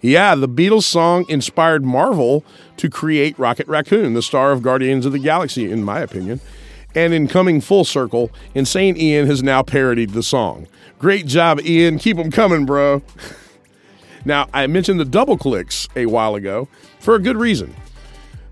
Yeah, 0.00 0.34
the 0.34 0.48
Beatles 0.48 0.84
song 0.84 1.24
inspired 1.28 1.84
Marvel 1.84 2.44
to 2.76 2.88
create 2.88 3.38
Rocket 3.38 3.66
Raccoon, 3.66 4.14
the 4.14 4.22
star 4.22 4.52
of 4.52 4.62
Guardians 4.62 5.04
of 5.06 5.12
the 5.12 5.18
Galaxy, 5.18 5.70
in 5.70 5.82
my 5.82 6.00
opinion. 6.00 6.40
And 6.94 7.12
in 7.12 7.28
coming 7.28 7.60
full 7.60 7.84
circle, 7.84 8.30
Insane 8.54 8.96
Ian 8.96 9.26
has 9.26 9.42
now 9.42 9.62
parodied 9.62 10.10
the 10.10 10.22
song. 10.22 10.66
Great 10.98 11.26
job, 11.26 11.60
Ian. 11.60 11.98
Keep 11.98 12.16
them 12.16 12.30
coming, 12.30 12.64
bro. 12.64 13.02
Now, 14.24 14.48
I 14.52 14.66
mentioned 14.66 15.00
the 15.00 15.04
double 15.06 15.38
clicks 15.38 15.88
a 15.96 16.06
while 16.06 16.34
ago 16.34 16.68
for 16.98 17.14
a 17.14 17.18
good 17.18 17.36
reason. 17.36 17.74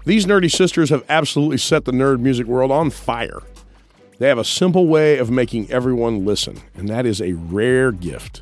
These 0.06 0.24
nerdy 0.24 0.50
sisters 0.50 0.90
have 0.90 1.04
absolutely 1.08 1.58
set 1.58 1.84
the 1.84 1.92
nerd 1.92 2.20
music 2.20 2.46
world 2.46 2.70
on 2.70 2.88
fire. 2.88 3.42
They 4.18 4.28
have 4.28 4.38
a 4.38 4.44
simple 4.44 4.86
way 4.86 5.18
of 5.18 5.30
making 5.30 5.70
everyone 5.70 6.24
listen, 6.24 6.62
and 6.74 6.88
that 6.88 7.04
is 7.04 7.20
a 7.20 7.32
rare 7.32 7.92
gift. 7.92 8.40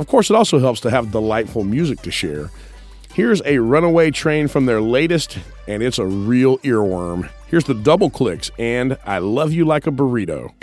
Of 0.00 0.06
course, 0.06 0.30
it 0.30 0.34
also 0.34 0.58
helps 0.58 0.80
to 0.80 0.90
have 0.90 1.12
delightful 1.12 1.62
music 1.62 2.00
to 2.02 2.10
share. 2.10 2.50
Here's 3.12 3.42
a 3.44 3.58
runaway 3.58 4.10
train 4.10 4.48
from 4.48 4.64
their 4.64 4.80
latest, 4.80 5.38
and 5.68 5.82
it's 5.82 5.98
a 5.98 6.06
real 6.06 6.56
earworm. 6.58 7.28
Here's 7.48 7.64
the 7.64 7.74
double 7.74 8.08
clicks 8.08 8.50
and 8.58 8.96
I 9.04 9.18
Love 9.18 9.52
You 9.52 9.66
Like 9.66 9.86
a 9.86 9.90
Burrito. 9.90 10.54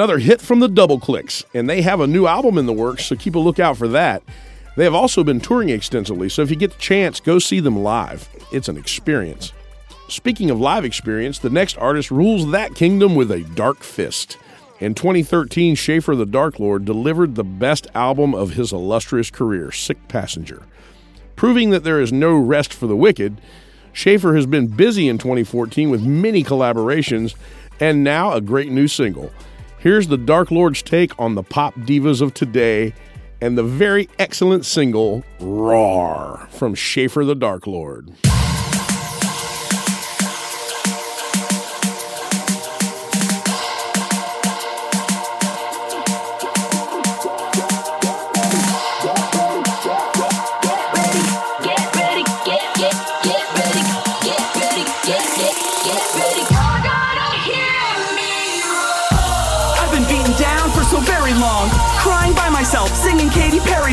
Another 0.00 0.18
hit 0.18 0.40
from 0.40 0.60
the 0.60 0.68
Double 0.68 0.98
Clicks, 0.98 1.44
and 1.52 1.68
they 1.68 1.82
have 1.82 2.00
a 2.00 2.06
new 2.06 2.26
album 2.26 2.56
in 2.56 2.64
the 2.64 2.72
works, 2.72 3.04
so 3.04 3.16
keep 3.16 3.34
a 3.34 3.38
lookout 3.38 3.76
for 3.76 3.86
that. 3.88 4.22
They 4.74 4.84
have 4.84 4.94
also 4.94 5.22
been 5.22 5.40
touring 5.40 5.68
extensively, 5.68 6.30
so 6.30 6.40
if 6.40 6.48
you 6.48 6.56
get 6.56 6.70
the 6.70 6.78
chance, 6.78 7.20
go 7.20 7.38
see 7.38 7.60
them 7.60 7.82
live. 7.82 8.26
It's 8.50 8.70
an 8.70 8.78
experience. 8.78 9.52
Speaking 10.08 10.48
of 10.48 10.58
live 10.58 10.86
experience, 10.86 11.38
the 11.38 11.50
next 11.50 11.76
artist 11.76 12.10
rules 12.10 12.50
that 12.50 12.74
kingdom 12.74 13.14
with 13.14 13.30
a 13.30 13.42
dark 13.42 13.80
fist. 13.80 14.38
In 14.78 14.94
2013, 14.94 15.74
Schaffer 15.74 16.16
the 16.16 16.24
Dark 16.24 16.58
Lord 16.58 16.86
delivered 16.86 17.34
the 17.34 17.44
best 17.44 17.86
album 17.94 18.34
of 18.34 18.52
his 18.52 18.72
illustrious 18.72 19.30
career, 19.30 19.70
Sick 19.70 20.08
Passenger. 20.08 20.62
Proving 21.36 21.68
that 21.70 21.84
there 21.84 22.00
is 22.00 22.10
no 22.10 22.38
rest 22.38 22.72
for 22.72 22.86
the 22.86 22.96
wicked, 22.96 23.38
Schaffer 23.92 24.34
has 24.34 24.46
been 24.46 24.68
busy 24.68 25.10
in 25.10 25.18
2014 25.18 25.90
with 25.90 26.02
many 26.02 26.42
collaborations 26.42 27.34
and 27.78 28.02
now 28.02 28.32
a 28.32 28.40
great 28.40 28.70
new 28.70 28.88
single. 28.88 29.30
Here's 29.80 30.08
the 30.08 30.18
Dark 30.18 30.50
Lord's 30.50 30.82
take 30.82 31.18
on 31.18 31.36
the 31.36 31.42
pop 31.42 31.74
divas 31.74 32.20
of 32.20 32.34
today 32.34 32.92
and 33.40 33.56
the 33.56 33.62
very 33.62 34.10
excellent 34.18 34.66
single 34.66 35.24
Roar 35.40 36.46
from 36.50 36.74
Schaffer 36.74 37.24
the 37.24 37.34
Dark 37.34 37.66
Lord. 37.66 38.12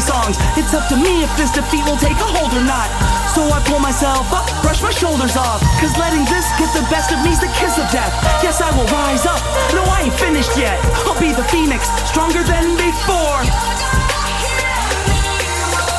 Songs. 0.02 0.38
It's 0.53 0.74
up 0.78 0.86
to 0.90 0.95
me 0.95 1.24
if 1.26 1.32
this 1.38 1.49
defeat 1.49 1.82
will 1.86 1.98
take 1.98 2.18
a 2.22 2.30
hold 2.38 2.53
or 2.53 2.61
not. 2.61 2.86
So 3.34 3.41
I 3.49 3.57
pull 3.65 3.80
myself 3.80 4.30
up, 4.30 4.45
brush 4.61 4.82
my 4.82 4.91
shoulders 4.91 5.36
off, 5.36 5.61
cause 5.82 5.98
letting 5.98 6.22
this 6.30 6.45
get 6.61 6.69
the 6.78 6.86
best 6.94 7.11
of 7.11 7.18
me's 7.26 7.40
the 7.40 7.49
kiss 7.57 7.82
of 7.82 7.90
death. 7.90 8.14
Yes, 8.45 8.61
I 8.61 8.69
will 8.78 8.86
rise 8.94 9.26
up. 9.26 9.41
No, 9.74 9.82
I 9.90 10.06
ain't 10.06 10.14
finished 10.14 10.53
yet. 10.57 10.78
I'll 11.10 11.19
be 11.19 11.34
the 11.34 11.45
phoenix, 11.49 11.90
stronger 12.06 12.44
than 12.44 12.78
before. 12.78 13.86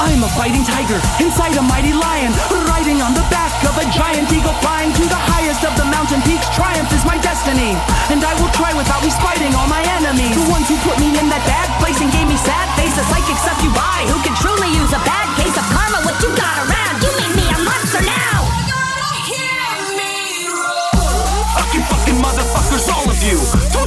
I'm 0.09 0.25
a 0.25 0.33
fighting 0.33 0.65
tiger 0.65 0.97
inside 1.21 1.53
a 1.61 1.63
mighty 1.63 1.93
lion, 1.93 2.33
riding 2.65 3.05
on 3.05 3.13
the 3.13 3.21
back 3.29 3.53
of 3.69 3.77
a 3.77 3.85
giant 3.93 4.33
eagle, 4.33 4.57
flying 4.65 4.89
to 4.97 5.05
the 5.05 5.21
highest 5.21 5.69
of 5.69 5.77
the 5.77 5.85
mountain 5.85 6.25
peaks. 6.25 6.49
Triumph 6.49 6.89
is 6.97 7.05
my 7.05 7.21
destiny, 7.21 7.77
and 8.09 8.25
I 8.25 8.33
will 8.41 8.49
try 8.57 8.73
without 8.73 9.05
respiting 9.05 9.53
all 9.53 9.69
my 9.69 9.85
enemies. 10.01 10.33
The 10.33 10.49
ones 10.49 10.67
who 10.67 10.81
put 10.81 10.97
me 10.97 11.13
in 11.13 11.29
that 11.29 11.45
bad 11.45 11.69
place 11.77 12.01
and 12.01 12.09
gave 12.09 12.25
me 12.25 12.41
sad 12.41 12.67
faces, 12.81 13.05
psychic 13.13 13.37
suck 13.37 13.61
you 13.61 13.71
by, 13.77 14.09
who 14.09 14.19
can 14.25 14.33
truly 14.41 14.73
use 14.75 14.91
a 14.97 15.03
bad 15.05 15.29
case 15.37 15.55
of 15.55 15.67
karma. 15.71 16.01
What 16.03 16.17
you 16.25 16.33
got 16.33 16.57
around? 16.67 17.05
You 17.05 17.13
made 17.21 17.38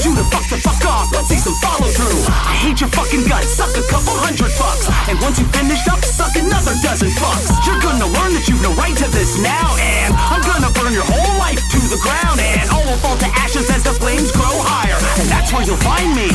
You 0.02 0.16
to 0.18 0.26
fuck 0.34 0.50
the 0.50 0.58
fuck 0.58 0.82
off, 0.90 1.14
let's 1.14 1.30
see 1.30 1.38
some 1.38 1.54
follow 1.62 1.86
through. 1.86 2.26
I 2.34 2.58
hate 2.58 2.82
your 2.82 2.90
fucking 2.90 3.22
guts, 3.30 3.54
suck 3.54 3.70
a 3.78 3.86
couple 3.86 4.18
hundred 4.18 4.50
fucks. 4.58 4.90
And 5.06 5.22
once 5.22 5.38
you 5.38 5.46
finished 5.54 5.86
up, 5.86 6.02
suck 6.02 6.34
another 6.34 6.74
dozen 6.82 7.14
fucks. 7.14 7.54
You're 7.70 7.78
gonna 7.78 8.10
learn 8.10 8.34
that 8.34 8.50
you've 8.50 8.66
no 8.66 8.74
right 8.74 8.98
to 8.98 9.08
this 9.14 9.38
now, 9.38 9.78
and 9.78 10.18
I'm 10.18 10.42
gonna 10.42 10.74
burn 10.74 10.98
your 10.98 11.06
whole 11.06 11.38
life 11.38 11.62
to 11.62 11.80
the 11.86 12.02
ground, 12.02 12.42
and 12.42 12.66
all 12.74 12.82
will 12.82 12.98
fall 12.98 13.18
to 13.22 13.30
ashes 13.46 13.70
as 13.70 13.86
the 13.86 13.94
flames 13.94 14.34
grow 14.34 14.50
higher. 14.66 14.98
And 15.22 15.30
that's 15.30 15.54
where 15.54 15.62
you'll 15.62 15.78
find 15.86 16.10
me. 16.18 16.34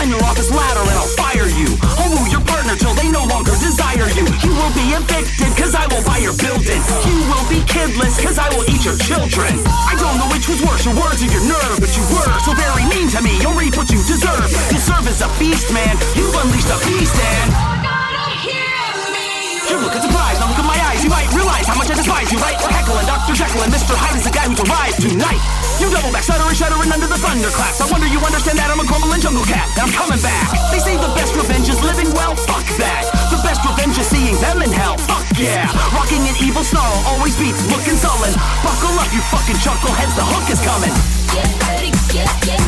Climb 0.00 0.16
your 0.16 0.24
office 0.24 0.48
ladder 0.48 0.80
and 0.80 0.96
I'll 0.96 1.12
fire 1.12 1.44
you. 1.44 1.76
I'll 1.84 2.24
your 2.32 2.40
partner 2.48 2.72
till 2.72 2.96
they 2.96 3.12
no 3.12 3.20
longer 3.28 3.52
desire 3.60 4.08
you. 4.16 4.24
You 4.40 4.48
will 4.56 4.72
be 4.72 4.96
evicted 4.96 5.52
cause 5.60 5.76
I 5.76 5.84
will 5.92 6.00
buy 6.08 6.16
your 6.24 6.32
building. 6.40 6.80
You 7.04 7.20
will 7.28 7.44
be 7.52 7.60
kidless 7.68 8.16
cause 8.16 8.40
I 8.40 8.48
will 8.56 8.64
eat 8.64 8.80
your 8.80 8.96
children. 8.96 9.60
I 9.68 9.92
don't 10.00 10.16
know 10.16 10.24
which 10.32 10.48
was 10.48 10.64
worse, 10.64 10.88
your 10.88 10.96
words 10.96 11.20
or 11.20 11.28
your 11.28 11.44
nerve, 11.44 11.84
but 11.84 11.92
you 11.92 12.04
were 12.16 12.32
so 12.48 12.56
very 12.56 12.88
mean 12.88 13.12
to 13.12 13.20
me. 13.20 13.44
You'll 13.44 13.52
reap 13.52 13.76
what 13.76 13.92
you 13.92 14.00
deserve. 14.08 14.48
You 14.72 14.80
serve 14.80 15.04
as 15.04 15.20
a 15.20 15.28
beast, 15.36 15.68
man. 15.68 15.92
You've 16.16 16.32
unleashed 16.32 16.72
a 16.72 16.80
beast, 16.88 17.20
and. 17.20 17.52
Gotta 17.84 18.40
hear 18.40 18.72
me. 19.12 19.60
You 19.68 19.84
look 19.84 19.92
at 19.92 20.00
You 21.00 21.08
might 21.08 21.32
realize 21.32 21.64
how 21.64 21.80
much 21.80 21.88
I 21.88 21.96
despise 21.96 22.28
you, 22.28 22.36
right? 22.44 22.60
We're 22.60 22.68
heckling 22.76 23.08
Dr. 23.08 23.32
Jekyll 23.32 23.64
and 23.64 23.72
Mr. 23.72 23.96
Hyde 23.96 24.20
is 24.20 24.24
the 24.28 24.34
guy 24.36 24.44
who's 24.44 24.60
arrived 24.60 25.00
tonight. 25.00 25.40
You 25.80 25.88
double 25.88 26.12
back, 26.12 26.28
stuttering, 26.28 26.52
shuddering 26.52 26.92
under 26.92 27.08
the 27.08 27.16
thunderclaps. 27.16 27.80
I 27.80 27.88
wonder 27.88 28.04
you 28.04 28.20
understand 28.20 28.60
that 28.60 28.68
I'm 28.68 28.76
a 28.76 28.84
grumbling 28.84 29.24
jungle 29.24 29.48
cat. 29.48 29.64
And 29.80 29.88
I'm 29.88 29.92
coming 29.96 30.20
back. 30.20 30.52
They 30.68 30.76
say 30.76 31.00
the 31.00 31.08
best 31.16 31.32
revenge 31.32 31.72
is 31.72 31.80
living 31.80 32.12
well. 32.12 32.36
Fuck 32.36 32.68
that. 32.76 33.08
The 33.32 33.40
best 33.40 33.64
revenge 33.64 33.96
is 33.96 34.12
seeing 34.12 34.36
them 34.44 34.60
in 34.60 34.68
hell. 34.68 35.00
Fuck 35.08 35.24
yeah. 35.40 35.72
Rocking 35.96 36.20
an 36.28 36.36
evil 36.44 36.60
snarl 36.68 37.00
always 37.08 37.32
beats 37.40 37.64
looking 37.72 37.96
sullen. 37.96 38.36
Buckle 38.60 38.92
up, 39.00 39.08
you 39.16 39.24
fucking 39.32 39.56
chuckleheads. 39.64 40.12
The 40.20 40.26
hook 40.28 40.52
is 40.52 40.60
coming. 40.60 40.92
Get 41.32 41.48
ready, 41.64 41.96
get, 42.12 42.28
get, 42.44 42.60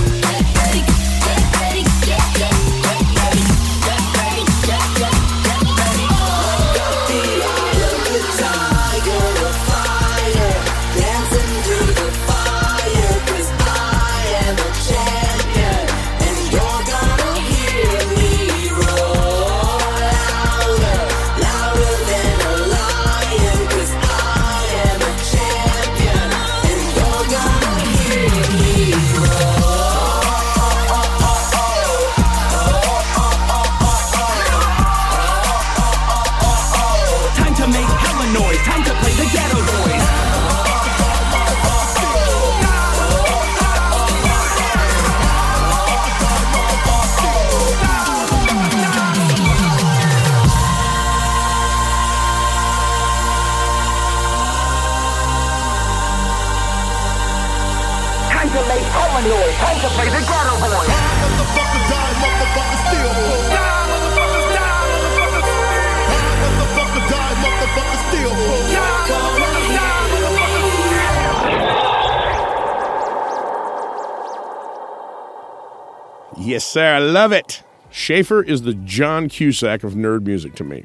Yes, 76.52 76.66
sir. 76.66 76.96
I 76.96 76.98
love 76.98 77.32
it. 77.32 77.62
Schaffer 77.90 78.42
is 78.42 78.60
the 78.60 78.74
John 78.74 79.30
Cusack 79.30 79.84
of 79.84 79.94
nerd 79.94 80.26
music 80.26 80.54
to 80.56 80.64
me, 80.64 80.84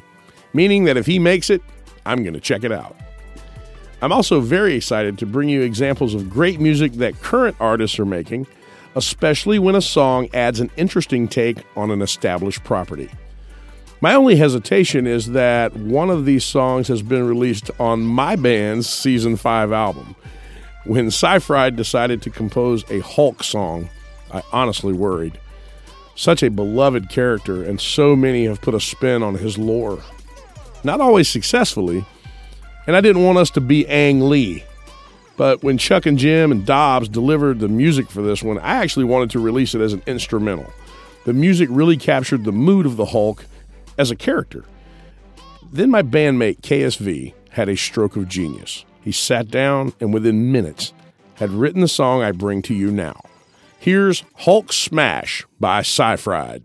meaning 0.53 0.85
that 0.85 0.95
if 0.95 1.05
he 1.05 1.19
makes 1.19 1.49
it, 1.49 1.61
I'm 2.05 2.23
going 2.23 2.35
to 2.35 2.39
check 2.39 2.63
it 2.63 2.71
out. 2.71 2.95
I'm 4.01 4.13
also 4.13 4.39
very 4.39 4.75
excited 4.75 5.17
to 5.17 5.25
bring 5.25 5.49
you 5.49 5.63
examples 5.63 6.13
of 6.13 6.29
great 6.29 6.61
music 6.61 6.93
that 6.93 7.19
current 7.19 7.57
artists 7.59 7.99
are 7.99 8.05
making, 8.05 8.47
especially 8.95 9.59
when 9.59 9.75
a 9.75 9.81
song 9.81 10.29
adds 10.33 10.61
an 10.61 10.71
interesting 10.77 11.27
take 11.27 11.57
on 11.75 11.91
an 11.91 12.01
established 12.01 12.63
property. 12.63 13.09
My 13.99 14.13
only 14.13 14.37
hesitation 14.37 15.05
is 15.05 15.31
that 15.31 15.75
one 15.75 16.09
of 16.09 16.23
these 16.23 16.45
songs 16.45 16.87
has 16.87 17.01
been 17.01 17.27
released 17.27 17.71
on 17.77 18.03
my 18.03 18.37
band's 18.37 18.87
season 18.87 19.35
5 19.35 19.73
album. 19.73 20.15
When 20.85 21.07
Sci-Fried 21.07 21.75
decided 21.75 22.21
to 22.21 22.29
compose 22.29 22.89
a 22.89 23.01
Hulk 23.01 23.43
song, 23.43 23.89
I 24.31 24.41
honestly 24.53 24.93
worried. 24.93 25.37
Such 26.17 26.41
a 26.41 26.49
beloved 26.49 27.09
character, 27.09 27.63
and 27.63 27.79
so 27.79 28.15
many 28.15 28.45
have 28.45 28.59
put 28.59 28.73
a 28.73 28.79
spin 28.79 29.21
on 29.21 29.35
his 29.35 29.59
lore. 29.59 30.01
Not 30.83 30.99
always 30.99 31.29
successfully, 31.29 32.03
and 32.87 32.95
I 32.95 33.01
didn't 33.01 33.23
want 33.23 33.37
us 33.37 33.51
to 33.51 33.61
be 33.61 33.87
Ang 33.87 34.27
Lee. 34.27 34.63
But 35.37 35.61
when 35.61 35.77
Chuck 35.77 36.07
and 36.07 36.17
Jim 36.17 36.51
and 36.51 36.65
Dobbs 36.65 37.07
delivered 37.07 37.59
the 37.59 37.67
music 37.67 38.09
for 38.09 38.23
this 38.23 38.41
one, 38.41 38.57
I 38.57 38.77
actually 38.77 39.05
wanted 39.05 39.29
to 39.29 39.39
release 39.39 39.75
it 39.75 39.81
as 39.81 39.93
an 39.93 40.01
instrumental. 40.07 40.73
The 41.25 41.33
music 41.33 41.69
really 41.71 41.97
captured 41.97 42.45
the 42.45 42.51
mood 42.51 42.87
of 42.87 42.97
the 42.97 43.05
Hulk 43.05 43.45
as 43.99 44.09
a 44.09 44.15
character. 44.15 44.65
Then 45.71 45.91
my 45.91 46.01
bandmate 46.01 46.61
KSV 46.61 47.33
had 47.51 47.69
a 47.69 47.77
stroke 47.77 48.15
of 48.15 48.27
genius. 48.27 48.85
He 49.01 49.11
sat 49.11 49.51
down 49.51 49.93
and 49.99 50.15
within 50.15 50.51
minutes 50.51 50.93
had 51.35 51.51
written 51.51 51.81
the 51.81 51.87
song 51.87 52.23
I 52.23 52.31
bring 52.31 52.63
to 52.63 52.73
you 52.73 52.89
now. 52.89 53.21
Here's 53.79 54.23
Hulk 54.37 54.73
Smash 54.73 55.45
by 55.59 55.79
Sci-Fried. 55.79 56.63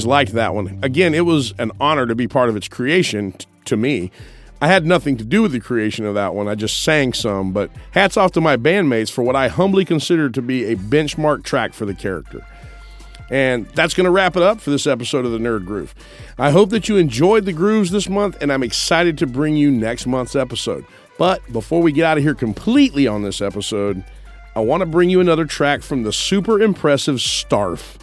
Guys 0.00 0.06
liked 0.06 0.32
that 0.32 0.54
one. 0.54 0.78
Again, 0.82 1.14
it 1.14 1.26
was 1.26 1.52
an 1.58 1.72
honor 1.78 2.06
to 2.06 2.14
be 2.14 2.26
part 2.26 2.48
of 2.48 2.56
its 2.56 2.68
creation 2.68 3.32
t- 3.32 3.46
to 3.66 3.76
me. 3.76 4.10
I 4.62 4.66
had 4.66 4.86
nothing 4.86 5.16
to 5.18 5.24
do 5.24 5.42
with 5.42 5.52
the 5.52 5.60
creation 5.60 6.04
of 6.06 6.14
that 6.14 6.34
one. 6.34 6.48
I 6.48 6.54
just 6.54 6.82
sang 6.82 7.12
some, 7.12 7.52
but 7.52 7.70
hats 7.92 8.16
off 8.16 8.32
to 8.32 8.40
my 8.40 8.56
bandmates 8.56 9.10
for 9.10 9.22
what 9.22 9.36
I 9.36 9.48
humbly 9.48 9.84
consider 9.84 10.30
to 10.30 10.42
be 10.42 10.64
a 10.64 10.76
benchmark 10.76 11.44
track 11.44 11.72
for 11.74 11.86
the 11.86 11.94
character. 11.94 12.46
And 13.30 13.66
that's 13.68 13.94
going 13.94 14.06
to 14.06 14.10
wrap 14.10 14.36
it 14.36 14.42
up 14.42 14.60
for 14.60 14.70
this 14.70 14.86
episode 14.86 15.24
of 15.24 15.32
the 15.32 15.38
Nerd 15.38 15.64
Groove. 15.64 15.94
I 16.38 16.50
hope 16.50 16.70
that 16.70 16.88
you 16.88 16.96
enjoyed 16.96 17.44
the 17.44 17.52
grooves 17.52 17.90
this 17.90 18.08
month, 18.08 18.42
and 18.42 18.52
I'm 18.52 18.62
excited 18.62 19.18
to 19.18 19.26
bring 19.26 19.56
you 19.56 19.70
next 19.70 20.06
month's 20.06 20.34
episode. 20.34 20.84
But 21.16 21.40
before 21.52 21.80
we 21.80 21.92
get 21.92 22.06
out 22.06 22.18
of 22.18 22.24
here 22.24 22.34
completely 22.34 23.06
on 23.06 23.22
this 23.22 23.40
episode, 23.40 24.02
I 24.56 24.60
want 24.60 24.80
to 24.80 24.86
bring 24.86 25.10
you 25.10 25.20
another 25.20 25.44
track 25.44 25.82
from 25.82 26.02
the 26.02 26.12
super 26.12 26.60
impressive 26.60 27.16
Starf. 27.16 27.98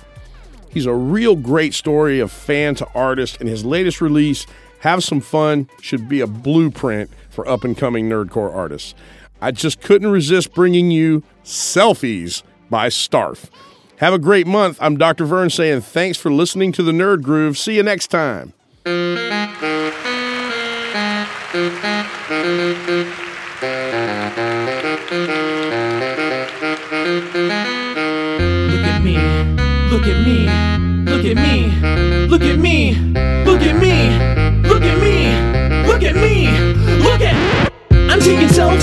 He's 0.78 0.86
a 0.86 0.94
real 0.94 1.36
great 1.36 1.74
story 1.74 2.20
of 2.20 2.32
fan 2.32 2.76
to 2.76 2.88
artist, 2.94 3.38
and 3.40 3.50
his 3.50 3.66
latest 3.66 4.00
release, 4.00 4.46
Have 4.82 5.04
Some 5.04 5.22
Fun, 5.22 5.68
should 5.82 6.08
be 6.08 6.22
a 6.22 6.28
blueprint 6.28 7.10
for 7.32 7.48
up 7.48 7.64
and 7.64 7.76
coming 7.76 8.08
nerdcore 8.08 8.54
artists. 8.54 8.94
I 9.42 9.50
just 9.50 9.82
couldn't 9.82 10.12
resist 10.12 10.54
bringing 10.54 10.92
you 10.92 11.24
Selfies 11.44 12.44
by 12.70 12.90
Starf. 12.90 13.50
Have 13.96 14.14
a 14.14 14.20
great 14.20 14.46
month. 14.46 14.78
I'm 14.80 14.98
Dr. 14.98 15.26
Vern 15.26 15.50
saying 15.50 15.82
thanks 15.82 16.20
for 16.20 16.32
listening 16.32 16.72
to 16.74 16.84
the 16.84 16.92
Nerd 16.92 17.24
Groove. 17.24 17.58
See 17.58 17.76
you 17.78 17.82
next 17.82 18.12
time. 18.12 18.54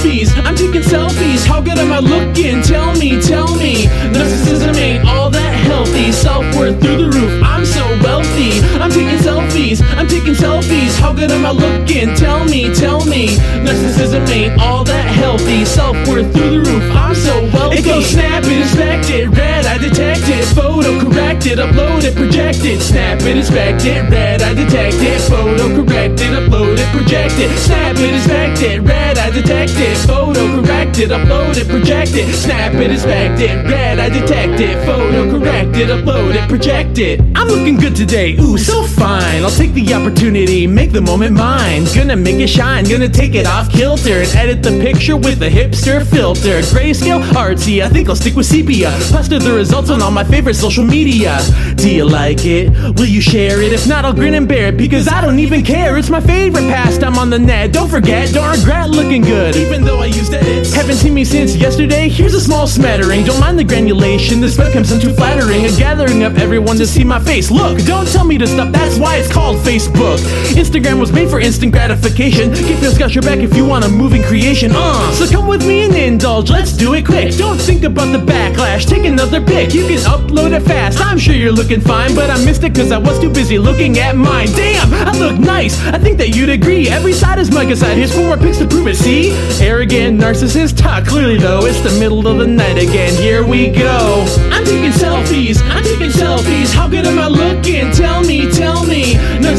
Selfies, 0.05 0.45
I'm 0.45 0.55
taking 0.55 0.83
selfies. 0.83 1.47
How 1.47 1.61
good 1.61 1.79
am 1.79 1.93
I 1.93 1.99
looking? 1.99 2.63
Tell 2.63 2.95
me, 2.97 3.21
tell 3.21 3.55
me. 3.57 3.87
Narcissism 4.13 4.77
ain't 4.77 5.07
all 5.07 5.31
that 5.31 5.55
healthy. 5.55 6.13
Self 6.13 6.45
worth 6.57 6.81
through 6.81 6.97
the 6.99 7.19
roof. 7.19 7.43
I'm 7.43 7.65
so 7.65 7.83
wealthy. 8.03 8.61
I'm 8.81 8.91
taking 8.91 9.19
selfies, 9.19 9.34
I'm 9.83 10.09
taking 10.09 10.35
selfies. 10.35 10.99
How 10.99 11.13
good 11.13 11.31
am 11.31 11.47
I 11.47 11.51
looking? 11.53 12.15
Tell 12.15 12.45
me, 12.45 12.75
tell 12.75 13.05
me. 13.05 13.29
Narcissism 13.65 14.29
ain't 14.29 14.61
all 14.61 14.85
that 14.85 15.07
healthy. 15.07 15.65
Self 15.65 15.97
worth 16.09 16.33
through 16.33 16.63
the 16.63 16.71
roof. 16.71 16.85
I'm 16.93 17.15
so 17.15 17.43
wealthy. 17.53 17.79
It 17.79 17.85
goes 17.85 18.07
snap 18.07 18.45
it, 18.45 18.61
inspect 18.61 19.11
it, 19.11 19.29
red, 19.29 19.67
I 19.67 19.79
detect 19.79 20.29
it. 20.29 20.45
Photo 20.55 20.99
correct 21.01 21.47
it, 21.47 21.59
upload 21.59 22.05
it, 22.05 22.15
project 22.15 22.65
it. 22.65 22.81
Snap 22.81 23.21
it, 23.23 23.37
inspect 23.37 23.85
it, 23.85 24.11
red, 24.11 24.43
I 24.43 24.55
detect 24.55 24.97
it. 24.97 25.21
Photo 25.21 25.69
correct 25.75 26.21
it, 26.21 26.33
upload 26.33 26.79
it, 26.79 26.89
project 26.93 27.39
it. 27.39 27.57
Snap 27.59 27.97
it, 27.97 28.15
inspect 28.15 28.63
it, 28.63 28.81
red, 28.83 29.19
I 29.19 29.31
detect 29.31 29.73
it. 29.79 29.97
Photo 30.07 30.61
correct 30.61 30.99
it, 30.99 31.11
upload 31.11 31.57
it, 31.57 31.69
project 31.69 32.15
it. 32.15 32.35
Snap 32.35 32.75
it, 32.75 32.91
inspect 32.91 33.41
it, 33.41 33.65
red, 33.71 33.99
I 33.99 34.09
detect 34.09 34.61
it. 34.61 34.85
Photo 34.85 35.31
correct 35.31 35.77
it, 35.77 35.89
upload 35.89 36.35
it, 36.35 36.49
project 36.49 36.99
it. 36.99 37.21
I'm 37.35 37.49
looking 37.49 37.77
good 37.77 37.97
today, 37.97 38.37
ooh, 38.39 38.59
so 38.59 38.85
fine. 38.85 39.43
I'll 39.43 39.51
take 39.51 39.64
the 39.73 39.95
opportunity, 39.95 40.67
make 40.67 40.93
the 40.93 41.01
moment 41.01 41.37
mine. 41.37 41.85
Gonna 41.95 42.17
make 42.17 42.37
it 42.37 42.49
shine, 42.49 42.85
gonna 42.85 43.09
take 43.09 43.35
it 43.35 43.47
off 43.47 43.71
kilter 43.71 44.21
and 44.21 44.29
edit 44.35 44.63
the 44.63 44.71
picture 44.83 45.17
with 45.17 45.41
a 45.43 45.49
hipster 45.49 46.05
filter. 46.05 46.61
Grayscale, 46.61 47.23
artsy, 47.31 47.83
I 47.83 47.89
think 47.89 48.09
I'll 48.09 48.17
stick 48.17 48.35
with 48.35 48.47
sepia. 48.47 48.91
Posted 49.11 49.43
the 49.43 49.53
results 49.53 49.91
on 49.91 50.03
all 50.03 50.11
my 50.11 50.25
favorite 50.25 50.55
social 50.55 50.85
media. 50.85 51.39
Do 51.77 51.89
you 51.89 52.05
like 52.05 52.45
it? 52.45 52.71
Will 52.99 53.07
you 53.07 53.21
share 53.21 53.63
it? 53.63 53.73
If 53.73 53.87
not, 53.87 54.05
I'll 54.05 54.13
grin 54.13 54.35
and 54.35 54.49
bear 54.49 54.69
it 54.69 54.77
because 54.77 55.09
I 55.09 55.21
don't 55.21 55.39
even 55.39 55.65
care. 55.65 55.97
It's 55.97 56.11
my 56.11 56.21
favorite 56.21 56.69
pastime 56.69 57.17
on 57.17 57.31
the 57.31 57.39
net. 57.39 57.73
Don't 57.73 57.89
forget, 57.89 58.33
don't 58.33 58.51
regret 58.59 58.91
looking 58.91 59.23
good. 59.23 59.55
Even 59.57 59.85
though 59.85 60.01
I 60.01 60.07
used 60.07 60.35
edits. 60.35 60.75
Haven't 60.75 60.97
seen 60.97 61.15
me 61.15 61.25
since 61.25 61.55
yesterday. 61.55 62.09
Here's 62.09 62.35
a 62.35 62.41
small 62.41 62.67
smattering. 62.67 63.25
Don't 63.25 63.41
mind 63.41 63.59
the 63.59 63.65
granulation. 63.65 64.41
This 64.41 64.57
webcam's 64.57 64.91
too 65.01 65.15
flattering. 65.15 65.65
A 65.65 65.71
gathering 65.79 66.25
of 66.25 66.39
everyone 66.39 66.77
to 66.79 66.87
see 66.87 67.05
my 67.05 67.21
face. 67.21 67.51
Look, 67.51 67.79
don't 67.85 68.09
tell 68.09 68.25
me 68.25 68.37
to 68.39 68.47
stop. 68.47 68.73
That's 68.73 68.99
why 68.99 69.17
it's 69.17 69.33
called 69.33 69.44
Facebook. 69.53 70.19
Instagram 70.55 70.99
was 70.99 71.13
made 71.13 71.29
for 71.29 71.41
instant 71.41 71.73
gratification. 71.73 72.51
Get 72.51 72.81
your 72.81 73.15
your 73.15 73.23
back 73.23 73.39
if 73.39 73.55
you 73.57 73.65
want 73.65 73.85
a 73.85 73.89
moving 73.89 74.23
creation. 74.23 74.73
Uh, 74.75 75.13
so 75.13 75.27
come 75.31 75.47
with 75.47 75.67
me 75.67 75.85
and 75.85 75.95
indulge. 75.95 76.51
Let's 76.51 76.73
do 76.73 76.95
it 76.95 77.05
quick. 77.05 77.37
Don't 77.37 77.59
think 77.59 77.85
about 77.85 78.13
the 78.13 78.19
backlash. 78.19 78.87
Take 78.87 79.05
another 79.05 79.41
pic. 79.41 79.75
You 79.75 79.87
can 79.87 79.99
upload 79.99 80.53
it 80.53 80.63
fast. 80.63 81.01
I'm 81.01 81.19
sure 81.19 81.35
you're 81.35 81.53
looking 81.53 81.81
fine, 81.81 82.15
but 82.15 82.31
I 82.31 82.43
missed 82.45 82.65
it 82.65 82.73
because 82.73 82.93
I 82.93 82.99
was 82.99 83.19
too 83.19 83.31
busy 83.31 83.59
looking 83.59 83.99
at 83.99 84.17
mine. 84.17 84.49
Damn, 84.49 84.93
I 84.95 85.13
look 85.19 85.39
nice. 85.39 85.79
I 85.87 85.99
think 85.99 86.19
that 86.19 86.35
you'd 86.35 86.49
agree. 86.49 86.89
Every 86.89 87.13
side 87.13 87.39
is 87.39 87.51
Micah 87.51 87.77
side. 87.77 87.97
Here's 87.97 88.15
four 88.15 88.25
more 88.25 88.37
pics 88.37 88.59
to 88.59 88.67
prove 88.67 88.87
it. 88.87 88.97
See? 88.97 89.33
Arrogant 89.61 90.21
narcissist 90.21 90.77
talk. 90.77 91.05
Clearly 91.05 91.39
though, 91.39 91.67
it's 91.67 91.81
the 91.81 91.99
middle 91.99 92.27
of 92.27 92.39
the 92.39 92.47
night 92.47 92.79
again. 92.79 93.15
Here 93.15 93.47
we 93.47 93.71
go. 93.71 94.25
I'm 94.53 94.65
taking 94.65 94.93
selfies. 94.93 95.61
I'm 95.71 95.83
taking 95.83 96.11
selfies. 96.11 96.73
How 96.73 96.89
good 96.89 97.07
am 97.07 97.19
I 97.19 97.29
looking? 97.29 97.91
Tell 97.93 98.23
me, 98.23 98.51
tell 98.51 98.85
me. 98.87 99.15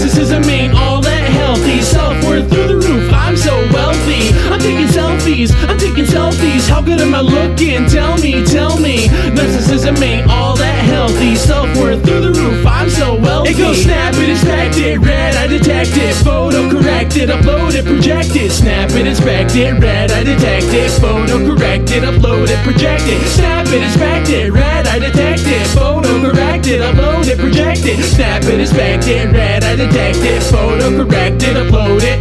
Narcissism 0.06 0.46
ain't 0.46 0.76
all 0.76 1.02
that 1.02 1.24
healthy. 1.32 1.82
Self 1.82 2.14
worth 2.26 2.48
through 2.52 2.68
the 2.68 2.76
roof. 2.76 3.12
I'm 3.12 3.36
so 3.36 3.56
wealthy. 3.74 4.30
I'm 4.54 4.60
taking 4.60 4.86
selfies. 4.86 5.50
I'm 5.68 5.80
taking 5.80 6.06
selfies. 6.06 6.70
How 6.70 6.80
good 6.80 7.02
am 7.02 7.16
I 7.16 7.22
looking? 7.22 7.88
Tell 7.88 8.16
me, 8.20 8.46
tell 8.46 8.80
me. 8.80 9.08
Narcissism 9.34 10.00
ain't 10.04 10.30
all 10.30 10.56
that 10.58 10.65
healthy. 10.86 11.36
Self 11.36 11.68
worth 11.78 12.04
through 12.06 12.22
the 12.22 12.32
roof. 12.40 12.66
I'm 12.66 12.90
so 12.90 13.16
wealthy. 13.16 13.52
It 13.52 13.58
goes 13.58 13.84
snap 13.84 14.14
it, 14.16 14.30
inspect 14.30 14.78
it, 14.78 15.00
red, 15.00 15.36
I 15.36 15.48
detect 15.48 15.98
it. 15.98 16.16
Photo 16.24 16.70
correct 16.70 17.18
it, 17.18 17.30
upload 17.30 17.74
it, 17.76 17.86
project 17.86 18.36
it. 18.36 18.52
Snap 18.52 18.92
it, 18.92 19.08
inspect 19.08 19.56
it, 19.56 19.74
red, 19.80 20.12
I 20.12 20.24
detect 20.24 20.74
it. 20.74 20.90
Photo 21.02 21.38
correct 21.46 21.92
it, 21.92 22.04
upload 22.04 22.50
it, 22.50 22.64
project 22.64 23.04
it. 23.06 23.22
Snap 23.28 23.68
it, 23.68 23.82
inspect 23.84 24.30
it, 24.30 24.52
red, 24.52 24.88
I 24.88 25.00
detect 25.00 25.44
it. 25.46 25.68
Photo 25.68 26.22
correct 26.22 26.68
it, 26.68 26.82
upload 26.82 27.28
it, 27.28 27.38
project 27.40 27.86
it. 27.86 28.04
Snap 28.04 28.44
it, 28.44 28.60
inspect 28.60 29.08
it, 29.08 29.32
red, 29.32 29.64
I 29.64 29.76
detect 29.76 30.20
it. 30.20 30.42
Photo 30.44 30.90
correct 31.04 31.44
it, 31.44 31.56
upload 31.58 32.02
it. 32.04 32.20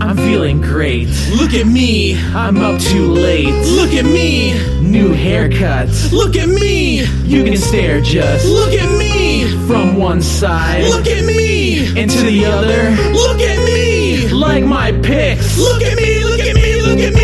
I'm 0.00 0.16
feeling 0.16 0.60
great. 0.60 1.08
Look 1.30 1.54
at 1.54 1.66
me, 1.66 2.18
I'm 2.34 2.58
up 2.58 2.80
too 2.80 3.12
late. 3.12 3.54
Look 3.66 3.92
at 3.92 4.04
me, 4.04 4.52
new 4.94 5.12
haircut. 5.12 5.88
Look 6.12 6.36
at 6.36 6.48
me, 6.48 7.02
you 7.24 7.42
can 7.42 7.56
stare 7.56 8.00
just. 8.00 8.46
Look 8.46 8.72
at 8.72 8.96
me, 8.96 9.50
from 9.66 9.96
one 9.96 10.22
side. 10.22 10.84
Look 10.84 11.08
at 11.08 11.24
me, 11.24 11.88
into 12.00 12.22
the 12.22 12.44
other. 12.44 12.90
Look 13.12 13.40
at 13.40 13.58
me, 13.64 14.28
like 14.28 14.64
my 14.64 14.92
pics. 14.92 15.58
Look 15.58 15.82
at 15.82 15.96
me, 15.96 16.22
look 16.22 16.40
at 16.40 16.54
me, 16.54 16.80
look 16.82 17.00
at 17.00 17.12
me, 17.12 17.23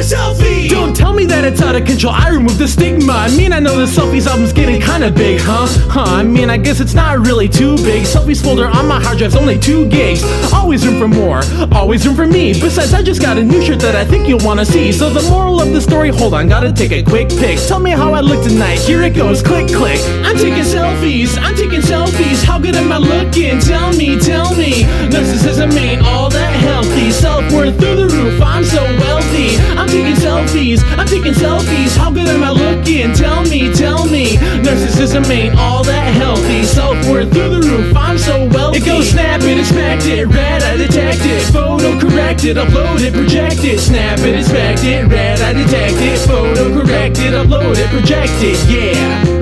another 0.00 0.16
selfie. 0.16 0.68
Don't 0.68 0.94
tell 0.94 1.12
me 1.12 1.24
that 1.26 1.44
it's 1.44 1.60
out 1.62 1.76
of 1.76 1.84
control. 1.84 2.12
I 2.12 2.30
removed 2.30 2.58
the 2.58 2.68
stigma. 2.68 3.12
I 3.12 3.36
mean, 3.36 3.52
I 3.52 3.60
know 3.60 3.76
the 3.76 3.86
selfies 3.86 4.26
album's 4.26 4.52
getting 4.52 4.80
kinda 4.80 5.10
big, 5.10 5.40
huh? 5.40 5.66
Huh, 5.88 6.04
I 6.06 6.22
mean, 6.22 6.50
I 6.50 6.56
guess 6.56 6.80
it's 6.80 6.94
not 6.94 7.18
really 7.26 7.48
too 7.48 7.76
big. 7.76 8.04
Selfies 8.04 8.42
folder 8.42 8.66
on 8.66 8.86
my 8.86 9.00
hard 9.02 9.18
drive's 9.18 9.36
only 9.36 9.58
two 9.58 9.86
gigs. 9.88 10.22
Always 10.52 10.86
room 10.86 10.98
for 10.98 11.08
more, 11.08 11.40
always 11.72 12.06
room 12.06 12.16
for 12.16 12.26
me. 12.26 12.52
Besides, 12.52 12.94
I 12.94 13.02
just 13.02 13.20
got 13.20 13.36
a 13.38 13.42
new 13.42 13.62
shirt 13.62 13.80
that 13.80 13.94
I 13.94 14.04
think 14.04 14.28
you'll 14.28 14.44
wanna 14.44 14.64
see. 14.64 14.92
So 14.92 15.10
the 15.10 15.22
moral 15.28 15.60
of 15.60 15.72
the 15.72 15.80
story, 15.80 16.10
hold 16.10 16.34
on, 16.34 16.48
gotta 16.48 16.72
take 16.72 16.92
a 16.92 17.02
quick 17.02 17.28
pic. 17.28 17.58
Tell 17.66 17.80
me 17.80 17.90
how 17.90 18.14
I 18.14 18.20
look 18.20 18.42
tonight. 18.42 18.78
Here 18.78 19.02
it 19.02 19.14
goes, 19.14 19.42
click, 19.42 19.68
click. 19.68 20.00
I'm 20.24 20.36
taking 20.36 20.64
selfies, 20.64 21.38
I'm 21.38 21.54
taking 21.54 21.82
selfies. 21.82 22.42
How 22.44 22.58
good 22.58 22.76
am 22.76 22.92
I 22.92 22.98
looking? 22.98 23.58
Tell 23.60 23.92
me, 23.92 24.18
tell 24.18 24.54
me. 24.56 24.84
Narcissism 25.12 25.72
ain't 25.76 26.02
all 26.02 26.30
that 26.30 26.52
healthy. 26.66 27.10
Self 27.10 27.52
worth 27.52 27.78
through 27.78 27.96
the 27.96 28.06
roof. 28.06 28.40
I'm 28.42 28.64
so 28.64 28.82
wealthy. 28.98 29.58
I'm 29.76 29.89
taking 29.90 30.14
selfies, 30.14 30.80
I'm 30.96 31.06
taking 31.06 31.34
selfies. 31.34 31.96
How 31.96 32.10
good 32.10 32.28
am 32.28 32.42
I 32.42 32.50
looking? 32.50 33.12
Tell 33.12 33.42
me, 33.42 33.72
tell 33.74 34.06
me. 34.06 34.36
Narcissism 34.62 35.28
ain't 35.30 35.58
all 35.58 35.82
that 35.84 36.14
healthy. 36.14 36.62
Self 36.62 36.96
worth 37.08 37.32
through 37.32 37.60
the 37.60 37.68
roof. 37.68 37.96
I'm 37.96 38.18
so 38.18 38.46
wealthy. 38.48 38.78
It 38.78 38.84
goes 38.84 39.10
snap 39.10 39.42
it, 39.42 39.58
inspect 39.58 40.06
it, 40.06 40.26
red, 40.26 40.62
I 40.62 40.76
detect 40.76 41.20
it. 41.22 41.42
Photo 41.52 41.98
corrected, 41.98 42.56
it, 42.56 42.56
upload 42.56 43.00
it, 43.00 43.12
project 43.12 43.64
it. 43.64 43.80
Snap 43.80 44.18
it, 44.20 44.34
inspect 44.36 44.84
it, 44.84 45.06
red, 45.06 45.40
I 45.40 45.52
detect 45.52 45.96
it. 45.98 46.18
Photo 46.26 46.72
corrected, 46.72 47.34
it, 47.34 47.46
upload 47.46 47.76
it, 47.76 47.88
project 47.90 48.32
it. 48.40 48.58
Yeah. 48.70 49.39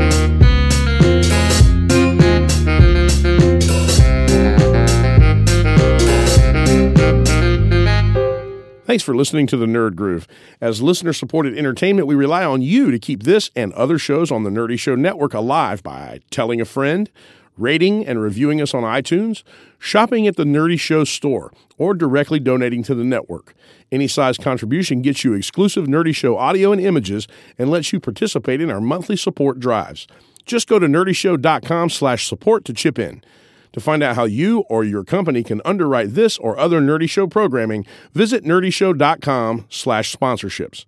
Thanks 8.98 9.06
for 9.06 9.14
listening 9.14 9.46
to 9.46 9.56
the 9.56 9.66
Nerd 9.66 9.94
Groove. 9.94 10.26
As 10.60 10.82
listener 10.82 11.12
supported 11.12 11.56
entertainment, 11.56 12.08
we 12.08 12.16
rely 12.16 12.44
on 12.44 12.62
you 12.62 12.90
to 12.90 12.98
keep 12.98 13.22
this 13.22 13.48
and 13.54 13.72
other 13.74 13.96
shows 13.96 14.32
on 14.32 14.42
the 14.42 14.50
Nerdy 14.50 14.76
Show 14.76 14.96
Network 14.96 15.34
alive 15.34 15.84
by 15.84 16.18
telling 16.32 16.60
a 16.60 16.64
friend, 16.64 17.08
rating 17.56 18.04
and 18.04 18.20
reviewing 18.20 18.60
us 18.60 18.74
on 18.74 18.82
iTunes, 18.82 19.44
shopping 19.78 20.26
at 20.26 20.34
the 20.34 20.42
Nerdy 20.42 20.80
Show 20.80 21.04
store, 21.04 21.52
or 21.76 21.94
directly 21.94 22.40
donating 22.40 22.82
to 22.82 22.94
the 22.96 23.04
network. 23.04 23.54
Any 23.92 24.08
size 24.08 24.36
contribution 24.36 25.00
gets 25.00 25.22
you 25.22 25.32
exclusive 25.34 25.86
Nerdy 25.86 26.12
Show 26.12 26.36
audio 26.36 26.72
and 26.72 26.80
images 26.80 27.28
and 27.56 27.70
lets 27.70 27.92
you 27.92 28.00
participate 28.00 28.60
in 28.60 28.68
our 28.68 28.80
monthly 28.80 29.16
support 29.16 29.60
drives. 29.60 30.08
Just 30.44 30.66
go 30.66 30.80
to 30.80 30.88
nerdyshow.com 30.88 31.90
slash 31.90 32.26
support 32.26 32.64
to 32.64 32.72
chip 32.72 32.98
in. 32.98 33.22
To 33.72 33.80
find 33.80 34.02
out 34.02 34.16
how 34.16 34.24
you 34.24 34.60
or 34.68 34.84
your 34.84 35.04
company 35.04 35.42
can 35.42 35.60
underwrite 35.64 36.14
this 36.14 36.38
or 36.38 36.58
other 36.58 36.80
Nerdy 36.80 37.08
Show 37.08 37.26
programming, 37.26 37.86
visit 38.12 38.44
nerdyshow.com 38.44 39.66
slash 39.68 40.14
sponsorships. 40.14 40.84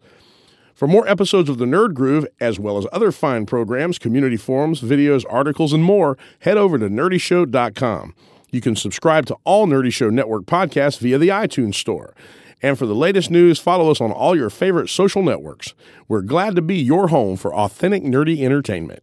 For 0.74 0.88
more 0.88 1.06
episodes 1.06 1.50
of 1.50 1.58
The 1.58 1.66
Nerd 1.66 1.92
Groove, 1.92 2.26
as 2.40 2.58
well 2.58 2.78
as 2.78 2.86
other 2.90 3.12
fine 3.12 3.44
programs, 3.44 3.98
community 3.98 4.38
forums, 4.38 4.80
videos, 4.80 5.26
articles, 5.28 5.74
and 5.74 5.84
more, 5.84 6.16
head 6.38 6.56
over 6.56 6.78
to 6.78 6.88
nerdyshow.com. 6.88 8.14
You 8.50 8.60
can 8.60 8.74
subscribe 8.76 9.26
to 9.26 9.36
all 9.44 9.66
Nerdy 9.66 9.92
Show 9.92 10.08
Network 10.08 10.44
podcasts 10.44 10.98
via 10.98 11.18
the 11.18 11.28
iTunes 11.28 11.74
Store. 11.74 12.14
And 12.62 12.78
for 12.78 12.86
the 12.86 12.94
latest 12.94 13.30
news, 13.30 13.58
follow 13.58 13.90
us 13.90 14.00
on 14.00 14.10
all 14.10 14.36
your 14.36 14.50
favorite 14.50 14.88
social 14.88 15.22
networks. 15.22 15.74
We're 16.08 16.22
glad 16.22 16.56
to 16.56 16.62
be 16.62 16.76
your 16.76 17.08
home 17.08 17.36
for 17.36 17.54
authentic 17.54 18.02
nerdy 18.02 18.40
entertainment. 18.40 19.02